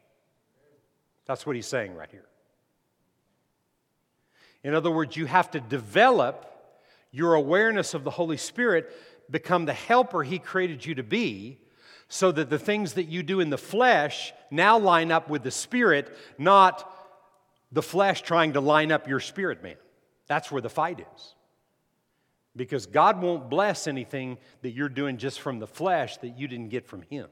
That's 1.25 1.43
what 1.43 1.55
he's 1.55 1.65
saying 1.65 1.95
right 1.95 2.11
here. 2.11 2.27
In 4.63 4.75
other 4.75 4.91
words, 4.91 5.17
you 5.17 5.25
have 5.25 5.49
to 5.51 5.59
develop 5.59 6.45
your 7.09 7.33
awareness 7.33 7.95
of 7.95 8.03
the 8.03 8.11
Holy 8.11 8.37
Spirit, 8.37 8.95
become 9.31 9.65
the 9.65 9.73
helper 9.73 10.21
he 10.21 10.37
created 10.37 10.85
you 10.85 10.93
to 10.93 11.03
be, 11.03 11.57
so 12.09 12.31
that 12.31 12.51
the 12.51 12.59
things 12.59 12.93
that 12.93 13.05
you 13.05 13.23
do 13.23 13.39
in 13.39 13.49
the 13.49 13.57
flesh 13.57 14.33
now 14.51 14.77
line 14.77 15.11
up 15.11 15.31
with 15.31 15.41
the 15.41 15.49
Spirit, 15.49 16.15
not 16.37 16.93
the 17.71 17.81
flesh 17.81 18.21
trying 18.21 18.53
to 18.53 18.61
line 18.61 18.91
up 18.91 19.07
your 19.07 19.19
spirit 19.19 19.63
man. 19.63 19.77
That's 20.27 20.51
where 20.51 20.61
the 20.61 20.69
fight 20.69 20.99
is. 20.99 21.33
Because 22.57 22.85
God 22.87 23.21
won't 23.21 23.49
bless 23.49 23.87
anything 23.87 24.37
that 24.63 24.71
you're 24.71 24.89
doing 24.89 25.17
just 25.17 25.39
from 25.39 25.59
the 25.59 25.67
flesh 25.67 26.17
that 26.17 26.37
you 26.37 26.47
didn't 26.47 26.69
get 26.69 26.85
from 26.85 27.03
Him. 27.03 27.27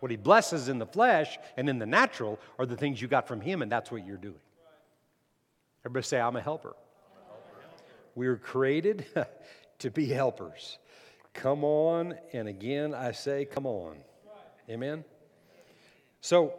What 0.00 0.10
He 0.10 0.16
blesses 0.16 0.68
in 0.68 0.78
the 0.78 0.86
flesh 0.86 1.38
and 1.56 1.68
in 1.68 1.78
the 1.78 1.86
natural 1.86 2.38
are 2.58 2.66
the 2.66 2.76
things 2.76 3.02
you 3.02 3.08
got 3.08 3.26
from 3.26 3.40
Him, 3.40 3.62
and 3.62 3.72
that's 3.72 3.90
what 3.90 4.06
you're 4.06 4.16
doing. 4.16 4.38
Everybody 5.84 6.04
say, 6.04 6.20
I'm 6.20 6.36
a 6.36 6.40
helper. 6.40 6.76
We 8.14 8.28
were 8.28 8.36
created 8.36 9.06
to 9.78 9.90
be 9.90 10.06
helpers. 10.06 10.78
Come 11.32 11.64
on, 11.64 12.14
and 12.32 12.48
again 12.48 12.94
I 12.94 13.12
say, 13.12 13.44
come 13.44 13.66
on. 13.66 13.96
Amen? 14.68 15.04
So, 16.20 16.52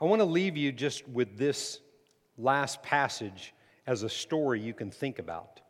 I 0.00 0.04
want 0.04 0.20
to 0.20 0.26
leave 0.26 0.56
you 0.56 0.70
just 0.70 1.06
with 1.08 1.36
this 1.36 1.80
last 2.38 2.82
passage 2.82 3.52
as 3.86 4.04
a 4.04 4.08
story 4.08 4.60
you 4.60 4.72
can 4.72 4.90
think 4.90 5.18
about. 5.18 5.60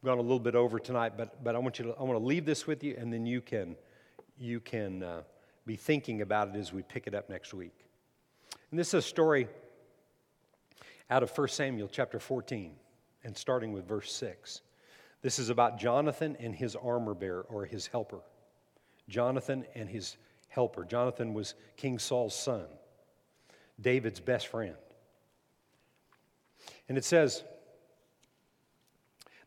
I've 0.00 0.06
gone 0.06 0.18
a 0.18 0.22
little 0.22 0.38
bit 0.38 0.54
over 0.54 0.78
tonight, 0.78 1.14
but, 1.16 1.42
but 1.42 1.56
I, 1.56 1.58
want 1.58 1.80
you 1.80 1.86
to, 1.86 1.94
I 1.98 2.04
want 2.04 2.20
to 2.20 2.24
leave 2.24 2.44
this 2.44 2.68
with 2.68 2.84
you, 2.84 2.94
and 2.96 3.12
then 3.12 3.26
you 3.26 3.40
can, 3.40 3.74
you 4.38 4.60
can 4.60 5.02
uh, 5.02 5.22
be 5.66 5.74
thinking 5.74 6.22
about 6.22 6.54
it 6.54 6.56
as 6.56 6.72
we 6.72 6.82
pick 6.82 7.08
it 7.08 7.16
up 7.16 7.28
next 7.28 7.52
week. 7.52 7.84
And 8.70 8.78
this 8.78 8.88
is 8.88 8.94
a 8.94 9.02
story 9.02 9.48
out 11.10 11.24
of 11.24 11.36
1 11.36 11.48
Samuel 11.48 11.88
chapter 11.90 12.20
14, 12.20 12.76
and 13.24 13.36
starting 13.36 13.72
with 13.72 13.88
verse 13.88 14.12
6. 14.12 14.60
This 15.20 15.40
is 15.40 15.50
about 15.50 15.80
Jonathan 15.80 16.36
and 16.38 16.54
his 16.54 16.76
armor 16.76 17.14
bearer, 17.14 17.44
or 17.48 17.64
his 17.64 17.88
helper. 17.88 18.20
Jonathan 19.08 19.64
and 19.74 19.88
his 19.88 20.16
helper. 20.46 20.84
Jonathan 20.84 21.34
was 21.34 21.54
King 21.76 21.98
Saul's 21.98 22.36
son, 22.36 22.66
David's 23.80 24.20
best 24.20 24.46
friend. 24.46 24.76
And 26.88 26.96
it 26.96 27.04
says, 27.04 27.42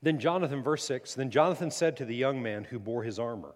Then 0.01 0.19
Jonathan, 0.19 0.63
verse 0.63 0.83
6, 0.85 1.13
then 1.15 1.29
Jonathan 1.29 1.69
said 1.69 1.97
to 1.97 2.05
the 2.05 2.15
young 2.15 2.41
man 2.41 2.63
who 2.63 2.79
bore 2.79 3.03
his 3.03 3.19
armor, 3.19 3.53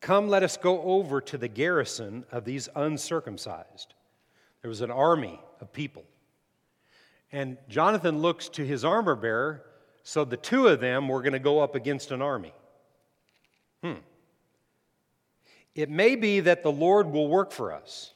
Come, 0.00 0.28
let 0.28 0.42
us 0.42 0.56
go 0.56 0.80
over 0.82 1.20
to 1.20 1.36
the 1.36 1.48
garrison 1.48 2.24
of 2.32 2.46
these 2.46 2.68
uncircumcised. 2.74 3.94
There 4.62 4.70
was 4.70 4.80
an 4.80 4.90
army 4.90 5.38
of 5.60 5.72
people. 5.72 6.04
And 7.32 7.58
Jonathan 7.68 8.20
looks 8.20 8.48
to 8.50 8.66
his 8.66 8.84
armor 8.84 9.14
bearer, 9.14 9.62
so 10.02 10.24
the 10.24 10.38
two 10.38 10.68
of 10.68 10.80
them 10.80 11.08
were 11.08 11.20
going 11.20 11.34
to 11.34 11.38
go 11.38 11.60
up 11.60 11.74
against 11.74 12.10
an 12.10 12.22
army. 12.22 12.54
Hmm. 13.82 14.00
It 15.74 15.90
may 15.90 16.16
be 16.16 16.40
that 16.40 16.62
the 16.62 16.72
Lord 16.72 17.10
will 17.10 17.28
work 17.28 17.52
for 17.52 17.72
us. 17.72 18.14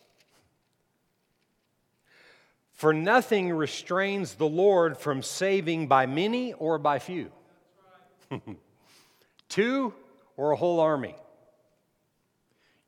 For 2.74 2.92
nothing 2.92 3.52
restrains 3.52 4.34
the 4.34 4.48
Lord 4.48 4.98
from 4.98 5.22
saving 5.22 5.86
by 5.86 6.06
many 6.06 6.52
or 6.54 6.76
by 6.76 6.98
few. 6.98 7.30
Two 9.48 9.94
or 10.36 10.50
a 10.50 10.56
whole 10.56 10.80
army. 10.80 11.14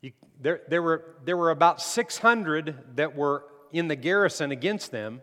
You, 0.01 0.11
there, 0.41 0.61
there, 0.67 0.81
were, 0.81 1.15
there 1.23 1.37
were 1.37 1.51
about 1.51 1.81
600 1.81 2.97
that 2.97 3.15
were 3.15 3.45
in 3.71 3.87
the 3.87 3.95
garrison 3.95 4.51
against 4.51 4.91
them, 4.91 5.21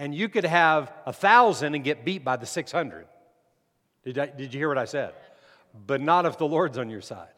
and 0.00 0.12
you 0.14 0.28
could 0.28 0.44
have 0.44 0.92
a 1.06 1.12
thousand 1.12 1.76
and 1.76 1.84
get 1.84 2.04
beat 2.04 2.24
by 2.24 2.36
the 2.36 2.46
600. 2.46 3.06
Did, 4.04 4.18
I, 4.18 4.26
did 4.26 4.52
you 4.52 4.58
hear 4.58 4.68
what 4.68 4.78
I 4.78 4.84
said? 4.84 5.14
But 5.86 6.00
not 6.00 6.26
if 6.26 6.38
the 6.38 6.46
Lord's 6.46 6.76
on 6.76 6.90
your 6.90 7.02
side. 7.02 7.28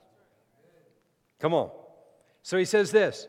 Come 1.41 1.53
on. 1.53 1.71
So 2.43 2.57
he 2.57 2.65
says 2.65 2.91
this. 2.91 3.27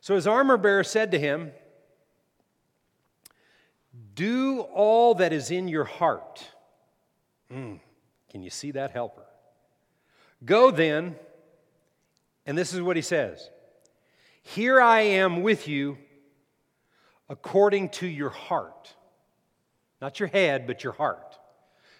So 0.00 0.14
his 0.14 0.28
armor 0.28 0.56
bearer 0.56 0.84
said 0.84 1.10
to 1.10 1.18
him, 1.18 1.50
do 4.14 4.60
all 4.60 5.14
that 5.16 5.32
is 5.32 5.50
in 5.50 5.68
your 5.68 5.84
heart. 5.84 6.44
Mm, 7.52 7.80
can 8.30 8.42
you 8.42 8.50
see 8.50 8.70
that 8.72 8.92
helper? 8.92 9.24
Go 10.44 10.70
then, 10.70 11.16
and 12.46 12.56
this 12.56 12.72
is 12.72 12.80
what 12.80 12.96
he 12.96 13.02
says 13.02 13.50
Here 14.42 14.80
I 14.80 15.00
am 15.00 15.42
with 15.42 15.68
you 15.68 15.98
according 17.28 17.90
to 17.90 18.06
your 18.06 18.30
heart. 18.30 18.94
Not 20.00 20.18
your 20.18 20.28
head, 20.28 20.66
but 20.66 20.82
your 20.82 20.94
heart. 20.94 21.38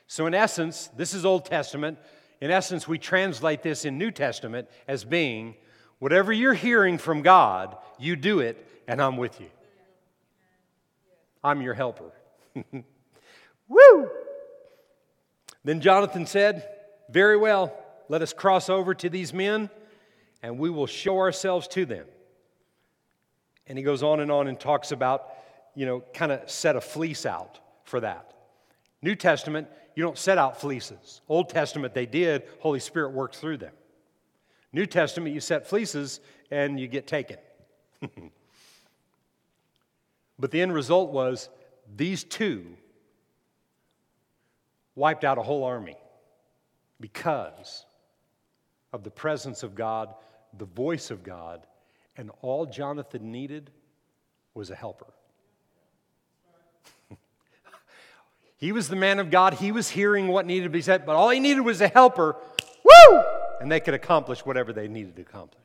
So, 0.06 0.26
in 0.26 0.34
essence, 0.34 0.90
this 0.96 1.14
is 1.14 1.24
Old 1.24 1.44
Testament. 1.44 1.98
In 2.40 2.50
essence, 2.50 2.88
we 2.88 2.98
translate 2.98 3.62
this 3.62 3.84
in 3.84 3.98
New 3.98 4.10
Testament 4.10 4.68
as 4.88 5.04
being 5.04 5.54
whatever 5.98 6.32
you're 6.32 6.54
hearing 6.54 6.98
from 6.98 7.22
God, 7.22 7.76
you 7.98 8.16
do 8.16 8.40
it, 8.40 8.66
and 8.88 9.00
I'm 9.00 9.18
with 9.18 9.40
you. 9.40 9.48
I'm 11.42 11.62
your 11.62 11.74
helper. 11.74 12.12
Woo! 13.68 14.10
Then 15.64 15.80
Jonathan 15.80 16.26
said, 16.26 16.68
Very 17.08 17.36
well, 17.36 17.72
let 18.08 18.22
us 18.22 18.32
cross 18.32 18.68
over 18.68 18.94
to 18.94 19.08
these 19.08 19.32
men, 19.32 19.70
and 20.42 20.58
we 20.58 20.70
will 20.70 20.86
show 20.86 21.18
ourselves 21.18 21.68
to 21.68 21.84
them. 21.84 22.06
And 23.66 23.78
he 23.78 23.84
goes 23.84 24.02
on 24.02 24.20
and 24.20 24.30
on 24.32 24.48
and 24.48 24.58
talks 24.58 24.90
about, 24.90 25.28
you 25.74 25.86
know, 25.86 26.02
kind 26.12 26.32
of 26.32 26.50
set 26.50 26.76
a 26.76 26.80
fleece 26.80 27.24
out 27.24 27.60
for 27.84 28.00
that. 28.00 28.32
New 29.02 29.14
Testament, 29.14 29.68
you 29.94 30.02
don't 30.02 30.18
set 30.18 30.38
out 30.38 30.60
fleeces. 30.60 31.20
Old 31.28 31.48
Testament, 31.48 31.94
they 31.94 32.06
did. 32.06 32.42
Holy 32.60 32.80
Spirit 32.80 33.12
works 33.12 33.38
through 33.38 33.58
them. 33.58 33.72
New 34.72 34.86
Testament, 34.86 35.34
you 35.34 35.40
set 35.40 35.68
fleeces 35.68 36.20
and 36.50 36.78
you 36.78 36.86
get 36.88 37.06
taken. 37.06 37.36
But 40.40 40.50
the 40.50 40.62
end 40.62 40.72
result 40.72 41.10
was 41.10 41.50
these 41.94 42.24
two 42.24 42.64
wiped 44.94 45.22
out 45.22 45.36
a 45.36 45.42
whole 45.42 45.64
army 45.64 45.96
because 46.98 47.84
of 48.92 49.04
the 49.04 49.10
presence 49.10 49.62
of 49.62 49.74
God, 49.74 50.14
the 50.56 50.64
voice 50.64 51.10
of 51.10 51.22
God, 51.22 51.66
and 52.16 52.30
all 52.40 52.64
Jonathan 52.64 53.30
needed 53.30 53.70
was 54.54 54.70
a 54.70 54.74
helper. 54.74 55.12
he 58.56 58.72
was 58.72 58.88
the 58.88 58.96
man 58.96 59.18
of 59.18 59.30
God, 59.30 59.54
he 59.54 59.72
was 59.72 59.90
hearing 59.90 60.28
what 60.28 60.46
needed 60.46 60.64
to 60.64 60.70
be 60.70 60.82
said, 60.82 61.04
but 61.04 61.16
all 61.16 61.28
he 61.28 61.38
needed 61.38 61.60
was 61.60 61.82
a 61.82 61.88
helper. 61.88 62.36
Woo! 62.82 63.22
And 63.60 63.70
they 63.70 63.80
could 63.80 63.94
accomplish 63.94 64.44
whatever 64.44 64.72
they 64.72 64.88
needed 64.88 65.16
to 65.16 65.22
accomplish. 65.22 65.60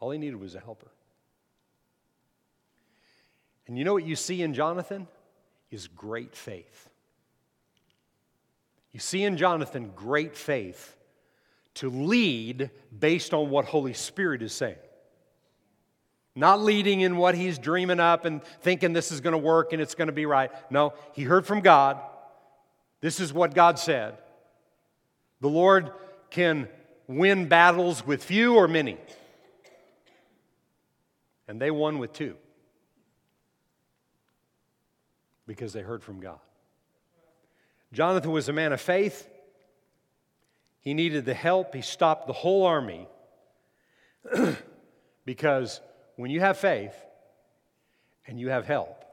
All 0.00 0.10
he 0.10 0.18
needed 0.18 0.38
was 0.38 0.54
a 0.54 0.60
helper. 0.60 0.90
And 3.66 3.76
you 3.76 3.84
know 3.84 3.92
what 3.92 4.04
you 4.04 4.16
see 4.16 4.42
in 4.42 4.54
Jonathan? 4.54 5.08
Is 5.70 5.88
great 5.88 6.36
faith. 6.36 6.88
You 8.92 9.00
see 9.00 9.24
in 9.24 9.36
Jonathan 9.36 9.92
great 9.94 10.36
faith 10.36 10.96
to 11.74 11.90
lead 11.90 12.70
based 12.98 13.34
on 13.34 13.50
what 13.50 13.66
Holy 13.66 13.92
Spirit 13.92 14.42
is 14.42 14.52
saying. 14.52 14.76
Not 16.34 16.60
leading 16.60 17.00
in 17.00 17.16
what 17.16 17.34
he's 17.34 17.58
dreaming 17.58 18.00
up 18.00 18.24
and 18.24 18.42
thinking 18.60 18.92
this 18.92 19.10
is 19.10 19.20
going 19.20 19.32
to 19.32 19.38
work 19.38 19.72
and 19.72 19.82
it's 19.82 19.94
going 19.94 20.08
to 20.08 20.12
be 20.12 20.26
right. 20.26 20.50
No, 20.70 20.94
he 21.12 21.24
heard 21.24 21.46
from 21.46 21.60
God. 21.60 22.00
This 23.00 23.20
is 23.20 23.32
what 23.32 23.54
God 23.54 23.78
said. 23.78 24.16
The 25.40 25.48
Lord 25.48 25.90
can 26.30 26.68
win 27.06 27.48
battles 27.48 28.06
with 28.06 28.22
few 28.22 28.54
or 28.54 28.68
many. 28.68 28.96
And 31.48 31.60
they 31.60 31.70
won 31.70 31.98
with 31.98 32.12
two 32.12 32.36
because 35.46 35.72
they 35.72 35.80
heard 35.80 36.02
from 36.02 36.20
God. 36.20 36.38
Jonathan 37.92 38.32
was 38.32 38.48
a 38.48 38.52
man 38.52 38.72
of 38.72 38.80
faith. 38.80 39.28
He 40.80 40.94
needed 40.94 41.24
the 41.24 41.34
help. 41.34 41.74
He 41.74 41.82
stopped 41.82 42.26
the 42.26 42.32
whole 42.32 42.64
army 42.64 43.08
because 45.24 45.80
when 46.16 46.30
you 46.30 46.40
have 46.40 46.58
faith 46.58 46.94
and 48.26 48.38
you 48.38 48.50
have 48.50 48.66
help, 48.66 49.04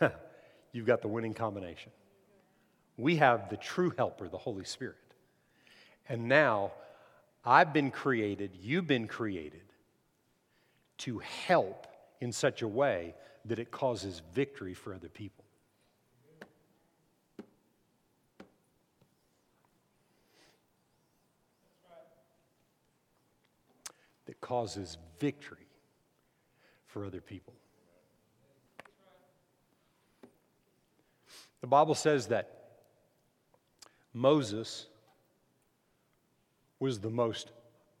you've 0.72 0.86
got 0.86 1.02
the 1.02 1.08
winning 1.08 1.34
combination. 1.34 1.92
We 2.96 3.16
have 3.16 3.48
the 3.48 3.56
true 3.56 3.92
helper, 3.96 4.28
the 4.28 4.38
Holy 4.38 4.64
Spirit. 4.64 4.96
And 6.08 6.28
now 6.28 6.72
I've 7.44 7.72
been 7.72 7.90
created, 7.90 8.52
you've 8.60 8.86
been 8.86 9.08
created 9.08 9.62
to 10.98 11.18
help 11.18 11.86
in 12.20 12.32
such 12.32 12.62
a 12.62 12.68
way 12.68 13.14
that 13.44 13.58
it 13.58 13.70
causes 13.70 14.22
victory 14.34 14.74
for 14.74 14.94
other 14.94 15.08
people. 15.08 15.44
That 24.26 24.40
causes 24.40 24.98
victory 25.18 25.66
for 26.86 27.04
other 27.04 27.20
people. 27.20 27.54
The 31.60 31.66
Bible 31.66 31.94
says 31.94 32.26
that 32.28 32.62
Moses 34.12 34.86
was 36.78 36.98
the 36.98 37.10
most 37.10 37.52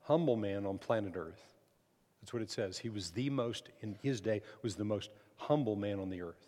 humble 0.02 0.36
man 0.36 0.66
on 0.66 0.78
planet 0.78 1.14
Earth. 1.16 1.40
That's 2.20 2.32
what 2.32 2.42
it 2.42 2.50
says. 2.50 2.78
He 2.78 2.88
was 2.88 3.10
the 3.10 3.30
most, 3.30 3.68
in 3.80 3.96
his 4.02 4.20
day, 4.20 4.42
was 4.62 4.76
the 4.76 4.84
most 4.84 5.10
humble 5.42 5.76
man 5.76 6.00
on 6.00 6.10
the 6.10 6.22
earth. 6.22 6.46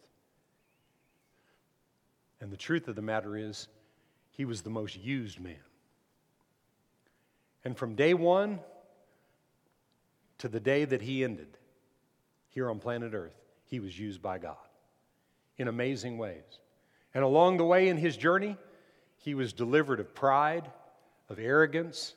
And 2.40 2.52
the 2.52 2.56
truth 2.56 2.88
of 2.88 2.96
the 2.96 3.02
matter 3.02 3.36
is, 3.36 3.68
he 4.30 4.44
was 4.44 4.62
the 4.62 4.70
most 4.70 4.96
used 4.96 5.40
man. 5.40 5.56
And 7.64 7.76
from 7.76 7.94
day 7.94 8.14
one 8.14 8.58
to 10.38 10.48
the 10.48 10.60
day 10.60 10.84
that 10.84 11.00
he 11.00 11.24
ended 11.24 11.56
here 12.48 12.68
on 12.68 12.78
planet 12.78 13.14
Earth, 13.14 13.36
he 13.64 13.80
was 13.80 13.98
used 13.98 14.20
by 14.20 14.38
God 14.38 14.56
in 15.56 15.68
amazing 15.68 16.18
ways. 16.18 16.42
And 17.14 17.24
along 17.24 17.56
the 17.56 17.64
way 17.64 17.88
in 17.88 17.96
his 17.96 18.16
journey, 18.16 18.56
he 19.16 19.34
was 19.34 19.52
delivered 19.52 20.00
of 20.00 20.14
pride, 20.14 20.70
of 21.30 21.38
arrogance, 21.38 22.14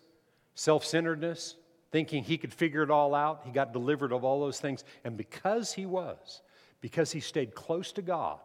self 0.56 0.84
centeredness, 0.84 1.56
thinking 1.92 2.24
he 2.24 2.38
could 2.38 2.54
figure 2.54 2.84
it 2.84 2.92
all 2.92 3.16
out. 3.16 3.42
He 3.46 3.52
got 3.52 3.72
delivered 3.72 4.12
of 4.12 4.26
all 4.26 4.42
those 4.42 4.60
things. 4.60 4.84
And 5.04 5.16
because 5.16 5.72
he 5.72 5.86
was, 5.86 6.42
because 6.82 7.12
he 7.12 7.20
stayed 7.20 7.56
close 7.56 7.92
to 7.94 8.02
God 8.02 8.40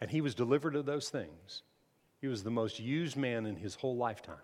and 0.00 0.10
he 0.10 0.20
was 0.20 0.34
delivered 0.34 0.74
of 0.76 0.86
those 0.86 1.08
things, 1.08 1.62
he 2.20 2.26
was 2.26 2.42
the 2.42 2.50
most 2.50 2.78
used 2.80 3.16
man 3.16 3.46
in 3.46 3.56
his 3.56 3.74
whole 3.74 3.96
lifetime. 3.96 4.36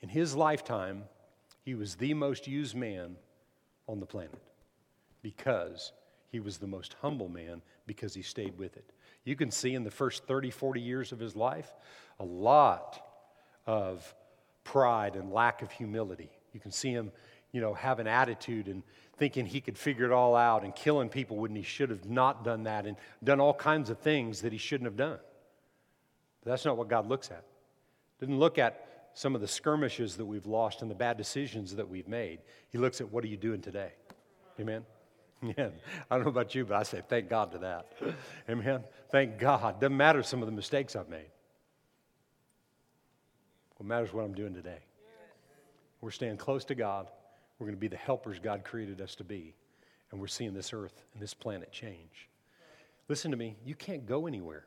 In 0.00 0.08
his 0.08 0.36
lifetime, 0.36 1.04
he 1.62 1.74
was 1.74 1.96
the 1.96 2.14
most 2.14 2.46
used 2.46 2.76
man 2.76 3.16
on 3.88 4.00
the 4.00 4.06
planet 4.06 4.42
because 5.22 5.92
he 6.30 6.40
was 6.40 6.58
the 6.58 6.66
most 6.66 6.96
humble 7.00 7.28
man 7.28 7.62
because 7.86 8.14
he 8.14 8.22
stayed 8.22 8.58
with 8.58 8.76
it. 8.76 8.92
You 9.24 9.36
can 9.36 9.50
see 9.50 9.74
in 9.74 9.84
the 9.84 9.90
first 9.90 10.26
30, 10.26 10.50
40 10.50 10.80
years 10.80 11.12
of 11.12 11.18
his 11.18 11.34
life 11.34 11.72
a 12.20 12.24
lot 12.24 13.00
of 13.66 14.14
pride 14.62 15.16
and 15.16 15.32
lack 15.32 15.62
of 15.62 15.70
humility. 15.70 16.30
You 16.52 16.60
can 16.60 16.70
see 16.70 16.90
him, 16.90 17.10
you 17.54 17.60
know, 17.60 17.72
have 17.72 18.00
an 18.00 18.08
attitude 18.08 18.66
and 18.66 18.82
thinking 19.16 19.46
he 19.46 19.60
could 19.60 19.78
figure 19.78 20.04
it 20.04 20.10
all 20.10 20.34
out 20.34 20.64
and 20.64 20.74
killing 20.74 21.08
people 21.08 21.36
when 21.36 21.54
he 21.54 21.62
should 21.62 21.88
have 21.88 22.04
not 22.04 22.44
done 22.44 22.64
that 22.64 22.84
and 22.84 22.96
done 23.22 23.40
all 23.40 23.54
kinds 23.54 23.90
of 23.90 23.98
things 24.00 24.40
that 24.42 24.50
he 24.50 24.58
shouldn't 24.58 24.86
have 24.86 24.96
done. 24.96 25.20
But 26.42 26.50
that's 26.50 26.64
not 26.64 26.76
what 26.76 26.88
God 26.88 27.06
looks 27.06 27.30
at. 27.30 27.44
Didn't 28.18 28.40
look 28.40 28.58
at 28.58 29.08
some 29.14 29.36
of 29.36 29.40
the 29.40 29.46
skirmishes 29.46 30.16
that 30.16 30.24
we've 30.24 30.46
lost 30.46 30.82
and 30.82 30.90
the 30.90 30.96
bad 30.96 31.16
decisions 31.16 31.76
that 31.76 31.88
we've 31.88 32.08
made. 32.08 32.40
He 32.70 32.78
looks 32.78 33.00
at 33.00 33.12
what 33.12 33.22
are 33.22 33.28
you 33.28 33.36
doing 33.36 33.62
today? 33.62 33.92
Amen. 34.60 34.84
Yeah, 35.58 35.68
I 36.10 36.14
don't 36.14 36.24
know 36.24 36.30
about 36.30 36.54
you, 36.54 36.64
but 36.64 36.76
I 36.76 36.84
say 36.84 37.02
thank 37.06 37.28
God 37.28 37.52
to 37.52 37.58
that. 37.58 37.92
Amen. 38.48 38.82
Thank 39.10 39.36
God. 39.36 39.78
Doesn't 39.78 39.94
matter 39.94 40.22
some 40.22 40.40
of 40.40 40.46
the 40.46 40.54
mistakes 40.54 40.96
I've 40.96 41.10
made. 41.10 41.26
What 43.76 43.86
matters 43.86 44.10
what 44.14 44.24
I'm 44.24 44.32
doing 44.32 44.54
today. 44.54 44.78
We're 46.00 46.12
staying 46.12 46.38
close 46.38 46.64
to 46.66 46.74
God. 46.74 47.08
We're 47.58 47.66
going 47.66 47.76
to 47.76 47.80
be 47.80 47.88
the 47.88 47.96
helpers 47.96 48.38
God 48.38 48.64
created 48.64 49.00
us 49.00 49.14
to 49.16 49.24
be. 49.24 49.54
And 50.10 50.20
we're 50.20 50.26
seeing 50.26 50.54
this 50.54 50.72
earth 50.72 51.04
and 51.12 51.22
this 51.22 51.34
planet 51.34 51.72
change. 51.72 52.28
Listen 53.08 53.30
to 53.30 53.36
me, 53.36 53.56
you 53.64 53.74
can't 53.74 54.06
go 54.06 54.26
anywhere. 54.26 54.64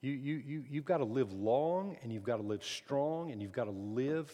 You, 0.00 0.12
you, 0.12 0.42
you, 0.46 0.64
you've 0.68 0.84
got 0.84 0.98
to 0.98 1.04
live 1.04 1.32
long 1.32 1.96
and 2.02 2.12
you've 2.12 2.22
got 2.22 2.36
to 2.36 2.42
live 2.42 2.62
strong 2.62 3.32
and 3.32 3.42
you've 3.42 3.52
got 3.52 3.64
to 3.64 3.70
live 3.70 4.30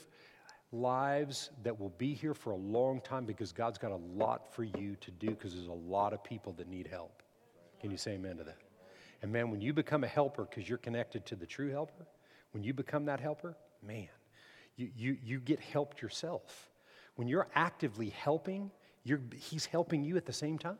lives 0.73 1.51
that 1.63 1.79
will 1.79 1.93
be 1.99 2.15
here 2.15 2.35
for 2.35 2.51
a 2.51 2.57
long 2.57 3.01
time 3.01 3.25
because 3.25 3.53
God's 3.53 3.79
got 3.79 3.93
a 3.93 3.97
lot 3.97 4.53
for 4.53 4.65
you 4.65 4.97
to 5.01 5.11
do 5.11 5.31
because 5.31 5.55
there's 5.55 5.69
a 5.69 5.73
lot 5.73 6.13
of 6.13 6.25
people 6.25 6.53
that 6.55 6.69
need 6.69 6.87
help. 6.87 7.23
Can 7.81 7.91
you 7.91 7.97
say 7.97 8.13
amen 8.13 8.39
to 8.39 8.45
that? 8.45 8.59
And 9.23 9.33
man, 9.33 9.51
when 9.51 9.61
you 9.61 9.73
become 9.73 10.03
a 10.03 10.09
helper 10.09 10.45
because 10.45 10.69
you're 10.69 10.79
connected 10.79 11.25
to 11.27 11.37
the 11.37 11.47
true 11.47 11.71
helper, 11.71 12.07
when 12.53 12.63
you 12.65 12.75
become 12.75 13.05
that 13.07 13.21
helper, 13.21 13.57
man, 13.87 14.09
you, 14.77 14.91
you, 14.97 15.17
you 15.23 15.41
get 15.41 15.61
helped 15.61 16.03
yourself. 16.03 16.71
When 17.17 17.29
you're 17.29 17.49
actively 17.55 18.11
helping, 18.11 18.71
you're, 19.05 19.21
he's 19.37 19.67
helping 19.67 20.03
you 20.03 20.17
at 20.17 20.27
the 20.27 20.33
same 20.33 20.59
time. 20.59 20.79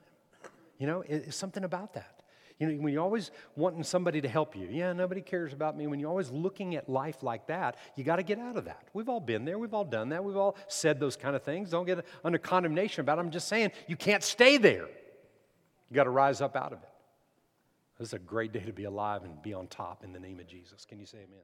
You 0.79 0.87
know, 0.87 1.05
it's 1.07 1.37
something 1.37 1.65
about 1.65 1.95
that. 1.95 2.23
You 2.59 2.69
know, 2.69 2.83
when 2.83 2.93
you're 2.93 3.03
always 3.03 3.31
wanting 3.57 3.83
somebody 3.83 4.21
to 4.21 4.29
help 4.29 4.55
you, 4.55 4.69
yeah, 4.71 4.93
nobody 4.93 5.21
cares 5.21 5.53
about 5.53 5.77
me. 5.77 5.87
When 5.87 5.99
you're 5.99 6.09
always 6.09 6.31
looking 6.31 6.77
at 6.77 6.89
life 6.89 7.23
like 7.23 7.47
that, 7.49 7.77
you 7.97 8.05
got 8.05 8.17
to 8.17 8.23
get 8.23 8.39
out 8.39 8.57
of 8.57 8.67
that. 8.67 8.89
We've 8.93 9.09
all 9.09 9.21
been 9.21 9.45
there. 9.45 9.59
We've 9.59 9.75
all 9.75 9.85
done 9.85 10.11
that. 10.11 10.25
We've 10.25 10.37
all 10.37 10.57
said 10.69 11.01
those 11.01 11.17
kind 11.17 11.35
of 11.35 11.43
things. 11.43 11.71
Don't 11.71 11.87
get 11.87 12.05
under 12.25 12.39
condemnation 12.39 13.01
about 13.01 13.19
it. 13.19 13.23
I'm 13.23 13.31
just 13.31 13.49
saying 13.49 13.73
you 13.89 13.97
can't 13.97 14.23
stay 14.23 14.59
there. 14.59 14.87
You 15.91 15.95
got 15.95 16.05
to 16.05 16.11
rise 16.11 16.41
up 16.41 16.57
out 16.57 16.73
of 16.73 16.83
it. 16.83 16.89
This 17.99 18.09
is 18.09 18.15
a 18.15 18.19
great 18.19 18.53
day 18.53 18.61
to 18.61 18.73
be 18.73 18.85
alive 18.85 19.25
and 19.25 19.41
be 19.43 19.55
on 19.55 19.67
top 19.67 20.05
in 20.05 20.13
the 20.13 20.21
name 20.21 20.41
of 20.41 20.47
Jesus. 20.47 20.85
Can 20.85 20.99
you 20.99 21.07
say 21.07 21.19
amen? 21.19 21.43